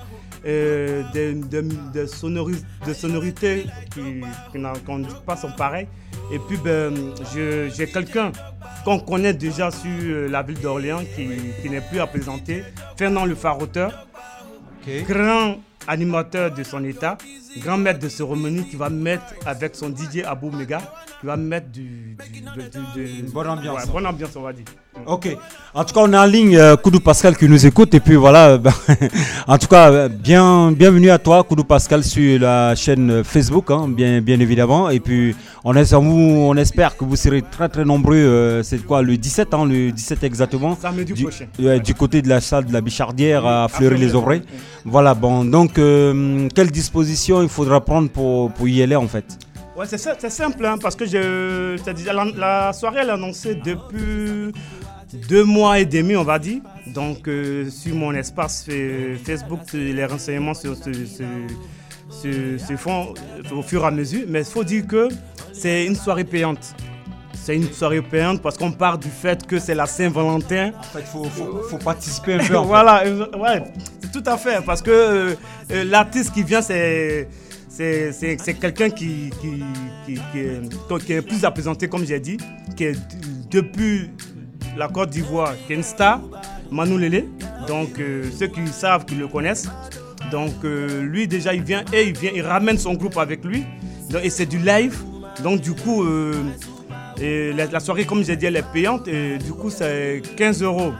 euh, 0.46 1.02
des, 1.12 1.34
des- 1.34 1.62
des 1.92 2.06
sonori- 2.06 2.64
des 2.86 2.94
sonorités 2.94 3.66
qui, 3.92 4.20
qu'on 4.86 4.98
ne 4.98 5.08
pas 5.26 5.36
sont 5.36 5.50
pareilles. 5.50 5.88
Et 6.32 6.38
puis, 6.38 6.58
ben, 6.64 6.94
j'ai 7.34 7.86
quelqu'un 7.88 8.30
qu'on 8.84 9.00
connaît 9.00 9.34
déjà 9.34 9.72
sur 9.72 9.90
euh, 9.90 10.28
la 10.28 10.42
ville 10.44 10.60
d'Orléans 10.60 11.02
qui, 11.16 11.28
qui 11.60 11.68
n'est 11.68 11.80
plus 11.80 11.98
à 11.98 12.06
présenter, 12.06 12.62
Fernand 12.96 13.24
le 13.24 13.34
Faroteur, 13.34 14.06
okay. 14.82 15.04
Animateur 15.86 16.52
de 16.52 16.62
son 16.62 16.84
état, 16.84 17.16
grand 17.62 17.78
maître 17.78 17.98
de 18.00 18.08
cérémonie 18.08 18.64
qui 18.68 18.76
va 18.76 18.88
mettre 18.90 19.24
avec 19.46 19.74
son 19.74 19.88
DJ 19.88 20.22
Abou 20.26 20.50
Mega, 20.50 20.78
qui 21.20 21.26
va 21.26 21.36
mettre 21.36 21.68
du, 21.68 22.16
du- 22.94 23.22
bonne 23.32 23.48
ambiance. 23.48 23.84
Ouais, 23.84 23.90
bonne 23.92 24.06
ambiance, 24.06 24.30
on 24.36 24.42
va 24.42 24.52
dire. 24.52 24.64
Ok. 25.06 25.28
En 25.72 25.84
tout 25.84 25.94
cas, 25.94 26.00
on 26.02 26.12
est 26.12 26.16
en 26.18 26.24
ligne, 26.26 26.56
euh, 26.56 26.76
Koudou 26.76 27.00
Pascal 27.00 27.36
qui 27.36 27.48
nous 27.48 27.64
écoute. 27.64 27.94
Et 27.94 28.00
puis 28.00 28.16
voilà, 28.16 28.50
euh, 28.50 28.58
ben, 28.58 28.72
en 29.46 29.56
tout 29.56 29.68
cas, 29.68 29.90
euh, 29.90 30.08
bien, 30.08 30.72
bienvenue 30.72 31.10
à 31.10 31.18
toi, 31.18 31.42
Koudou 31.44 31.64
Pascal, 31.64 32.02
sur 32.04 32.40
la 32.40 32.74
chaîne 32.74 33.10
euh, 33.10 33.24
Facebook, 33.24 33.70
hein, 33.70 33.86
bien, 33.88 34.20
bien 34.20 34.38
évidemment. 34.40 34.90
Et 34.90 34.98
puis, 35.00 35.34
on, 35.64 35.74
espère 36.56 36.96
que 36.96 37.04
vous 37.04 37.16
serez 37.16 37.42
très 37.42 37.68
très 37.68 37.84
nombreux. 37.84 38.16
euh, 38.16 38.62
c'est 38.62 38.84
quoi, 38.84 39.00
le 39.02 39.16
17, 39.16 39.54
hein, 39.54 39.64
le 39.64 39.92
17 39.92 40.24
exactement 40.24 40.76
Samedi 40.80 41.12
du, 41.12 41.22
prochain. 41.22 41.46
ouais, 41.60 41.78
du 41.80 41.94
côté 41.94 42.20
de 42.20 42.28
la 42.28 42.40
salle 42.40 42.64
de 42.66 42.72
la 42.72 42.80
Bichardière 42.80 43.46
à 43.46 43.68
Fleury-les-Aubrais. 43.68 44.42
Voilà, 44.84 45.14
bon, 45.14 45.44
donc, 45.44 45.69
euh, 45.78 46.48
quelle 46.54 46.70
disposition 46.70 47.42
il 47.42 47.48
faudra 47.48 47.80
prendre 47.84 48.08
pour, 48.10 48.52
pour 48.52 48.68
y 48.68 48.82
aller 48.82 48.96
en 48.96 49.08
fait 49.08 49.24
Ouais, 49.76 49.86
c'est 49.88 50.28
simple, 50.30 50.66
hein, 50.66 50.76
parce 50.80 50.94
que 50.96 51.06
je, 51.06 51.76
la, 52.12 52.24
la 52.36 52.72
soirée 52.72 52.98
elle 53.02 53.08
est 53.08 53.12
annoncée 53.12 53.54
depuis 53.54 54.52
deux 55.28 55.44
mois 55.44 55.78
et 55.78 55.86
demi, 55.86 56.16
on 56.16 56.24
va 56.24 56.38
dire. 56.38 56.60
Donc, 56.88 57.26
euh, 57.28 57.70
sur 57.70 57.94
mon 57.94 58.12
espace 58.12 58.66
Facebook, 59.24 59.60
les 59.72 60.04
renseignements 60.04 60.54
se, 60.54 60.74
se- 60.74 60.92
se- 62.10 62.58
se- 62.58 62.76
font 62.76 63.14
au 63.52 63.62
fur 63.62 63.82
et 63.84 63.86
à 63.86 63.90
mesure. 63.90 64.24
Mais 64.28 64.40
il 64.40 64.44
faut 64.44 64.64
dire 64.64 64.86
que 64.86 65.08
c'est 65.52 65.86
une 65.86 65.96
soirée 65.96 66.24
payante. 66.24 66.74
C'est 67.34 67.56
une 67.56 67.70
soirée 67.72 68.02
payante 68.02 68.42
parce 68.42 68.56
qu'on 68.58 68.70
part 68.72 68.98
du 68.98 69.08
fait 69.08 69.46
que 69.46 69.58
c'est 69.58 69.74
la 69.74 69.86
Saint-Valentin. 69.86 70.72
En 70.78 70.82
fait, 70.82 71.00
il 71.00 71.06
faut, 71.06 71.24
faut- 71.24 71.62
faut 71.70 71.78
participer 71.78 72.34
un 72.34 72.38
peu. 72.38 72.56
en 72.56 72.62
fait. 72.62 72.68
voilà, 72.68 73.04
ouais, 73.04 73.62
c'est 74.02 74.12
tout 74.12 74.22
à 74.30 74.36
fait. 74.36 74.62
Parce 74.64 74.82
que 74.82 74.90
euh, 74.90 75.34
euh, 75.72 75.84
l'artiste 75.84 76.32
qui 76.32 76.42
vient, 76.42 76.62
c'est. 76.62 77.28
C'est 77.68 78.12
c'est- 78.12 78.36
c'est 78.44 78.54
quelqu'un 78.54 78.90
qui, 78.90 79.30
qui, 79.40 79.62
qui- 80.04 80.20
qui 80.32 80.38
est, 80.38 81.04
qui 81.06 81.12
est 81.12 81.22
plus 81.22 81.44
à 81.44 81.50
présenter, 81.50 81.88
comme 81.88 82.04
j'ai 82.04 82.20
dit, 82.20 82.36
qui 82.76 82.84
est 82.84 82.98
depuis 83.50 84.10
la 84.76 84.88
Côte 84.88 85.10
d'Ivoire, 85.10 85.54
qui 85.66 85.72
est 85.72 85.76
une 85.76 85.82
star, 85.82 86.20
Manu 86.70 86.98
Lele. 86.98 87.24
Donc, 87.68 87.98
euh, 87.98 88.24
ceux 88.38 88.48
qui 88.48 88.66
savent, 88.68 89.04
qui 89.06 89.14
le 89.14 89.28
connaissent. 89.28 89.68
Donc, 90.30 90.52
euh, 90.64 91.02
lui, 91.02 91.26
déjà, 91.26 91.54
il 91.54 91.62
vient 91.62 91.84
et 91.92 92.08
il 92.08 92.18
vient, 92.18 92.32
il 92.34 92.42
ramène 92.42 92.76
son 92.76 92.94
groupe 92.94 93.16
avec 93.16 93.44
lui. 93.44 93.64
Donc, 94.10 94.24
et 94.24 94.30
c'est 94.30 94.46
du 94.46 94.58
live. 94.58 94.98
Donc, 95.42 95.60
du 95.60 95.72
coup, 95.72 96.02
euh, 96.02 96.34
et 97.20 97.52
la, 97.52 97.66
la 97.66 97.80
soirée, 97.80 98.04
comme 98.04 98.24
j'ai 98.24 98.36
dit, 98.36 98.46
elle 98.46 98.56
est 98.56 98.72
payante. 98.72 99.06
Et 99.08 99.38
du 99.38 99.52
coup, 99.52 99.70
c'est 99.70 100.22
15 100.36 100.62
euros 100.62 100.92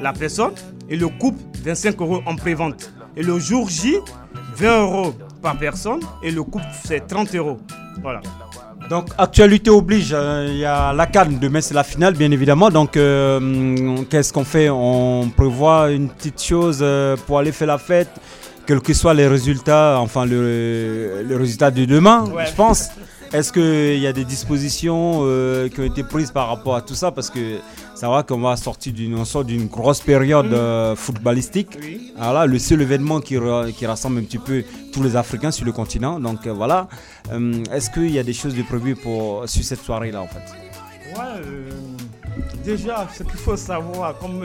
la 0.00 0.12
personne. 0.12 0.52
Et 0.88 0.96
le 0.96 1.08
couple, 1.08 1.40
25 1.64 2.00
euros 2.00 2.20
en 2.26 2.36
pré-vente. 2.36 2.92
Et 3.16 3.22
le 3.22 3.38
jour 3.38 3.68
J, 3.68 3.96
20 4.56 4.80
euros 4.82 5.14
par 5.40 5.56
personne. 5.58 6.00
Et 6.22 6.30
le 6.30 6.42
couple, 6.42 6.64
c'est 6.84 7.06
30 7.06 7.34
euros. 7.34 7.58
Voilà. 8.02 8.20
Donc, 8.90 9.08
actualité 9.16 9.70
oblige, 9.70 10.10
euh, 10.12 10.46
il 10.50 10.58
y 10.58 10.64
a 10.64 10.92
la 10.92 11.06
canne, 11.06 11.38
demain 11.38 11.60
c'est 11.60 11.72
la 11.72 11.84
finale 11.84 12.14
bien 12.14 12.30
évidemment. 12.32 12.68
Donc, 12.68 12.96
euh, 12.96 13.96
qu'est-ce 14.10 14.32
qu'on 14.32 14.44
fait? 14.44 14.68
On 14.68 15.30
prévoit 15.34 15.90
une 15.92 16.08
petite 16.08 16.42
chose 16.42 16.80
euh, 16.82 17.16
pour 17.26 17.38
aller 17.38 17.52
faire 17.52 17.68
la 17.68 17.78
fête, 17.78 18.10
quels 18.66 18.80
que 18.80 18.92
soient 18.92 19.14
les 19.14 19.28
résultats, 19.28 19.98
enfin 20.00 20.26
le, 20.26 21.22
le 21.26 21.36
résultat 21.36 21.70
de 21.70 21.84
demain, 21.84 22.24
Ouais. 22.34 22.44
je 22.46 22.52
pense. 22.54 22.90
Est-ce 23.32 23.50
qu'il 23.50 23.98
y 23.98 24.06
a 24.06 24.12
des 24.12 24.26
dispositions 24.26 25.20
euh, 25.22 25.68
qui 25.70 25.80
ont 25.80 25.84
été 25.84 26.02
prises 26.02 26.30
par 26.30 26.48
rapport 26.48 26.76
à 26.76 26.82
tout 26.82 26.94
ça? 26.94 27.10
Parce 27.10 27.30
que 27.30 27.58
ça 27.94 28.10
va 28.10 28.22
qu'on 28.22 28.40
va 28.40 28.56
sortir 28.56 28.92
d'une 28.92 29.14
on 29.16 29.24
sort 29.24 29.44
d'une 29.44 29.68
grosse 29.68 30.00
période 30.00 30.52
euh, 30.52 30.94
footballistique. 30.94 31.78
Voilà, 32.16 32.44
le 32.44 32.58
seul 32.58 32.82
événement 32.82 33.20
qui, 33.20 33.38
ra- 33.38 33.72
qui 33.72 33.86
rassemble 33.86 34.18
un 34.18 34.24
petit 34.24 34.36
peu 34.38 34.64
tous 34.92 35.02
les 35.02 35.16
Africains 35.16 35.50
sur 35.50 35.64
le 35.64 35.72
continent. 35.72 36.20
Donc 36.20 36.46
euh, 36.46 36.52
voilà. 36.52 36.88
Est-ce 37.72 37.90
qu'il 37.90 38.10
y 38.10 38.18
a 38.18 38.22
des 38.22 38.34
choses 38.34 38.54
de 38.54 38.62
prévues 38.62 38.96
pour, 38.96 39.48
sur 39.48 39.64
cette 39.64 39.82
soirée-là 39.82 40.20
en 40.20 40.28
fait? 40.28 40.46
Ouais, 41.14 41.40
déjà, 42.64 43.08
ce 43.16 43.22
qu'il 43.22 43.38
faut 43.38 43.56
savoir, 43.56 44.18
comme 44.18 44.44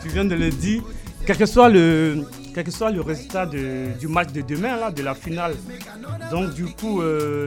tu 0.00 0.08
viens 0.10 0.24
de 0.24 0.36
le 0.36 0.50
dire, 0.50 0.82
quel 1.26 1.36
que 1.36 1.46
soit 1.46 1.68
le, 1.68 2.24
quel 2.54 2.64
que 2.64 2.70
soit 2.70 2.90
le 2.90 3.00
résultat 3.00 3.46
du 3.46 4.08
match 4.08 4.32
de 4.32 4.42
demain, 4.42 4.76
là, 4.76 4.90
de 4.90 5.02
la 5.02 5.14
finale, 5.14 5.54
donc 6.30 6.54
du 6.54 6.66
coup, 6.66 7.00
euh, 7.02 7.46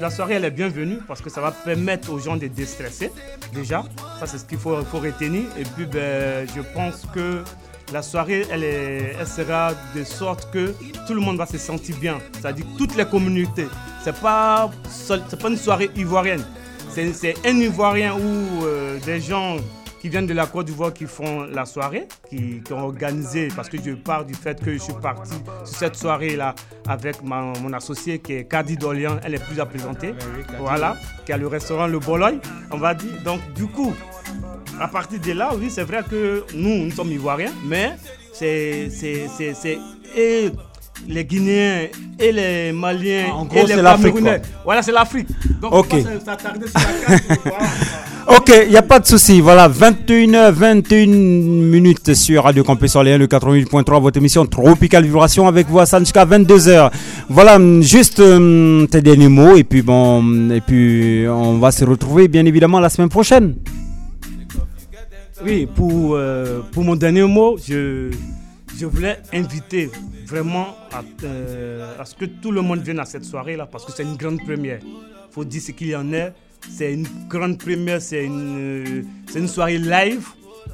la, 0.00 0.10
soirée, 0.10 0.34
elle 0.34 0.44
est 0.44 0.50
bienvenue 0.50 0.98
parce 1.06 1.20
que 1.20 1.30
ça 1.30 1.40
va 1.40 1.50
permettre 1.50 2.10
aux 2.12 2.18
gens 2.18 2.36
de 2.36 2.46
déstresser, 2.46 3.10
déjà. 3.54 3.84
Ça, 4.20 4.26
c'est 4.26 4.38
ce 4.38 4.44
qu'il 4.44 4.58
faut, 4.58 4.76
faut 4.84 4.98
retenir. 4.98 5.42
Et 5.58 5.64
puis, 5.64 5.86
ben, 5.86 6.46
je 6.54 6.60
pense 6.74 7.06
que 7.14 7.42
la 7.92 8.02
soirée, 8.02 8.46
elle, 8.50 8.64
est, 8.64 9.16
elle 9.18 9.26
sera 9.26 9.72
de 9.94 10.04
sorte 10.04 10.50
que 10.52 10.74
tout 11.06 11.14
le 11.14 11.20
monde 11.20 11.38
va 11.38 11.46
se 11.46 11.58
sentir 11.58 11.96
bien. 11.98 12.18
C'est-à-dire 12.34 12.66
toutes 12.76 12.96
les 12.96 13.06
communautés. 13.06 13.66
C'est 14.04 14.18
pas, 14.20 14.70
seul- 14.90 15.22
c'est 15.28 15.40
pas 15.40 15.48
une 15.48 15.56
soirée 15.56 15.90
ivoirienne. 15.96 16.44
C'est 16.90 17.34
un 17.46 17.56
Ivoirien 17.56 18.14
ou 18.16 18.64
euh, 18.64 18.98
des 19.06 19.20
gens 19.20 19.56
qui 20.00 20.08
viennent 20.08 20.26
de 20.26 20.34
la 20.34 20.46
Côte 20.46 20.66
d'Ivoire 20.66 20.92
qui 20.92 21.06
font 21.06 21.42
la 21.42 21.64
soirée, 21.64 22.06
qui, 22.30 22.60
qui 22.64 22.72
ont 22.72 22.80
organisé, 22.84 23.48
parce 23.54 23.68
que 23.68 23.76
je 23.82 23.92
pars 23.92 24.24
du 24.24 24.34
fait 24.34 24.60
que 24.62 24.72
je 24.72 24.78
suis 24.78 24.92
parti 24.94 25.34
sur 25.64 25.76
cette 25.76 25.96
soirée-là 25.96 26.54
avec 26.88 27.22
ma- 27.22 27.52
mon 27.60 27.72
associé 27.72 28.18
qui 28.20 28.34
est 28.34 28.44
Kadi 28.44 28.76
Dolian, 28.76 29.18
elle 29.24 29.34
est 29.34 29.44
plus 29.44 29.58
à 29.60 29.66
présenter, 29.66 30.14
voilà, 30.60 30.96
qui 31.26 31.32
a 31.32 31.36
le 31.36 31.46
restaurant 31.48 31.86
Le 31.86 31.98
Bologne, 31.98 32.38
on 32.70 32.78
va 32.78 32.94
dire. 32.94 33.10
Donc 33.24 33.40
du 33.54 33.66
coup, 33.66 33.92
à 34.80 34.86
partir 34.88 35.20
de 35.20 35.32
là, 35.32 35.50
oui, 35.58 35.68
c'est 35.70 35.82
vrai 35.84 36.02
que 36.08 36.44
nous, 36.54 36.84
nous 36.84 36.90
sommes 36.92 37.10
Ivoiriens, 37.10 37.52
mais 37.66 37.96
c'est 38.32 38.88
et 41.08 41.12
les 41.12 41.24
Guinéens 41.24 41.86
et 42.18 42.32
les 42.32 42.72
Maliens 42.72 43.26
En 43.34 43.44
et 43.44 43.48
gros, 43.48 43.66
les 43.66 43.74
c'est 43.74 43.82
l'Afrique, 43.82 44.14
Camerounais. 44.14 44.38
quoi. 44.40 44.48
Voilà, 44.64 44.82
c'est 44.82 44.92
l'Afrique. 44.92 45.28
Donc, 45.60 45.74
Ok. 45.74 45.90
faut 45.90 45.96
pas 46.02 46.24
s'attarder 46.24 46.66
sur 46.66 46.78
la 46.78 47.16
carte. 47.18 47.40
Voilà. 47.44 47.58
Ok, 48.30 48.52
il 48.64 48.68
n'y 48.68 48.76
a 48.76 48.82
pas 48.82 48.98
de 49.00 49.06
souci. 49.06 49.40
Voilà, 49.40 49.70
21h, 49.70 50.50
21 50.52 51.06
minutes 51.06 52.12
sur 52.12 52.44
Radio 52.44 52.62
Campus 52.62 52.94
Orléans, 52.94 53.16
le 53.16 53.26
88.3, 53.26 54.02
votre 54.02 54.18
émission 54.18 54.44
Tropical 54.44 55.02
Vibration 55.02 55.48
avec 55.48 55.66
vous 55.66 55.78
à 55.78 55.86
Sanchka, 55.86 56.26
22h. 56.26 56.90
Voilà, 57.30 57.58
juste 57.80 58.20
hum, 58.20 58.86
tes 58.90 59.00
derniers 59.00 59.28
mots 59.28 59.56
et 59.56 59.64
puis 59.64 59.80
bon, 59.80 60.50
et 60.50 60.60
puis 60.60 61.24
on 61.26 61.56
va 61.56 61.70
se 61.70 61.86
retrouver 61.86 62.28
bien 62.28 62.44
évidemment 62.44 62.80
la 62.80 62.90
semaine 62.90 63.08
prochaine. 63.08 63.54
Oui, 65.42 65.66
pour, 65.74 66.14
euh, 66.16 66.60
pour 66.72 66.84
mon 66.84 66.96
dernier 66.96 67.22
mot, 67.22 67.56
je, 67.66 68.10
je 68.78 68.84
voulais 68.86 69.18
inviter 69.32 69.90
vraiment 70.28 70.76
à, 70.92 71.00
euh, 71.24 71.94
à 72.00 72.04
ce 72.04 72.14
que 72.14 72.26
tout 72.26 72.52
le 72.52 72.60
monde 72.60 72.80
vienne 72.80 73.00
à 73.00 73.04
cette 73.06 73.24
soirée-là 73.24 73.66
parce 73.66 73.84
que 73.84 73.92
c'est 73.92 74.02
une 74.02 74.16
grande 74.16 74.40
première. 74.44 74.80
Il 74.82 75.32
faut 75.32 75.44
dire 75.44 75.62
ce 75.62 75.72
qu'il 75.72 75.88
y 75.88 75.96
en 75.96 76.12
a. 76.12 76.30
C'est 76.70 76.92
une 76.92 77.06
grande 77.28 77.58
première, 77.58 78.02
c'est 78.02 78.24
une, 78.24 78.84
euh, 78.86 79.02
une 79.36 79.48
soirée 79.48 79.78
live. 79.78 80.26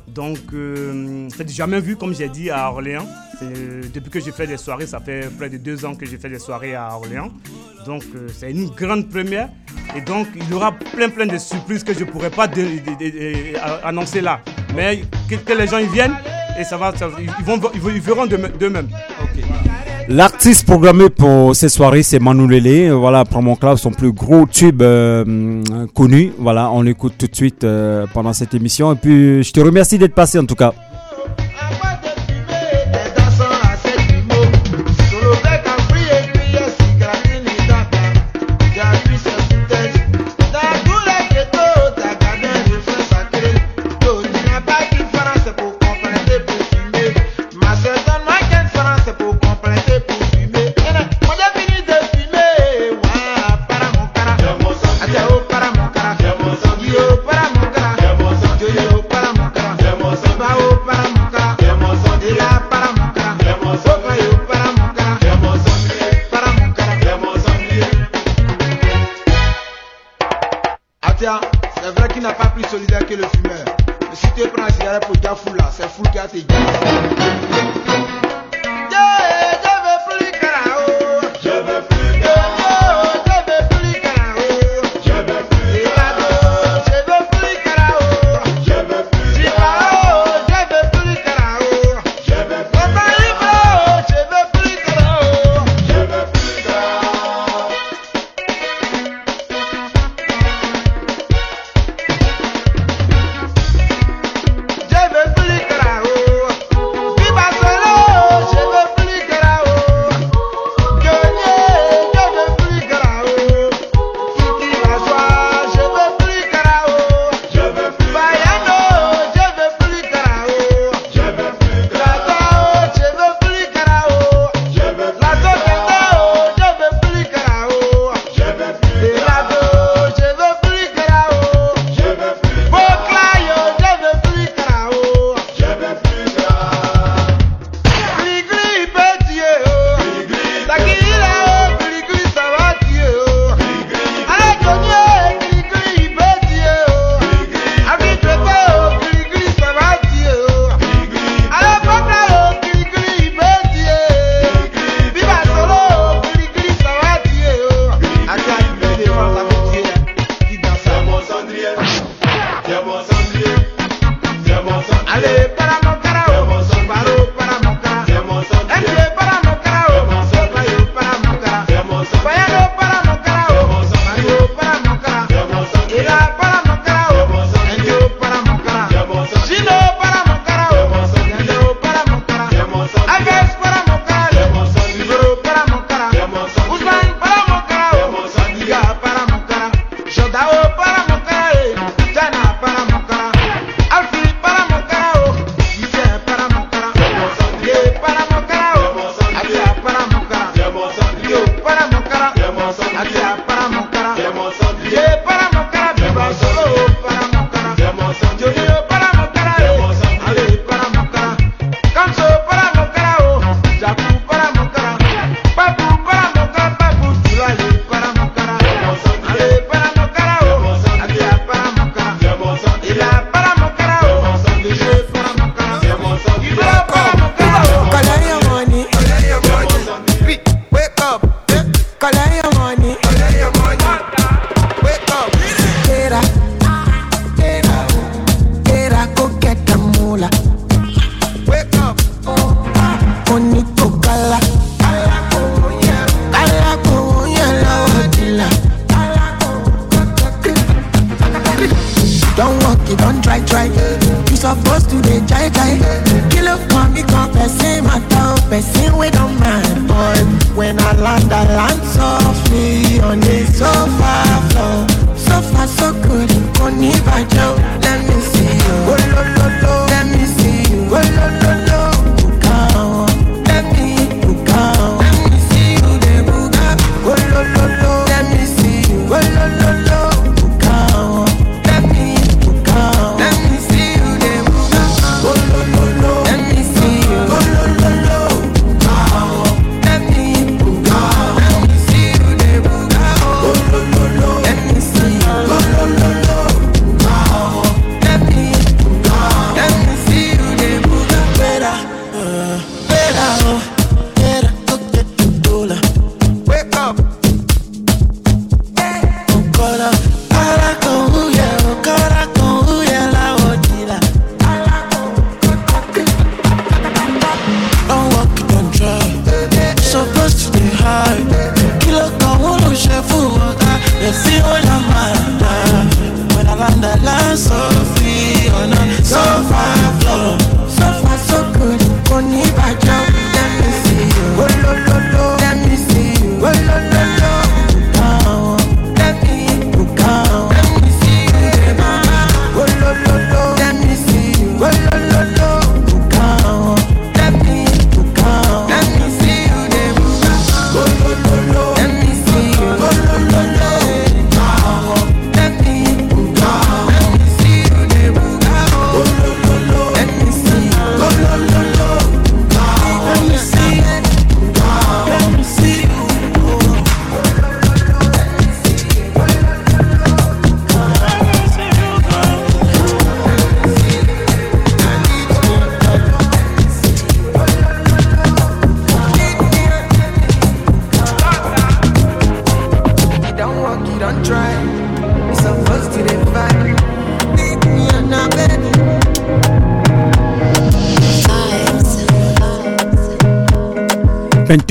Donc, 0.08 0.38
euh, 0.52 1.28
c'est 1.36 1.48
jamais 1.50 1.80
vu, 1.80 1.96
comme 1.96 2.14
j'ai 2.14 2.28
dit, 2.28 2.50
à 2.50 2.70
Orléans. 2.70 3.06
C'est- 3.38 3.92
Depuis 3.92 4.10
que 4.10 4.20
j'ai 4.20 4.32
fait 4.32 4.46
des 4.46 4.56
soirées, 4.56 4.86
ça 4.86 5.00
fait 5.00 5.28
près 5.38 5.48
de 5.48 5.56
deux 5.58 5.84
ans 5.84 5.94
que 5.94 6.04
j'ai 6.06 6.18
fait 6.18 6.28
des 6.28 6.38
soirées 6.38 6.74
à 6.74 6.94
Orléans. 6.96 7.30
Donc, 7.86 8.02
euh, 8.14 8.28
c'est 8.36 8.50
une 8.50 8.68
grande 8.70 9.08
première. 9.08 9.50
Et 9.96 10.00
donc, 10.00 10.26
il 10.34 10.48
y 10.48 10.52
aura 10.52 10.72
plein, 10.72 11.08
plein 11.10 11.26
de 11.26 11.38
surprises 11.38 11.84
que 11.84 11.94
je 11.94 12.00
ne 12.00 12.10
pourrais 12.10 12.30
pas 12.30 12.48
annoncer 13.84 14.20
là. 14.20 14.40
Mais 14.74 15.02
que, 15.28 15.52
les 15.52 15.66
gens 15.66 15.78
y 15.78 15.86
viennent 15.86 16.16
et 16.58 16.64
ça 16.64 16.76
va, 16.76 16.92
ils, 17.20 17.44
vont, 17.44 17.60
ils, 17.74 17.80
ils 17.96 18.00
verront 18.00 18.26
d'eux- 18.26 18.52
d'eux-mêmes. 18.58 18.88
L'artiste 20.08 20.66
programmé 20.66 21.08
pour 21.08 21.56
cette 21.56 21.70
soirée, 21.70 22.02
c'est 22.02 22.18
Manu 22.18 22.46
Lele. 22.46 22.92
Voilà, 22.92 23.24
pour 23.24 23.40
mon 23.42 23.56
club, 23.56 23.78
son 23.78 23.90
plus 23.90 24.12
gros 24.12 24.46
tube 24.46 24.82
euh, 24.82 25.62
connu. 25.94 26.32
Voilà, 26.38 26.70
on 26.70 26.82
l'écoute 26.82 27.14
tout 27.16 27.26
de 27.26 27.34
suite 27.34 27.64
euh, 27.64 28.06
pendant 28.12 28.34
cette 28.34 28.52
émission. 28.52 28.92
Et 28.92 28.96
puis, 28.96 29.42
je 29.42 29.50
te 29.50 29.60
remercie 29.60 29.96
d'être 29.96 30.14
passé 30.14 30.38
en 30.38 30.44
tout 30.44 30.56
cas. 30.56 30.74
Arab 74.94 75.20
Jafula, 75.20 75.70
c'est 75.72 75.88
fou 75.88 76.02
qui 76.12 76.18
a 76.20 76.53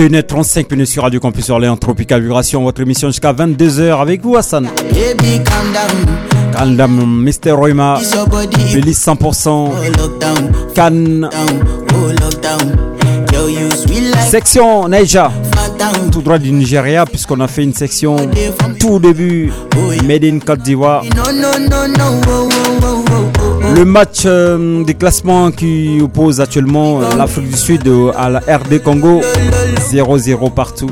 35 0.10 0.70
minutes 0.72 0.88
sur 0.88 1.04
Radio 1.04 1.20
Campus 1.22 1.50
Orléans 1.50 1.78
Tropical 1.78 2.22
Vibration, 2.22 2.62
votre 2.64 2.82
émission 2.82 3.08
jusqu'à 3.08 3.32
22h 3.32 4.02
avec 4.02 4.22
vous 4.22 4.36
Hassan. 4.36 4.68
Baby, 4.92 5.42
calm 5.46 5.72
down. 5.72 7.06
Mr. 7.24 7.52
Roima, 7.52 8.00
100%, 8.92 9.72
Cannes, 10.76 11.30
section 14.30 14.88
Naija, 14.90 15.32
tout 16.12 16.22
droit 16.22 16.38
du 16.38 16.52
Nigeria 16.52 17.06
puisqu'on 17.06 17.40
a 17.40 17.48
fait 17.48 17.64
une 17.64 17.74
section 17.74 18.18
tout 18.80 19.00
début, 19.00 19.54
Made 20.06 20.26
in 20.26 20.40
Côte 20.40 20.62
d'Ivoire. 20.64 21.04
Le 23.76 23.86
match 23.86 24.24
euh, 24.26 24.84
des 24.84 24.94
classements 24.94 25.50
qui 25.50 26.00
oppose 26.00 26.40
actuellement 26.40 27.02
euh, 27.02 27.16
l'Afrique 27.18 27.50
du 27.50 27.58
Sud 27.58 27.88
euh, 27.88 28.12
à 28.16 28.30
la 28.30 28.40
RD 28.40 28.84
Congo, 28.84 29.22
0-0 29.92 30.54
partout. 30.54 30.92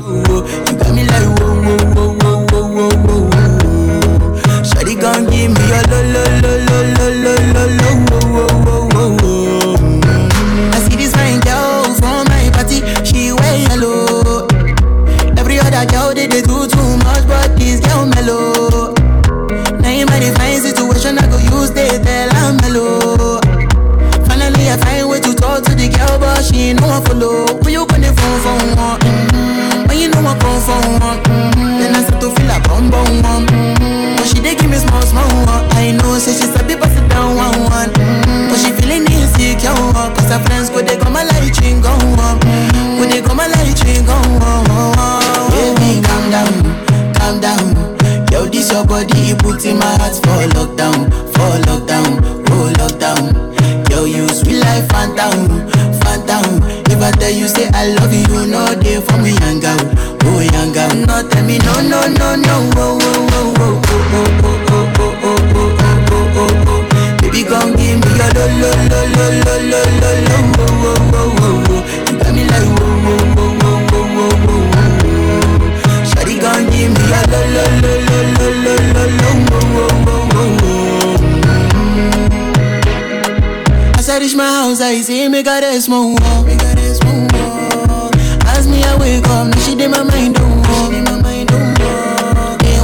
reach 84.22 84.36
my 84.36 84.46
house, 84.46 84.80
I 84.80 85.00
see 85.00 85.28
me 85.28 85.42
got 85.42 85.64
a 85.64 85.80
small 85.80 86.14
wall. 86.14 86.44
Me 86.44 86.56
got 86.56 86.78
a 86.78 86.94
small 86.94 87.26
wall. 87.34 88.10
As 88.54 88.68
me 88.68 88.80
I 88.84 88.96
wake 89.00 89.26
up, 89.26 89.48
now 89.48 89.58
she 89.58 89.74
did 89.74 89.90
my 89.90 90.04
mind 90.04 90.36
don't 90.36 90.58
walk. 90.68 90.92
And 90.92 91.08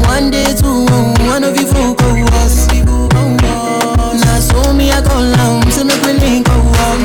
one 0.06 0.30
day 0.32 0.50
two, 0.58 0.66
oh, 0.66 0.86
oh. 0.90 1.28
one 1.30 1.44
of 1.44 1.56
you 1.56 1.66
folk 1.66 1.98
go 1.98 2.08
us. 2.42 2.66
Now 4.24 4.40
so 4.40 4.72
me 4.72 4.90
I 4.90 5.00
call 5.00 5.30
home, 5.38 5.70
so 5.70 5.84
make 5.84 6.02
me 6.04 6.14
link 6.14 6.46
go 6.46 6.56
walk. 6.58 6.98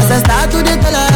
As 0.00 0.10
I 0.10 0.18
start 0.24 0.50
to 0.50 0.58
the 0.58 0.76
dollar. 0.82 1.15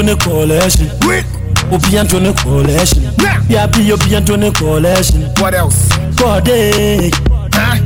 Anthony 0.00 0.16
collection. 0.16 0.88
Oui. 1.06 1.22
Obi 1.70 1.98
Anthony 1.98 2.32
collection. 2.32 3.02
Yeah. 3.20 3.66
Yabi 3.66 3.92
Obi 3.92 4.16
Anthony 4.16 4.50
collection. 4.52 5.22
What 5.36 5.52
else? 5.52 5.90
Body. 6.16 7.10
Huh? 7.52 7.76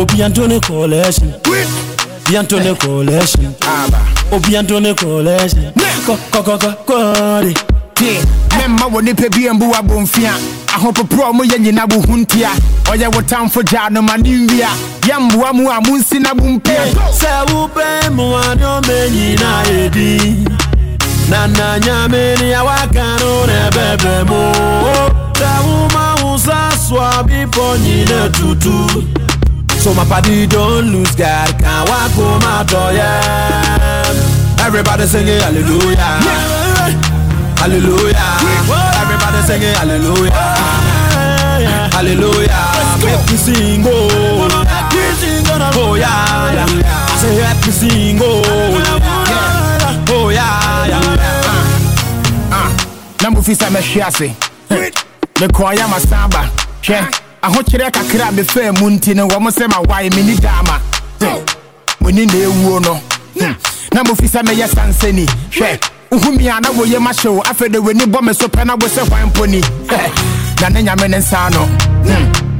Obi 0.00 0.22
Anthony 0.22 0.60
collection. 0.60 1.34
Oui. 1.48 1.64
Obi 2.28 2.36
Anthony 2.36 2.76
collection. 2.76 3.56
Aba. 3.62 4.06
Obi 4.30 4.56
Anthony 4.56 4.94
collection. 4.94 5.72
Ko 6.06 6.16
ko 6.30 6.42
ko 6.44 6.58
ko 6.58 6.74
kori. 6.86 7.54
Yeah. 8.00 8.22
Nipa 9.02 9.28
bi 9.28 9.46
embu 9.48 9.74
ahopoprɔ 10.74 11.32
mo 11.34 11.44
yɛ 11.44 11.58
nyina 11.58 11.86
bo 11.86 12.00
ho 12.00 12.16
ntia 12.16 12.50
ɔyɛ 12.90 13.14
wo 13.14 13.20
tamfo 13.22 13.62
gyaa 13.62 13.90
no 13.90 14.02
ma 14.02 14.16
ne 14.16 14.30
nwia 14.46 15.18
mu 15.54 15.68
a 15.70 15.80
monsi 15.80 16.18
na 16.20 16.34
bo 16.34 16.42
mpia 16.44 16.84
sɛ 17.14 17.46
wobɛn 17.46 18.10
mmoa 18.10 18.54
ne 18.56 18.64
ɔma 18.64 19.08
nyinaa 19.10 20.63
na 21.30 21.46
na 21.46 21.78
nyame 21.78 22.34
ne 22.40 22.54
awaka 22.54 23.04
no 23.20 23.46
ne 23.46 23.56
ɛbɛbɛ 23.68 24.14
mu. 24.28 24.40
Sɛ 25.38 25.50
woma 25.66 26.04
wo 26.22 26.36
sa 26.38 26.70
soa 26.76 27.22
bepɔ 27.26 27.64
nyina 27.84 28.28
tutu. 28.36 28.76
So 29.82 29.92
my 29.92 30.04
party 30.04 30.46
don't 30.46 30.86
lose 30.92 31.14
God 31.14 31.58
can 31.58 31.84
walk 31.88 32.10
home 32.16 32.40
my 32.40 32.62
door 32.64 32.90
yeah 32.92 34.64
everybody 34.64 35.06
singing 35.06 35.40
hallelujah. 35.40 36.20
Hallelujah. 37.60 38.16
Everybody 39.02 39.40
singing 39.46 39.74
hallelujah. 39.74 40.32
Hallelujah. 41.92 42.64
Make 43.04 43.24
me 43.30 43.36
sing 43.36 43.84
oh. 43.86 44.48
Oh 45.76 45.94
yeah, 45.94 46.52
yeah. 46.54 46.64
I 46.64 47.16
say 47.20 47.36
make 47.36 47.60
me 47.66 47.72
sing 47.72 48.18
oh. 48.22 48.63
Na 53.24 53.30
mofi 53.30 53.54
sɛ 53.54 53.68
mɛhwe 53.70 54.02
ase 54.06 54.28
mekɔɔyɛ 55.40 55.84
masaba 55.88 56.42
hwɛ 56.82 56.98
ahokyerɛ 57.42 57.90
kakra 57.90 58.28
a 58.28 58.32
mefaa 58.32 58.78
mu 58.78 58.90
nti 58.90 59.14
no 59.16 59.26
wɔ 59.28 59.40
mo 59.40 59.48
sɛ 59.50 59.64
mawae 59.66 60.10
menni 60.12 60.36
daama 60.36 60.78
moni 62.02 62.26
na 62.26 62.32
ɛwuo 62.32 62.82
no 62.84 63.00
na 63.94 64.02
mofi 64.04 64.28
sɛ 64.28 64.42
mɛyɛ 64.44 64.68
sansani 64.68 65.24
hwɛ 65.56 65.80
wohumi 66.10 66.48
a 66.54 66.60
na 66.60 66.68
woyɛ 66.68 66.98
mahyew 67.00 67.40
afei 67.44 67.72
de 67.72 67.78
w'ani 67.80 68.04
bɔ 68.04 68.20
me 68.22 68.34
so 68.34 68.46
pɛ 68.46 68.66
na 68.66 68.74
wo 68.74 68.86
sɛ 68.86 69.08
hwan 69.08 69.30
mponi 69.30 69.62
na 70.60 70.68
ne 70.68 70.82
nyame 70.82 71.08
ne 71.08 71.16
nsa 71.16 71.48
no 71.50 71.64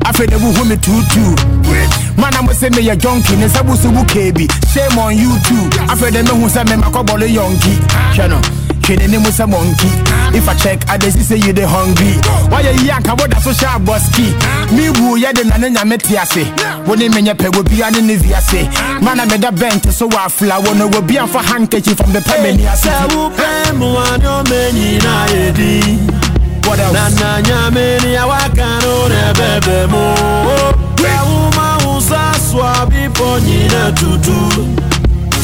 afei 0.06 0.26
de 0.26 0.36
wohu 0.38 0.64
me 0.66 0.76
tuutuu 0.76 2.16
mana 2.16 2.40
mo 2.40 2.52
sɛ 2.52 2.70
meyɛ 2.72 2.96
jonki 2.96 3.36
ne 3.36 3.48
nsa 3.48 3.62
bo 3.66 3.74
so 3.76 3.90
wo 3.90 4.02
kee 4.04 4.32
shame 4.72 4.98
on 4.98 5.14
you 5.14 5.28
too. 5.44 5.68
Afei 5.92 6.10
de 6.10 6.22
mehu 6.22 6.48
sɛ 6.48 6.64
memakɔbɔle 6.64 7.28
yɔnki 7.28 7.76
hwɛ 8.16 8.30
no 8.30 8.63
hwɛ 8.86 9.08
ne 9.08 9.18
mu 9.18 9.30
sɛ 9.30 9.48
monkey. 9.48 9.88
If 10.36 10.48
i 10.48 10.54
check 10.54 10.84
i 10.88 10.98
see 10.98 11.22
say 11.22 11.36
you 11.36 11.52
dey 11.52 11.62
hungry. 11.62 12.14
Wayɛ 12.50 12.72
yi 12.82 12.90
anka 12.90 13.14
woda 13.18 13.40
so 13.40 13.50
hyɛ 13.50 13.78
abɔski 13.78 14.26
mebu 14.74 15.16
yɛde 15.16 15.44
na 15.48 15.56
ne 15.56 15.68
nyame 15.70 15.96
te 15.98 16.16
ase 16.16 16.44
wo 16.86 16.94
ne 16.94 17.08
menyɛ 17.08 17.34
pɛ 17.34 17.48
wobia 17.54 17.90
ne 17.92 18.00
ne 18.00 18.16
viase 18.16 18.68
mana 19.02 19.24
meda 19.26 19.50
bɛnte 19.50 19.92
so 19.92 20.08
wɔ 20.08 20.26
afla 20.26 20.58
wo 20.64 20.72
no 20.74 20.88
wɔbi 20.88 21.16
amfa 21.18 21.40
handkerchief 21.42 21.96
from 21.96 22.12
the 22.12 22.20
pɛ 22.20 22.36
m'ani 22.42 22.66
ase 22.66 22.86
sɛ 22.88 23.08
wopɛ 23.14 23.72
mmoa 23.74 24.18
ne 24.18 24.26
ɔma 24.26 24.72
nyina 24.72 25.26
ɛdi 25.28 25.98
na 26.92 27.08
na 27.08 27.40
nyame 27.40 28.02
ne 28.02 28.16
awaka 28.16 28.66
no 28.82 29.08
ne 29.08 29.32
ɛbɛbɛ 29.32 29.90
mu 29.90 30.04
sɛ 30.96 31.14
woma 31.28 31.84
wo 31.86 32.00
sa 32.00 32.32
soa 32.38 32.86
bepɔ 32.90 33.40
nyina 33.46 33.92
tutu 33.94 34.66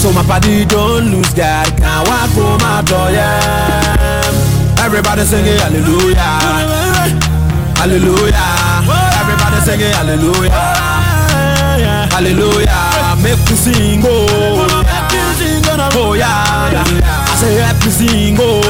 So 0.00 0.10
my 0.12 0.22
party 0.24 0.64
don't 0.64 1.12
lose 1.12 1.28
God 1.34 1.68
Can't 1.76 2.08
walk 2.08 2.30
home 2.32 2.56
my 2.64 2.80
door, 2.88 3.10
yeah 3.12 4.80
Everybody 4.80 5.24
singing 5.24 5.58
hallelujah 5.60 6.16
Hallelujah 7.76 8.48
Everybody 9.20 9.60
singing 9.60 9.92
hallelujah 9.92 10.50
Hallelujah 12.08 13.16
Make 13.22 13.44
me 13.44 13.56
sing, 13.56 14.00
oh 14.04 14.86
Oh 15.92 16.14
yeah, 16.14 16.72
yeah. 16.72 17.26
I 17.28 17.36
say 17.36 17.54
help 17.60 17.84
me 17.84 17.90
sing, 17.90 18.36
oh 18.40 18.62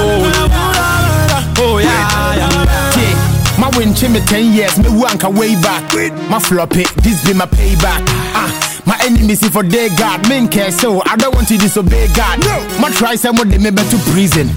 Oh 1.58 1.78
yeah, 1.78 2.34
yeah. 2.34 2.98
Yeah. 2.98 3.58
My 3.60 3.70
win 3.76 3.90
me 4.12 4.20
10 4.20 4.52
years, 4.52 4.78
me 4.78 4.88
wanka 4.88 5.28
way 5.32 5.54
back. 5.62 5.92
My 6.28 6.40
flop 6.40 6.74
it, 6.76 6.88
this 7.04 7.24
be 7.24 7.34
my 7.34 7.46
payback. 7.46 8.02
Ah. 8.34 8.69
My 8.90 8.98
enemies 9.06 9.38
if 9.46 9.52
for 9.52 9.62
they 9.62 9.86
God, 9.94 10.26
men 10.28 10.48
care 10.48 10.72
so 10.72 11.00
I 11.06 11.14
don't 11.14 11.32
want 11.32 11.46
to 11.46 11.56
disobey 11.56 12.10
God. 12.10 12.42
No, 12.42 12.58
my 12.82 12.90
try 12.90 13.14
some 13.14 13.38
of 13.38 13.46
them 13.46 13.62
to 13.62 13.96
prison. 14.10 14.48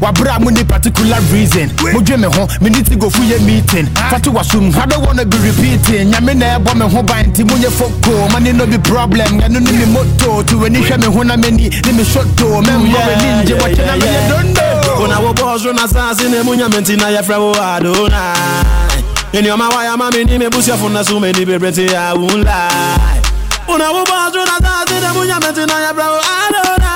Wabra 0.00 0.40
mo 0.40 0.48
ni 0.48 0.64
particular 0.64 1.20
reason. 1.28 1.68
Dwe 1.76 2.16
me 2.16 2.24
ho, 2.32 2.48
me 2.64 2.70
need 2.70 2.86
to 2.86 2.96
go 2.96 3.10
for 3.10 3.20
your 3.22 3.38
meeting. 3.44 3.84
Fatu 4.08 4.32
wasum, 4.32 4.72
I 4.74 4.86
don't 4.86 5.04
wanna 5.04 5.26
be 5.26 5.36
repeating. 5.44 6.08
Nyame 6.08 6.32
na 6.40 6.56
ebo 6.56 6.72
me 6.74 6.88
ho 6.88 7.02
ban 7.02 7.32
ti 7.36 7.44
mo 7.44 7.52
nye 7.60 7.68
foko, 7.68 8.32
money 8.32 8.52
no 8.56 8.64
be 8.66 8.78
problem. 8.78 9.38
Ya 9.38 9.48
no 9.48 9.60
ni 9.60 9.72
me 9.76 9.84
moto, 9.84 10.40
to 10.42 10.64
any 10.64 10.80
hwe 10.80 10.96
me 10.96 11.12
ho 11.12 11.22
na 11.22 11.36
me 11.36 11.50
ni, 11.50 11.68
me 11.92 12.02
shot 12.04 12.24
to. 12.40 12.48
Me 12.64 12.72
mo 12.72 12.88
me 12.88 13.14
ninja, 13.20 13.60
what 13.60 13.76
me 13.76 14.08
don't 14.32 14.54
know. 14.56 15.04
Una 15.04 15.20
wo 15.20 15.34
bozo 15.34 15.72
na 15.74 15.86
sasi 15.86 16.30
ne 16.30 16.40
munya 16.42 16.68
menti 16.72 16.96
na 16.96 17.08
yefra 17.12 17.38
wo 17.38 17.52
Adonai 17.54 18.72
Ini 19.32 19.50
oma 19.50 19.68
waya 19.68 19.96
mami 19.96 20.24
ni 20.24 20.38
me 20.38 20.48
busia 20.48 20.76
funa 20.76 21.04
sume 21.04 21.32
ni 21.32 21.44
bebrete 21.44 21.86
ya 21.86 22.14
won't 22.14 22.44
lie 22.44 23.21
Una 23.68 23.90
woman 23.92 24.30
through 24.32 24.44
the 24.44 24.58
dance, 24.60 24.90
the 24.90 25.08
munya 25.14 25.38
meti 25.40 25.64
na 25.66 25.78
ya 25.80 25.92
bravo 25.92 26.20
adona. 26.20 26.92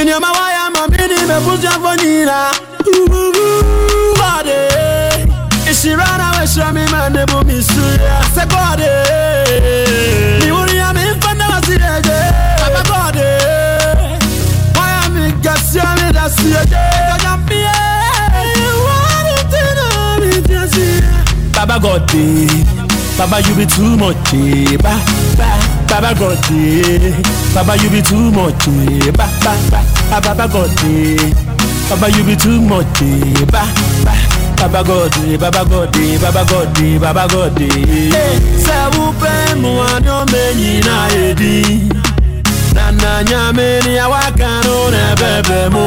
In 0.00 0.06
your 0.08 0.20
mawa 0.20 0.50
ya 0.52 0.70
mamini 0.70 1.26
me 1.26 1.36
pusha 1.44 1.72
fonina. 1.82 2.52
Body, 4.18 4.60
if 5.68 5.76
she 5.80 5.92
run 5.92 6.20
away, 6.20 6.46
she 6.46 6.60
me 6.72 6.84
man 6.92 7.12
de 7.12 7.24
bu 7.26 7.42
misuya. 7.44 8.22
Se 8.34 8.44
body, 8.46 8.92
ni 10.44 10.50
uri 10.52 10.76
ya 10.76 10.92
me 10.92 11.02
infanda 11.10 11.46
wasireje. 11.48 12.18
Aba 12.64 12.82
body, 12.90 13.28
why 14.76 14.90
am 15.04 15.16
I 15.16 15.32
gasya 15.42 15.86
me 15.96 16.12
da 16.12 16.28
siyeje? 16.30 16.84
Kajambie, 17.10 17.72
why 18.84 19.22
did 19.26 19.52
you 19.52 19.68
know 19.74 20.18
me 20.20 20.30
just 20.46 20.74
here? 20.74 21.24
Baba 21.54 21.76
God, 21.80 22.06
Baba 23.18 23.40
you 23.48 23.54
be 23.56 23.66
too 23.66 23.96
much 23.96 24.16
eh. 24.34 24.76
ba, 24.76 24.94
ba, 25.36 25.48
Baba 25.88 26.14
God 26.18 26.38
eh. 26.52 27.16
Baba 27.54 27.76
you 27.76 27.90
be 27.90 28.02
too 28.02 28.30
much 28.30 28.68
eh. 28.68 29.10
ba, 29.12 29.26
ba, 29.42 29.52
ba, 29.70 29.80
ba, 30.10 30.20
Baba 30.20 30.46
God. 30.52 30.70
Baba 31.88 32.08
you 32.10 32.24
be 32.24 32.36
too 32.36 32.60
much 32.60 33.00
ba, 33.50 33.64
ba, 34.04 34.14
Baba 34.56 34.84
God. 34.84 35.12
Baba 35.40 35.64
God. 35.64 35.92
Baba 36.20 36.44
God. 36.44 37.00
Baba 37.00 37.26
God 37.28 37.60
eh. 37.60 38.10
Ne 38.10 38.56
ɔma 40.16 40.42
nyina 40.56 41.08
edi 41.24 41.88
na 42.74 42.90
na 42.90 43.22
nyame 43.22 43.80
ni 43.84 43.98
awaka 43.98 44.50
no 44.64 44.90
na 44.90 45.14
bebe 45.20 45.60
mu 45.74 45.86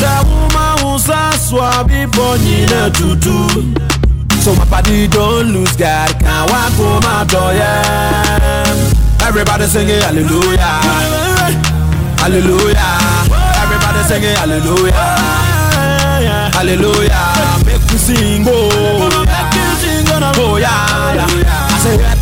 sɛ 0.00 0.12
woma 0.28 0.66
wo 0.82 0.98
sa 0.98 1.30
soa 1.46 1.84
bepɔ 1.88 2.26
nyina 2.44 2.90
tutu 2.96 3.36
so 4.42 4.54
my 4.56 4.64
body 4.64 5.06
don't 5.06 5.52
lose 5.54 5.76
God. 5.76 6.10
Can't 6.18 6.50
walk 6.50 6.72
home 6.74 7.02
my 7.06 7.22
door 7.30 7.52
yeah. 7.54 9.22
Everybody 9.22 9.66
singing 9.66 10.02
hallelujah. 10.02 10.82
Hallelujah. 12.18 12.90
Everybody 13.62 14.02
singing 14.10 14.34
hallelujah. 14.34 14.92
Hallelujah. 16.58 17.22
Make 17.64 17.86
me 17.86 17.98
sing 17.98 18.44
oh 18.48 19.32
oh 20.38 20.56
yeah, 20.56 21.14
yeah. 21.14 21.70
I 21.70 21.78
say 21.78 22.21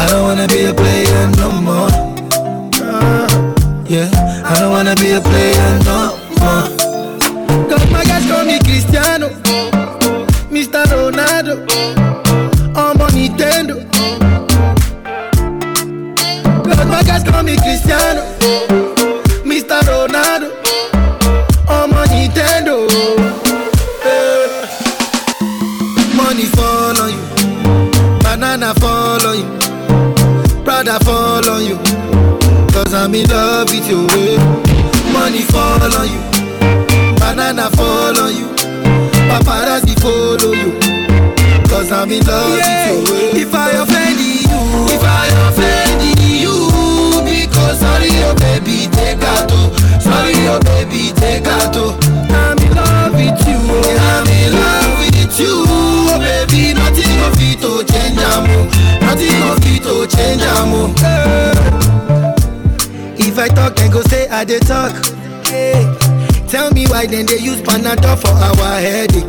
I 0.00 0.06
don't 0.08 0.22
wanna 0.22 0.48
be 0.48 0.64
a 0.64 0.72
player 0.72 1.28
no 1.36 1.50
more. 1.60 1.90
Yeah, 3.86 4.08
I 4.44 4.56
don't 4.58 4.70
wanna 4.72 4.94
be 4.96 5.12
a 5.12 5.20
player 5.20 5.78
no 5.84 6.16
more. 6.40 6.64
Cause 7.68 7.84
my 7.92 8.02
guys 8.04 8.24
call 8.26 8.44
me 8.46 8.58
Cristiano, 8.60 9.28
Mr. 10.50 10.84
Ronaldo, 10.88 11.54
I'm 12.74 12.96
Nintendo. 13.12 13.76
Cause 16.64 16.86
my 16.86 17.02
guys 17.02 17.22
call 17.22 17.42
me 17.42 17.56
Cristiano, 17.58 18.22
I'm 33.10 33.16
in 33.16 33.26
love 33.28 33.68
with 33.70 33.88
you. 33.90 34.06
eh. 34.06 34.38
Money 35.12 35.42
fall 35.42 35.82
on 35.82 36.06
you, 36.06 36.22
banana 37.18 37.68
fall 37.74 38.14
on 38.20 38.30
you, 38.36 38.46
paparazzi 39.26 39.98
follow 39.98 40.52
you. 40.54 40.78
Cause 41.68 41.90
I'm 41.90 42.08
in 42.12 42.22
love 42.24 42.52
with 42.54 43.10
you. 43.10 43.16
eh. 43.16 43.42
If 43.42 43.52
I 43.52 43.70
offend 43.82 44.20
you, 44.20 44.46
if 44.94 45.02
I 45.02 45.26
offend 45.48 46.02
you, 46.22 46.54
because 47.26 47.80
sorry, 47.80 48.10
oh 48.30 48.34
baby, 48.38 48.86
take 48.94 49.18
out. 49.26 49.50
Sorry, 50.00 50.34
oh 50.46 50.60
baby, 50.62 51.10
take 51.18 51.46
out. 51.48 51.74
I'm 52.30 52.58
in 52.62 52.74
love 52.76 53.12
with 53.14 53.42
you. 53.48 53.58
I'm 53.58 54.28
in 54.28 54.52
love 54.54 54.98
with 55.00 55.40
you. 55.40 55.64
Oh 55.66 56.14
baby, 56.20 56.74
nothing 56.74 57.18
of 57.26 57.34
it 57.42 57.58
to 57.58 57.82
change 57.90 58.18
amo. 58.18 58.70
Nothing 59.02 59.42
of 59.50 59.58
it 59.66 59.82
to 59.82 60.06
change 60.16 60.42
amo. 60.42 60.94
I 63.40 63.48
talk, 63.48 63.74
then 63.76 63.90
go 63.90 64.02
say 64.02 64.28
I 64.28 64.44
dey 64.44 64.58
talk. 64.60 64.92
Hey, 65.46 65.82
tell 66.48 66.70
me 66.72 66.86
why 66.86 67.06
then 67.06 67.26
they 67.26 67.38
use 67.38 67.60
Panadol 67.62 68.18
for 68.20 68.28
our 68.28 68.80
headache. 68.80 69.24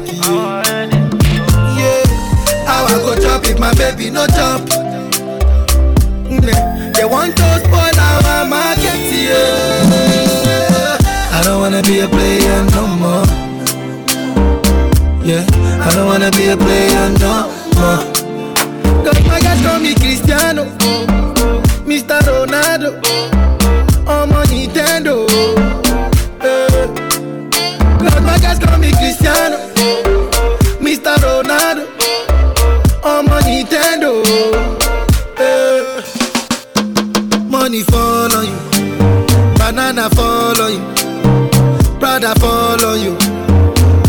Yeah. 1.80 2.04
How 2.68 2.86
I 2.86 2.94
go 3.04 3.16
chop 3.22 3.46
if 3.46 3.58
my 3.60 3.74
baby 3.76 4.10
no 4.10 4.28
chop? 4.28 4.62
They 6.94 7.06
want 7.06 7.36
to 7.38 7.60
spoil 7.64 8.00
our 8.00 8.46
market. 8.46 9.00
Yeah. 9.12 10.98
I 11.32 11.42
don't 11.44 11.62
wanna 11.62 11.82
be 11.84 12.00
a 12.02 12.08
player 12.08 12.64
no 12.76 12.88
more. 12.88 13.26
Yeah, 15.24 15.46
I 15.82 15.92
don't 15.96 16.08
wanna 16.08 16.32
be 16.32 16.50
a 16.50 16.58
player 16.58 17.10
no 17.20 17.48
more. 17.76 18.04
Cause 19.06 19.20
my 19.26 19.40
guys 19.40 19.62
call 19.66 19.80
me 19.80 19.96
Cristiano, 19.96 20.66
Mr. 21.86 22.20
Ronaldo, 22.22 23.00
Guys 28.52 28.60
call 28.60 28.80
me 28.80 28.92
Cristiano, 28.92 29.56
Mr. 30.84 31.16
Ronaldo, 31.24 31.88
on 33.02 33.26
Nintendo. 33.48 34.22
Eh. 35.40 36.02
Money 37.48 37.82
fall 37.84 38.36
on 38.36 38.46
you, 38.46 38.58
banana 39.58 40.10
fall 40.10 40.62
on 40.62 40.74
you, 40.74 40.82
fall 42.42 42.86
on 42.86 43.00
you. 43.02 43.16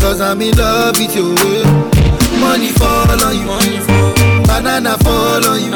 Cause 0.01 0.19
I'm 0.19 0.41
in 0.41 0.57
love 0.57 0.97
with 0.99 1.15
you. 1.15 1.33
eh. 1.35 1.63
Money 2.41 2.67
fall 2.73 3.23
on 3.23 3.37
you, 3.37 3.47
banana 4.45 4.97
fall 5.05 5.45
on 5.47 5.61
you, 5.63 5.71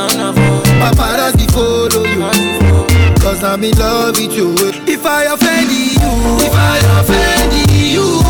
paparazzi 0.82 1.48
follow 1.54 2.04
you. 2.04 3.16
Cause 3.22 3.42
I'm 3.46 3.64
in 3.64 3.78
love 3.80 4.18
with 4.18 4.34
you. 4.34 4.52
eh. 4.68 4.84
If 4.92 5.06
I 5.06 5.24
offend 5.24 5.72
you, 5.72 5.96
if 6.46 6.54
I 6.54 6.80
offend 7.00 7.54
you, 7.72 8.27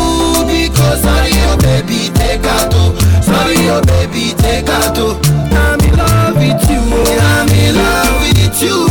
sorry, 0.96 1.32
oh 1.50 1.56
baby, 1.60 2.10
take 2.14 2.44
out. 2.44 2.72
oh. 2.74 2.94
Sorry, 3.22 3.68
oh 3.68 3.82
baby, 3.84 4.34
take 4.38 4.68
out. 4.68 4.96
oh. 4.98 5.18
I'm 5.52 5.80
in 5.80 5.96
love 5.96 6.36
with 6.36 6.70
you. 6.70 6.80
I'm 6.80 7.48
in 7.48 7.74
love 7.76 8.20
with 8.22 8.62
you. 8.62 8.88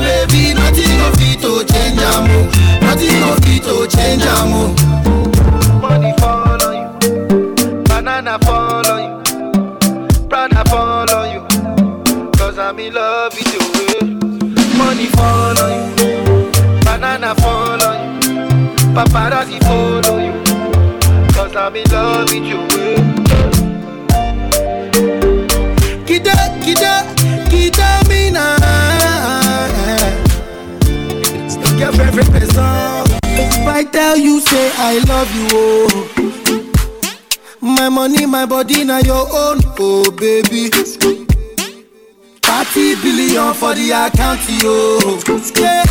Baby, 0.00 0.54
nothing 0.54 1.00
of 1.06 1.14
it 1.20 1.40
to 1.42 1.64
change 1.72 2.00
amo. 2.14 2.48
Nothing 2.80 3.22
of 3.22 3.38
it 3.46 3.62
to 3.64 3.86
change 3.96 4.22
amo. 4.24 4.74
Money 5.80 6.12
fall 6.18 6.62
on 6.66 6.74
you, 6.74 7.84
banana 7.84 8.38
fall 8.40 8.86
on 8.86 9.00
you, 9.04 10.28
Prada 10.28 10.64
fall 10.68 11.10
on 11.10 11.30
you. 11.32 12.30
Cause 12.36 12.58
I'm 12.58 12.78
in 12.78 12.92
love 12.94 13.32
with 13.34 13.54
you. 13.54 13.60
eh. 14.00 14.76
Money 14.76 15.06
fall 15.06 15.58
on 15.58 15.98
you, 15.98 16.50
banana 16.84 17.34
fall 17.36 17.82
on 17.82 18.22
you, 18.22 18.94
paparazzi 18.94 19.58
follow 19.64 20.18
you. 20.18 20.45
I'm 21.58 21.74
in 21.74 21.84
love 21.90 22.30
with 22.30 22.44
you. 22.44 22.58
Kida, 26.04 26.34
kida, 26.62 27.02
kida 27.50 27.88
mina. 28.08 28.56
Your 31.78 31.92
favorite 31.92 32.30
person. 32.30 33.04
If 33.38 33.66
I 33.66 33.84
tell 33.84 34.16
you, 34.16 34.40
say 34.40 34.70
I 34.76 34.98
love 35.08 35.34
you, 35.34 35.48
oh. 35.52 36.12
My 37.60 37.88
money, 37.88 38.26
my 38.26 38.46
body, 38.46 38.84
now 38.84 38.98
your 38.98 39.26
own, 39.32 39.60
oh 39.78 40.10
baby. 40.12 40.68
30 42.42 42.94
billion 43.02 43.54
for 43.54 43.74
the 43.74 43.90
account, 43.92 44.40
yo. 44.62 44.98
Yeah. 45.60 45.84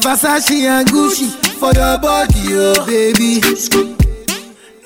Versace 0.00 0.62
and 0.68 0.86
Gucci 0.88 1.28
for 1.58 1.72
your 1.72 1.98
body, 1.98 2.54
oh 2.54 2.84
baby. 2.86 3.40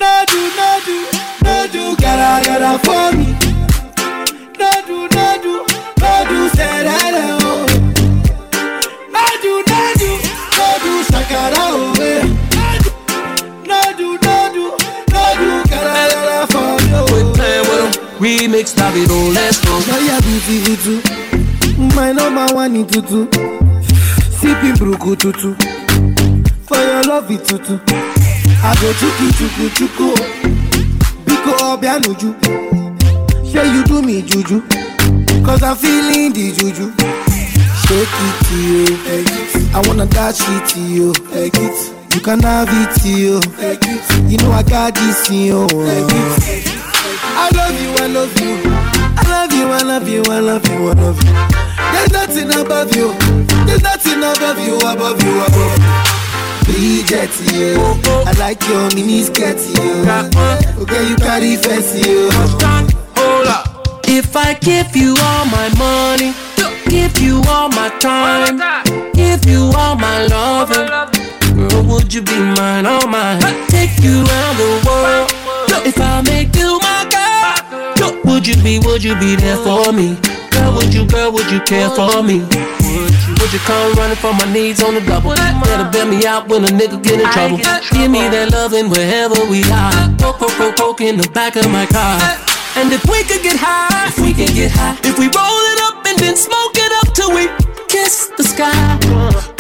No 0.01 0.25
do, 0.27 0.41
no 0.57 0.81
do, 0.87 0.97
no 1.45 1.67
do, 1.73 1.97
gotta 1.97 2.79
for 2.85 3.13
me. 3.17 3.27
No 4.59 4.71
do, 4.87 4.99
no 5.15 5.27
do, 5.43 5.55
no 6.01 6.13
do, 6.29 6.49
say 6.57 6.83
that, 6.87 7.15
oh. 7.43 7.67
No 9.15 9.25
do, 9.43 9.53
no 9.71 9.81
do, 10.01 10.11
no 10.57 10.69
do, 10.83 10.93
shakara, 11.11 11.65
oh, 11.69 12.01
eh. 12.01 12.23
No 13.67 13.81
do, 13.99 14.09
no 14.25 14.37
do, 14.55 14.65
no 15.13 15.25
do, 15.41 15.51
gotta 15.71 16.47
for 16.53 16.73
me, 16.83 16.91
oh. 16.95 17.33
Playing 17.35 17.67
with 17.69 17.97
'em. 17.97 18.21
Remix, 18.21 18.75
Davido, 18.75 19.19
let's 19.35 19.59
go. 19.65 19.73
Now 19.87 19.99
you're 19.99 20.23
beautiful 20.23 20.77
too. 20.85 21.01
My 21.95 22.13
number 22.13 22.47
one 22.55 22.77
in 22.77 22.87
tutu. 22.87 23.27
Sipping 24.39 24.75
bruku 24.77 25.17
tutu. 25.19 25.55
For 26.67 26.77
your 26.77 27.03
love 27.05 27.31
it 27.31 27.45
tutu. 27.45 27.79
I 28.63 28.75
go 28.81 28.93
chuku 29.01 29.27
chuku 29.39 29.65
chuku. 29.77 30.09
Biko 31.25 31.53
obianuju. 31.73 32.31
Say 33.53 33.67
you 33.75 33.85
do 33.85 34.03
me 34.03 34.23
juju. 34.23 34.61
Cause 35.45 35.63
I'm 35.63 35.77
feeling 35.77 36.33
the 36.33 36.53
juju. 36.53 36.93
Shake 37.83 38.19
it 38.27 38.37
to 38.47 38.57
you. 38.57 38.87
I 39.75 39.83
wanna 39.87 40.07
dash 40.07 40.41
it 40.41 40.69
to 40.71 40.81
you. 40.81 41.13
You 42.15 42.21
can 42.21 42.41
have 42.41 42.69
it 42.71 43.01
to 43.03 43.09
you. 43.09 43.41
You 44.29 44.37
know 44.39 44.53
I 44.53 44.63
got 44.63 44.95
this 44.95 45.31
in 45.31 45.37
you. 45.47 45.67
I 47.43 47.49
love 47.57 47.81
you, 47.81 47.91
I 47.97 48.07
love 48.07 48.41
you. 48.41 48.61
I 49.17 49.23
love 49.29 49.53
you, 49.53 49.67
I 49.69 49.83
love 49.83 50.09
you, 50.09 50.23
I 50.29 50.41
love 50.41 50.69
you, 50.69 50.89
I 50.89 50.93
love 50.93 51.23
you. 51.25 51.33
There's 51.93 52.13
nothing 52.13 52.51
above 52.61 52.95
you. 52.95 53.13
There's 53.67 53.83
nothing 53.83 54.19
above 54.19 54.59
you, 54.59 54.77
above 54.79 55.23
you, 55.23 55.41
above 55.41 55.79
you. 55.79 56.10
Bridget, 56.71 57.31
you. 57.53 57.75
I 58.27 58.33
like 58.39 58.63
your 58.69 58.89
mini 58.95 59.23
skirt, 59.23 59.59
you. 59.59 60.07
Okay, 60.83 61.09
you 61.09 61.17
carry 61.17 61.57
fancy, 61.57 62.09
you. 62.09 62.31
Hold 63.17 63.47
up. 63.49 63.67
If 64.07 64.37
I 64.37 64.55
give 64.55 64.95
you 64.97 65.15
all 65.19 65.45
my 65.47 65.69
money, 65.79 66.33
give 66.89 67.19
you 67.19 67.43
all 67.49 67.69
my 67.71 67.89
time, 67.99 68.59
give 69.15 69.45
you 69.45 69.73
all 69.77 69.97
my 69.97 70.27
loving, 70.27 70.87
girl, 71.69 71.83
would 71.85 72.13
you 72.15 72.23
be 72.23 72.39
mine, 72.39 72.87
oh, 72.87 73.01
all 73.03 73.07
mine? 73.09 73.41
Take 73.69 73.99
you 74.03 74.25
around 74.25 74.57
the 74.57 74.83
world. 74.87 75.87
If 75.87 75.99
I 76.01 76.23
make 76.23 76.55
you 76.57 76.79
my 76.83 77.07
girl, 77.11 78.21
would 78.25 78.47
you 78.47 78.55
be, 78.63 78.79
would 78.81 79.03
you 79.03 79.15
be 79.19 79.37
there 79.37 79.57
for 79.57 79.93
me? 79.93 80.17
Girl, 80.51 80.75
would 80.75 80.93
you, 80.95 81.07
girl, 81.07 81.33
would 81.33 81.51
you 81.51 81.61
care 81.61 81.91
for 81.91 82.23
me? 82.23 82.41
Would 82.41 83.53
you, 83.53 83.61
come 83.61 83.93
running 83.95 84.17
for 84.17 84.33
my 84.35 84.47
needs 84.53 84.83
on 84.83 84.95
the 84.95 85.01
double? 85.01 85.35
Better 85.35 85.91
bail 85.91 86.07
me 86.07 86.27
out 86.27 86.49
when 86.49 86.65
a 86.65 86.69
nigga 86.69 87.03
get 87.03 87.21
in 87.21 87.29
trouble. 87.31 87.59
Give 87.93 88.11
me 88.11 88.29
that 88.29 88.51
loving 88.53 88.91
wherever 88.91 89.39
we 89.49 89.63
are. 89.71 89.93
Poke, 90.19 90.39
poke, 90.39 90.57
poke, 90.59 90.77
poke 90.77 91.01
in 91.01 91.17
the 91.17 91.29
back 91.31 91.57
of 91.57 91.71
my 91.71 91.87
car. 91.87 92.19
And 92.77 92.93
if 92.93 93.05
we 93.07 93.23
could 93.25 93.43
get 93.43 93.57
high, 93.59 94.09
if 94.09 94.19
we 94.19 94.33
could 94.33 94.55
get 94.55 94.71
high, 94.71 94.97
if 95.03 95.19
we 95.19 95.27
roll 95.27 95.63
it 95.75 95.81
up 95.87 96.07
and 96.07 96.19
then 96.19 96.37
smoke 96.37 96.75
it 96.75 96.93
up 97.03 97.15
till 97.15 97.35
we 97.35 97.49
kiss 97.89 98.31
the 98.37 98.45
sky. 98.45 98.99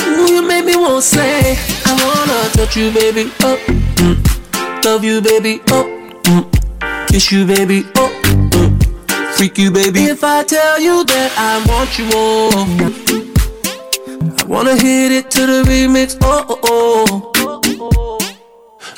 Ooh, 0.07 0.35
you 0.35 0.47
make 0.47 0.65
me 0.65 0.77
wanna 0.77 1.03
say, 1.03 1.59
I 1.87 1.93
wanna 1.99 2.51
touch 2.55 2.77
you, 2.77 2.93
baby. 2.93 3.31
Oh, 3.43 3.59
mm. 3.67 4.85
love 4.85 5.05
you, 5.05 5.21
baby. 5.21 5.61
Oh, 5.71 5.85
mm. 6.25 7.09
Kiss 7.09 7.33
you, 7.33 7.45
baby. 7.47 7.85
Oh, 7.97 8.07
uh, 8.07 8.20
freak 9.41 9.57
you, 9.57 9.71
baby. 9.71 10.01
If 10.05 10.23
I 10.23 10.45
tell 10.45 10.79
you 10.79 11.03
that 11.03 11.33
I 11.39 11.65
want 11.65 11.97
you 11.99 12.05
more, 12.12 12.53
I 14.39 14.45
wanna 14.45 14.77
hit 14.77 15.12
it 15.12 15.31
to 15.31 15.47
the 15.47 15.62
remix. 15.62 16.19
Oh, 16.21 16.61
oh, 16.62 17.33
oh. 17.41 18.19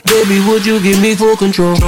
Baby, 0.04 0.44
would 0.48 0.66
you 0.66 0.82
give 0.82 1.00
me 1.00 1.14
full 1.14 1.36
control? 1.36 1.78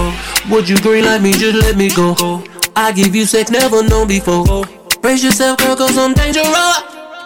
Would 0.50 0.68
you 0.68 0.78
green 0.78 1.04
like 1.04 1.20
me? 1.20 1.32
Just 1.32 1.66
let 1.66 1.76
me 1.76 1.90
go. 1.90 2.44
I 2.76 2.92
give 2.92 3.16
you 3.16 3.24
sex 3.24 3.50
never 3.50 3.82
known 3.82 4.06
before. 4.06 4.64
Brace 5.02 5.24
yourself, 5.24 5.58
girl, 5.58 5.74
cause 5.74 5.98
I'm 5.98 6.14
dangerous. 6.14 6.46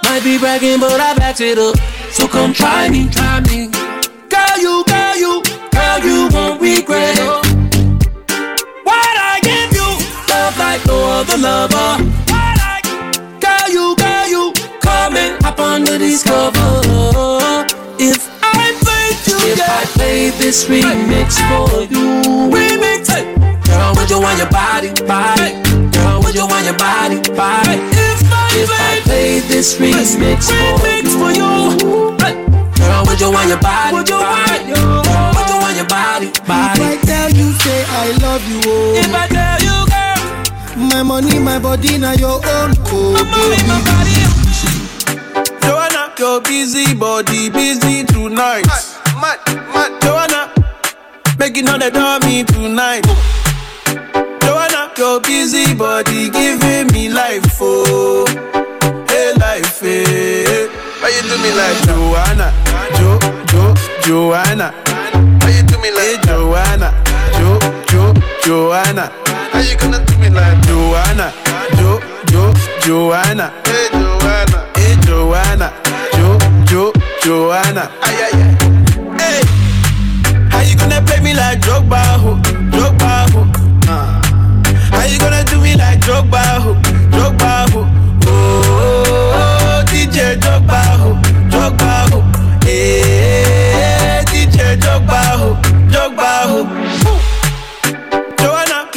Might 0.05 0.23
be 0.25 0.39
bragging, 0.39 0.81
but 0.81 0.99
I 0.99 1.15
backed 1.15 1.43
it 1.43 1.59
up. 1.59 1.77
So 2.11 2.27
come 2.27 2.55
try 2.55 2.89
me, 2.89 3.07
try 3.11 3.41
me. 3.41 3.69
Girl, 4.33 4.57
you, 4.57 4.83
girl, 4.89 5.17
you, 5.17 5.43
girl, 5.73 5.99
you 6.01 6.29
won't 6.33 6.59
regret 6.63 7.19
it. 7.19 7.48
Lover. 11.41 12.03
Girl, 13.41 13.69
you, 13.71 13.95
girl, 13.97 14.27
you, 14.29 14.53
come 14.81 15.17
and 15.17 15.43
hop 15.43 15.59
under 15.59 15.99
these 15.99 16.23
covers. 16.23 16.87
If 17.99 18.29
I 18.43 18.75
played 18.83 19.19
you, 19.27 19.39
if 19.53 19.61
I 19.63 19.85
played 19.95 20.33
this 20.35 20.65
remix 20.67 21.39
for 21.49 21.83
you, 21.87 22.23
remix, 22.51 23.09
girl, 23.67 23.95
would 23.97 24.11
you 24.11 24.21
want 24.21 24.39
your 24.39 24.51
body, 24.51 24.91
body? 25.07 25.55
Girl, 25.95 26.21
would 26.23 26.35
you 26.35 26.47
want 26.47 26.65
your 26.67 26.77
body, 26.77 27.21
body? 27.35 27.79
If 27.95 28.33
I, 28.33 28.51
if 28.59 28.71
I 28.71 29.01
played 29.05 29.43
this 29.45 29.77
remix, 29.79 30.51
remix 30.51 31.07
for 31.15 31.31
you, 31.31 32.17
girl, 32.77 33.05
would 33.07 33.21
you 33.21 33.31
want 33.31 33.49
your 33.49 33.61
body, 33.61 33.95
would 33.95 34.09
you 34.09 34.17
want 34.19 34.67
your, 34.67 35.03
would 35.35 35.49
you 35.49 35.59
want 35.63 35.77
your 35.77 35.87
body, 35.87 36.31
body? 36.47 36.83
If 36.83 36.87
I 36.87 36.97
tell 37.07 37.31
you, 37.31 37.53
say 37.63 37.85
I 37.87 38.13
love 38.23 38.43
you, 38.49 38.61
oh. 38.67 38.95
If 38.97 39.15
I 39.15 39.27
you, 39.27 39.35
girl, 39.35 39.38
my 40.89 41.03
money, 41.03 41.39
my 41.39 41.59
body, 41.59 41.99
now 41.99 42.13
your 42.13 42.37
own, 42.37 42.73
oh. 42.91 43.13
my 43.13 43.23
money, 43.23 43.63
my 43.69 43.81
body. 43.85 45.59
Joanna, 45.63 46.13
your 46.19 46.41
busy 46.41 46.95
body, 46.95 47.51
busy 47.51 48.05
tonight. 48.05 48.67
Mad, 49.21 49.39
mad, 49.75 50.03
Joanna, 50.03 50.53
making 51.39 51.69
all 51.69 51.79
the 51.79 51.91
dummy 51.91 52.45
tonight. 52.45 53.05
Joanna, 54.43 54.93
your 54.97 55.21
busy 55.21 55.75
body 55.75 56.31
giving 56.31 56.87
me 56.93 57.09
life, 57.09 57.59
oh, 57.61 58.27
hey 59.09 59.35
life, 59.39 59.81
hey. 59.81 60.69
Why 61.01 61.11
you 61.11 61.23
do 61.23 61.37
me 61.43 61.53
like 61.55 61.79
Joanna, 61.87 62.53
Jo, 62.97 63.19
Jo, 63.47 63.75
Joanna? 64.03 64.73
Why 65.43 65.51
you 65.51 65.63
do 65.63 65.79
me 65.79 65.91
like 65.93 66.17
hey, 66.17 66.27
Joanna, 66.27 66.93
Jo, 67.39 67.59
Jo, 67.89 68.15
Joanna? 68.43 69.28
How 69.59 69.65
you 69.65 69.77
gonna 69.77 69.99
do 70.05 70.17
me 70.19 70.31
like 70.31 70.63
Joanna, 70.69 71.33
Jo, 71.79 71.99
Jo, 72.31 72.55
Joanna? 72.79 73.51
Hey 73.67 73.89
Joanna, 73.91 74.71
hey 74.77 74.95
Joanna, 75.03 75.73
Jo, 76.15 76.39
Jo, 76.65 76.93
Joanna? 77.25 77.91
Ay 78.07 78.23
ay 78.23 78.39
ay. 78.39 78.55
Hey, 79.19 79.43
how 80.49 80.61
you 80.63 80.77
gonna 80.77 81.03
play 81.03 81.19
me 81.19 81.35
like 81.35 81.59
Drogba, 81.59 81.99
ho, 82.23 82.37
Drogba, 82.71 83.27
ho? 83.35 83.41
Uh. 83.91 84.23
How 84.95 85.05
you 85.11 85.19
gonna 85.19 85.43
do 85.43 85.61
me 85.61 85.75
like 85.75 85.99
Drogba, 86.07 86.39
ho, 86.63 86.75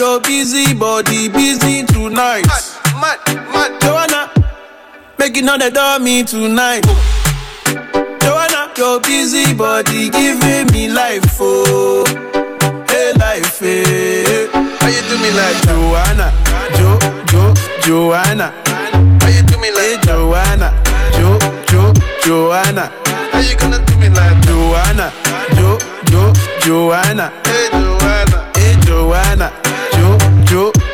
your 0.02 0.19
busy 0.22 0.73
body, 0.73 1.30
busy 1.30 1.84
tonight. 1.86 2.44
Mad, 2.48 2.65
mad, 2.99 3.19
mad. 3.53 3.82
Joanna, 3.82 4.34
making 5.19 5.48
all 5.48 5.60
the 5.60 5.69
dummy 5.69 6.23
tonight. 6.23 6.82
Joanna, 8.19 8.73
your 8.78 8.99
busy 9.02 9.53
body 9.53 10.10
giving 10.10 10.65
me 10.73 10.90
life, 10.90 11.38
oh, 11.40 12.03
hey 12.90 13.14
life, 13.14 13.60
hey. 13.60 14.49
How 14.82 14.90
you 14.90 15.02
do 15.06 15.15
me 15.22 15.30
like 15.38 15.61
Joanna, 15.69 16.34
Jo, 16.78 16.98
Jo, 17.30 17.53
Joanna? 17.86 18.49
How 19.22 19.30
you 19.30 19.44
do 19.44 19.56
me 19.61 19.69
like 19.69 19.86
eh, 19.86 19.98
hey, 19.98 20.06
Joanna, 20.07 20.73
Jo, 21.14 21.38
Jo, 21.69 21.94
Joanna? 22.26 22.90
How 23.32 23.40
you 23.40 23.56
gonna 23.56 23.78
do 23.86 23.95
me 23.98 24.10
like 24.10 24.41
Joanna, 24.48 25.14
Jo, 25.53 25.78
Jo, 26.10 26.34
Joanna? 26.61 27.32
Hey 27.45 27.69
Joanna, 27.69 28.41
hey 28.56 28.76
Joanna, 28.82 29.52
Jo, 29.53 29.61
Jo, 29.61 29.70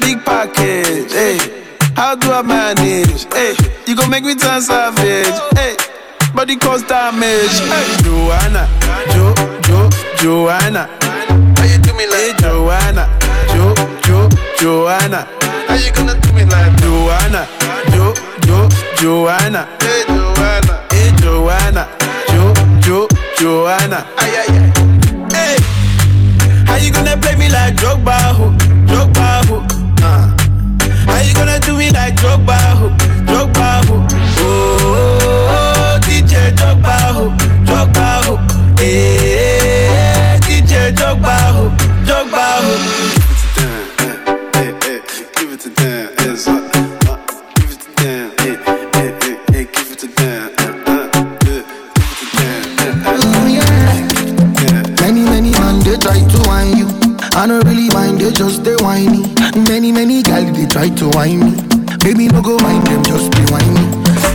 Big 0.00 0.24
package, 0.24 1.12
hey. 1.12 1.38
How 1.94 2.14
do 2.14 2.32
I 2.32 2.42
manage? 2.42 3.26
Hey, 3.34 3.54
you 3.86 3.94
gon' 3.96 4.10
make 4.10 4.24
me 4.24 4.34
turn 4.34 4.60
savage. 4.62 5.36
Hey, 5.54 5.76
body 6.34 6.56
cause 6.56 6.82
damage. 6.84 7.58
Hey, 7.68 7.86
Joanna, 8.02 8.68
Jo, 9.12 9.34
Jo, 9.66 9.90
Joanna. 10.16 10.88
How 11.56 11.64
you 11.64 11.78
do 11.78 11.92
me 11.94 12.06
like 12.06 12.16
hey, 12.16 12.32
Joanna, 12.40 13.04
Jo, 13.52 13.74
Jo, 14.06 14.28
Joanna? 14.58 15.28
How 15.68 15.74
you 15.76 15.92
gonna 15.92 16.18
do 16.18 16.32
me 16.32 16.44
like 16.44 16.74
Joanna, 16.80 17.46
Jo, 17.92 18.14
Jo, 18.46 18.68
Joanna? 18.96 19.68
Hey, 19.80 20.04
Joanna, 20.08 20.86
hey, 20.90 21.12
Joanna, 21.20 21.88
Jo, 22.32 22.54
Jo, 22.80 23.08
Joanna? 23.38 24.06
Ay, 24.16 24.36
ay, 24.40 24.48
ay. 24.48 24.72
Hey, 25.36 25.56
how 26.66 26.76
you 26.76 26.90
gonna 26.92 27.16
play 27.18 27.36
me 27.36 27.48
like 27.48 27.74
Drogba, 27.76 28.16
ho, 28.34 28.50
Oh, 32.30 33.50
oh, 34.38 35.48
oh, 35.50 36.00
DJ. 36.02 36.54
Hey, 38.78 40.38
DJ. 40.42 40.92
Give 45.36 45.52
it 45.52 45.60
to 45.60 45.70
them, 45.70 46.08
up. 46.48 47.08
Uh, 47.08 47.18
give 47.56 47.70
it 47.72 47.80
to 47.80 47.90
them, 47.96 48.30
hey, 48.38 48.54
hey, 49.52 49.64
give 49.64 49.90
it 49.90 49.98
to 49.98 50.06
them. 50.08 50.50
Uh, 50.58 50.62
uh, 50.86 50.92
uh, 50.92 51.60
give 51.94 52.12
it 52.12 52.18
to 52.18 52.26
them. 52.36 52.60
Uh, 53.06 53.18
uh, 54.76 55.00
Many, 55.00 55.22
many 55.24 55.50
man, 55.52 55.80
they 55.80 55.96
try 55.96 56.20
to 56.20 56.38
whine 56.48 56.76
you. 56.76 56.88
I 57.34 57.46
don't 57.48 57.64
really 57.64 57.88
mind, 57.90 58.20
they 58.20 58.30
just 58.30 58.62
they 58.64 58.76
whiny. 58.76 59.34
Many, 59.68 59.90
many 59.92 60.22
gal, 60.22 60.44
they 60.52 60.66
try 60.66 60.88
to 60.90 61.08
whine 61.10 61.40
me. 61.40 61.79
Baby, 62.02 62.28
no 62.28 62.40
go 62.42 62.56
mind 62.58 62.86
them, 62.86 63.02
just 63.04 63.30
be 63.32 63.42
whiny. 63.52 63.86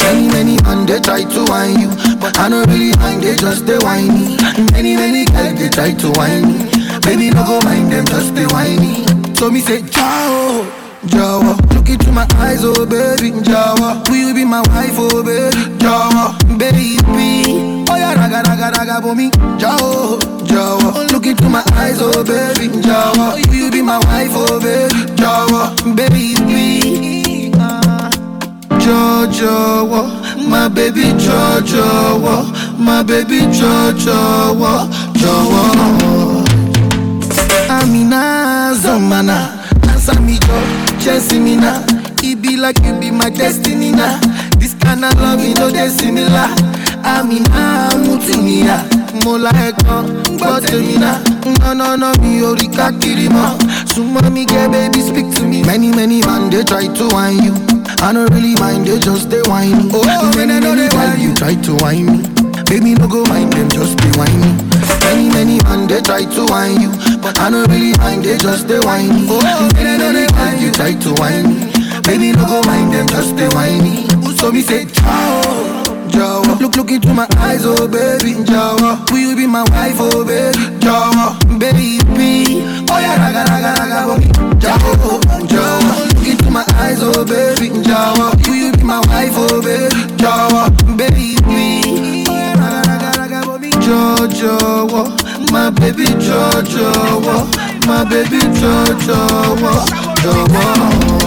Many, 0.06 0.28
many 0.30 0.62
man, 0.62 0.86
they 0.86 1.00
try 1.00 1.24
to 1.24 1.42
whine 1.50 1.80
you. 1.80 1.90
But 2.20 2.38
I 2.40 2.50
don't 2.50 2.68
really 2.70 2.96
mind, 2.98 3.24
they 3.24 3.36
just 3.36 3.66
they 3.66 3.78
whiny. 3.80 4.38
Many, 4.72 4.96
many 4.96 5.26
gal, 5.26 5.54
they 5.56 5.70
try 5.70 5.92
to 5.94 6.12
whine 6.12 6.46
me. 6.48 6.70
Baby, 7.02 7.32
no 7.32 7.44
go 7.44 7.60
mind 7.62 7.92
them, 7.92 8.06
just 8.06 8.34
be 8.36 8.46
whiny. 8.54 9.06
So 9.36 9.50
me 9.50 9.62
say, 9.62 9.82
ciao. 9.90 10.64
Jawa, 11.06 11.54
look 11.74 11.88
into 11.90 12.12
my 12.12 12.26
eyes, 12.38 12.62
oh 12.64 12.86
baby, 12.86 13.30
Jawa. 13.46 14.08
Will 14.10 14.16
you 14.30 14.34
be 14.34 14.44
my 14.46 14.62
wife, 14.74 14.96
oh 14.98 15.22
baby, 15.24 15.56
Jawa, 15.78 16.34
baby? 16.58 16.98
Oh 17.90 17.96
yeah, 17.96 18.16
raga 18.16 18.42
raga 18.50 18.72
raga 18.78 19.02
for 19.04 19.14
me, 19.16 19.30
Jawa, 19.62 20.20
Jawa. 20.50 21.12
Look 21.12 21.28
into 21.28 21.48
my 21.50 21.64
eyes, 21.74 21.98
oh 22.02 22.24
baby, 22.24 22.70
Jawa. 22.82 23.36
Will 23.36 23.54
you 23.54 23.70
be 23.72 23.82
my 23.84 24.00
wife, 24.00 24.32
oh 24.34 24.60
baby, 24.60 24.96
Jawa, 25.16 25.76
baby? 25.96 27.25
Jojo, 28.86 30.48
my 30.48 30.70
baby 30.70 31.06
Jojo, 31.18 32.78
my 32.78 33.02
baby 33.02 33.40
Jojo, 33.50 34.86
Jojo. 35.16 36.46
Amina 37.68 38.74
Zomana, 38.76 39.58
answer 39.90 40.22
me 40.22 40.38
jo, 40.38 41.00
chasing 41.00 41.44
me 41.44 41.56
now. 41.56 41.84
It 42.22 42.40
be 42.44 42.58
like 42.58 42.78
you 42.84 42.94
be 43.00 43.10
my 43.10 43.32
destiny 43.32 43.92
now. 43.92 44.20
This 44.60 44.76
kind 44.76 45.04
of 45.04 45.16
love, 45.20 45.44
you 45.44 45.56
know 45.56 45.72
they 45.72 45.90
similar. 45.90 46.48
Amina 47.04 47.90
Mutinia, 48.06 48.86
mo 49.24 49.38
la 49.38 49.52
ẹ̀kan 49.68 50.04
gbọ́ 50.38 50.62
tèmi 50.68 50.96
náà. 51.04 51.18
No 51.64 51.74
no 51.74 51.96
no 51.96 52.10
mi 52.22 52.42
ò 52.42 52.54
rí 52.60 52.68
káàkiri 52.68 53.28
mọ́. 53.30 53.50
to 53.96 54.04
mommy, 54.04 54.44
girl, 54.46 54.68
baby, 54.70 55.00
speak 55.00 55.34
to 55.36 55.44
me. 55.48 55.64
Many, 55.64 55.90
many 55.90 56.20
man, 56.28 56.50
they 56.50 56.64
try 56.64 56.86
to 56.86 57.08
whine 57.16 57.40
you. 57.46 57.54
I 58.04 58.12
don't 58.12 58.30
really 58.34 58.54
mind, 58.60 58.86
they 58.86 59.00
just 59.00 59.30
they 59.30 59.42
whine 59.48 59.88
me. 59.88 59.92
Oh, 59.94 60.04
many, 60.36 60.60
many 60.60 60.90
times 60.90 61.24
you 61.24 61.34
try 61.34 61.56
to 61.56 61.72
whine 61.80 62.06
me. 62.06 62.18
Baby, 62.68 62.94
no 62.96 63.08
go 63.08 63.24
mind 63.32 63.54
them, 63.54 63.70
just 63.70 63.96
be 64.04 64.10
whiny. 64.20 64.52
Many, 65.06 65.30
many 65.30 65.58
man, 65.64 65.88
they 65.88 66.02
try 66.02 66.26
to 66.26 66.46
whine 66.52 66.82
you. 66.82 66.92
But 67.22 67.40
I 67.40 67.50
don't 67.50 67.70
really 67.72 67.94
mind, 68.00 68.26
they 68.26 68.38
just 68.38 68.68
they 68.68 68.80
whine 68.80 69.08
me. 69.16 69.28
Oh, 69.30 69.40
many, 69.76 69.98
many 69.98 70.28
times 70.28 70.62
you 70.62 70.72
try 70.72 70.92
to 70.94 71.10
whine 71.22 71.48
me. 71.56 71.72
Baby, 72.04 72.34
no 72.34 72.44
go 72.46 72.62
mind 72.64 72.92
them, 72.94 73.08
just 73.08 73.38
they 73.38 73.48
whiny. 73.56 74.06
So 74.36 74.52
me 74.52 74.62
say, 74.62 74.86
ciao. 74.88 75.85
Jawa. 76.16 76.60
Look, 76.62 76.76
look 76.78 76.92
into 76.92 77.14
my 77.14 77.28
eyes, 77.38 77.66
oh 77.66 77.88
baby, 77.88 78.34
Jawa. 78.44 79.10
Will 79.12 79.20
you 79.20 79.36
be 79.36 79.46
my 79.48 79.64
wife, 79.72 79.96
oh 80.00 80.24
baby, 80.26 80.58
Jawa, 80.80 81.36
baby? 81.60 82.00
Oh 82.90 83.00
yeah, 83.00 83.18
raga, 83.20 83.44
raga, 83.52 83.72
raga, 83.80 84.00
boy, 84.08 84.24
Jawa, 84.60 85.20
Jawa. 85.48 86.14
Look 86.16 86.28
into 86.28 86.50
my 86.52 86.64
eyes, 86.76 87.00
oh 87.02 87.26
baby, 87.26 87.70
Jawa. 87.84 88.32
Will 88.48 88.56
you 88.56 88.72
be 88.72 88.84
my 88.84 89.00
wife, 89.12 89.34
oh 89.36 89.62
baby, 89.62 89.96
Jawa, 90.16 90.70
baby? 90.98 91.36
Oh 92.30 92.56
raga, 92.60 92.82
raga, 92.88 93.10
raga, 93.20 93.40
boy, 93.46 93.70
Jawa, 93.84 95.04
my 95.52 95.70
baby, 95.72 96.06
Jawa, 96.06 97.36
my 97.88 98.04
baby, 98.10 98.40
Jawa, 98.56 99.76
Jawa. 100.24 101.25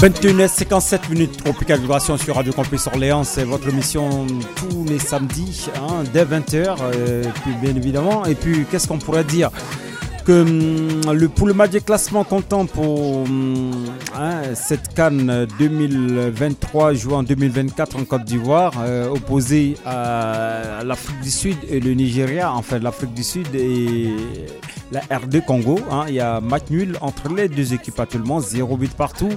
21h57 0.00 1.10
minutes, 1.10 1.44
Tropical 1.44 1.78
Vibration 1.78 2.16
sur 2.16 2.36
Radio 2.36 2.54
Campus 2.54 2.86
Orléans. 2.86 3.22
C'est 3.22 3.44
votre 3.44 3.68
émission 3.68 4.26
tous 4.56 4.86
les 4.86 4.98
samedis, 4.98 5.66
hein, 5.76 6.04
dès 6.14 6.24
20h, 6.24 6.76
euh, 6.80 7.22
bien 7.60 7.76
évidemment. 7.76 8.24
Et 8.24 8.34
puis, 8.34 8.64
qu'est-ce 8.70 8.88
qu'on 8.88 8.96
pourrait 8.96 9.24
dire 9.24 9.50
que 10.24 10.40
hum, 10.40 11.12
le, 11.12 11.28
pour 11.28 11.46
le 11.46 11.52
match 11.52 11.72
des 11.72 11.82
classements 11.82 12.24
comptant 12.24 12.64
pour 12.64 13.26
cette 14.54 14.94
Cannes 14.94 15.46
2023 15.58 16.94
jouée 16.94 17.14
en 17.14 17.22
2024 17.22 17.96
en 17.96 18.04
Côte 18.04 18.24
d'Ivoire, 18.24 18.72
euh, 18.82 19.10
opposée 19.10 19.76
à, 19.84 20.82
l'Afrique 20.82 21.20
du 21.20 21.30
Sud 21.30 21.56
et 21.68 21.78
le 21.78 21.92
Nigeria, 21.92 22.54
enfin 22.54 22.78
l'Afrique 22.78 23.12
du 23.12 23.22
Sud 23.22 23.54
et 23.54 24.08
la 24.92 25.00
R2 25.00 25.44
Congo. 25.44 25.78
hein. 25.90 26.06
il 26.08 26.14
y 26.14 26.20
a 26.20 26.40
match 26.40 26.70
nul 26.70 26.96
entre 27.02 27.32
les 27.34 27.50
deux 27.50 27.74
équipes 27.74 28.00
actuellement, 28.00 28.40
0 28.40 28.78
but 28.78 28.92
partout. 28.94 29.28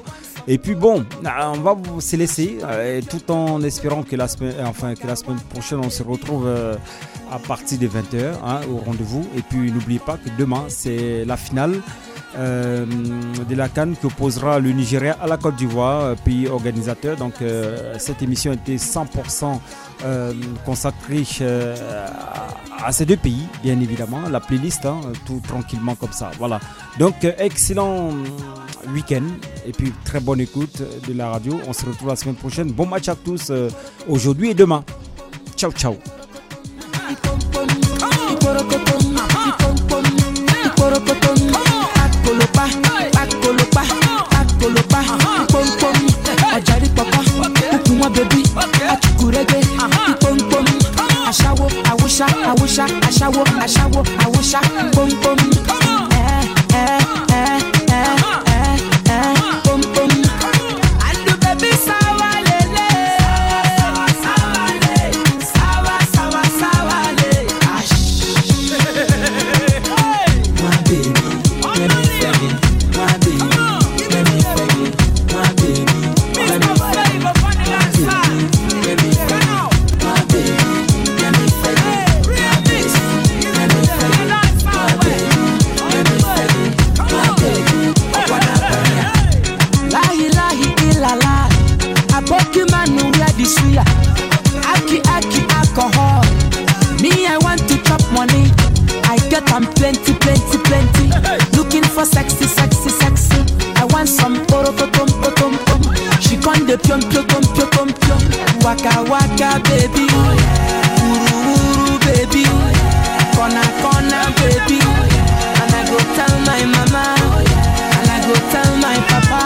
Et 0.48 0.58
puis 0.58 0.76
bon, 0.76 1.06
on 1.24 1.60
va 1.62 1.78
se 2.00 2.16
laisser, 2.16 2.58
euh, 2.64 3.02
tout 3.10 3.32
en 3.32 3.62
espérant 3.64 4.04
que 4.04 4.16
la 4.16 4.28
semaine, 4.28 4.56
enfin, 4.66 4.94
que 4.94 5.08
la 5.08 5.16
semaine 5.16 5.40
prochaine 5.50 5.80
on 5.80 5.90
se 5.90 6.04
retrouve 6.04 6.46
euh, 6.48 6.76
à 7.32 7.40
partir 7.40 7.78
des 7.78 7.88
20h 7.88 8.34
au 8.70 8.78
rendez-vous. 8.78 9.26
Et 9.38 9.42
puis 9.42 9.72
n'oubliez 9.72 10.00
pas 10.00 10.18
que 10.18 10.30
demain 10.38 10.66
c'est 10.68 11.24
la 11.26 11.38
finale 11.38 11.82
euh, 12.38 12.86
de 13.48 13.56
la 13.56 13.70
Cannes 13.70 13.96
qui 14.00 14.06
opposera 14.08 14.60
le 14.60 14.72
Nigeria 14.72 15.16
à 15.22 15.28
la 15.28 15.38
Côte 15.38 15.56
d'Ivoire, 15.56 16.02
euh, 16.02 16.16
pays 16.16 16.48
organisateur. 16.48 17.16
Donc 17.16 17.42
euh, 17.42 17.96
cette 18.00 18.22
émission 18.22 18.52
était 18.54 18.76
100% 18.76 19.60
euh, 20.04 20.34
consacrée 20.66 21.24
euh, 21.42 22.08
à, 22.84 22.92
ces 22.92 23.06
deux 23.06 23.18
pays, 23.18 23.48
bien 23.62 23.80
évidemment. 23.80 24.22
La 24.32 24.40
playlist, 24.40 24.86
hein, 24.86 25.00
tout 25.26 25.42
tranquillement 25.48 25.96
comme 25.96 26.12
ça. 26.12 26.32
Voilà. 26.40 26.60
Donc 26.98 27.24
euh, 27.24 27.34
excellent 27.38 28.10
euh, 28.10 28.14
week-end 28.94 29.24
et 29.66 29.72
puis 29.72 29.94
très 30.06 30.20
bonne 30.20 30.42
écoute 30.42 30.82
de 31.08 31.14
la 31.14 31.30
radio. 31.30 31.60
On 31.68 31.74
se 31.74 31.86
retrouve 31.86 32.10
la 32.10 32.16
semaine 32.16 32.36
prochaine. 32.36 32.72
Bon 32.72 32.86
match 32.86 33.08
à 33.08 33.16
tous 33.16 33.50
euh, 33.50 33.70
aujourd'hui 34.08 34.52
et 34.52 34.54
demain. 34.54 34.84
Ciao, 35.56 35.72
ciao. 35.72 35.96
For 101.94 102.06
sexy 102.06 102.46
sexy 102.46 102.90
sexy. 102.90 103.40
I 103.78 103.86
want 103.86 104.10
some 104.10 104.38
porokotom 104.48 105.10
potom 105.22 105.58
pom 105.66 105.82
She 106.22 106.38
con 106.38 106.66
de 106.66 106.78
pion 106.78 107.02
pion 107.10 107.26
pion 107.28 107.44
pion 107.54 107.90
pion 107.94 108.22
Waka 108.64 109.04
waka 109.10 109.60
baby. 109.70 110.08
Uru 111.04 111.38
uru 111.54 112.00
baby. 112.06 112.44
Kona 113.36 113.64
kona 113.82 114.22
baby. 114.40 114.80
And 115.60 115.74
I 115.74 115.82
go 115.90 115.98
tell 116.18 116.36
my 116.48 116.62
mama. 116.74 117.06
And 118.00 118.10
I 118.10 118.18
go 118.26 118.36
tell 118.54 118.72
my 118.82 118.98
papa. 119.12 119.44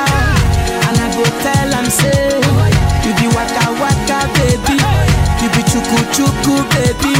And 0.87 0.97
I 1.03 1.07
go 1.17 1.25
tell 1.43 1.73
am 1.73 1.87
say 1.89 2.37
You 3.03 3.13
be 3.19 3.27
waka 3.35 3.65
waka 3.81 4.19
baby. 4.37 4.77
You 5.41 5.49
be 5.51 5.61
chuku 5.67 5.97
chuku 6.15 6.55
baby 6.71 7.13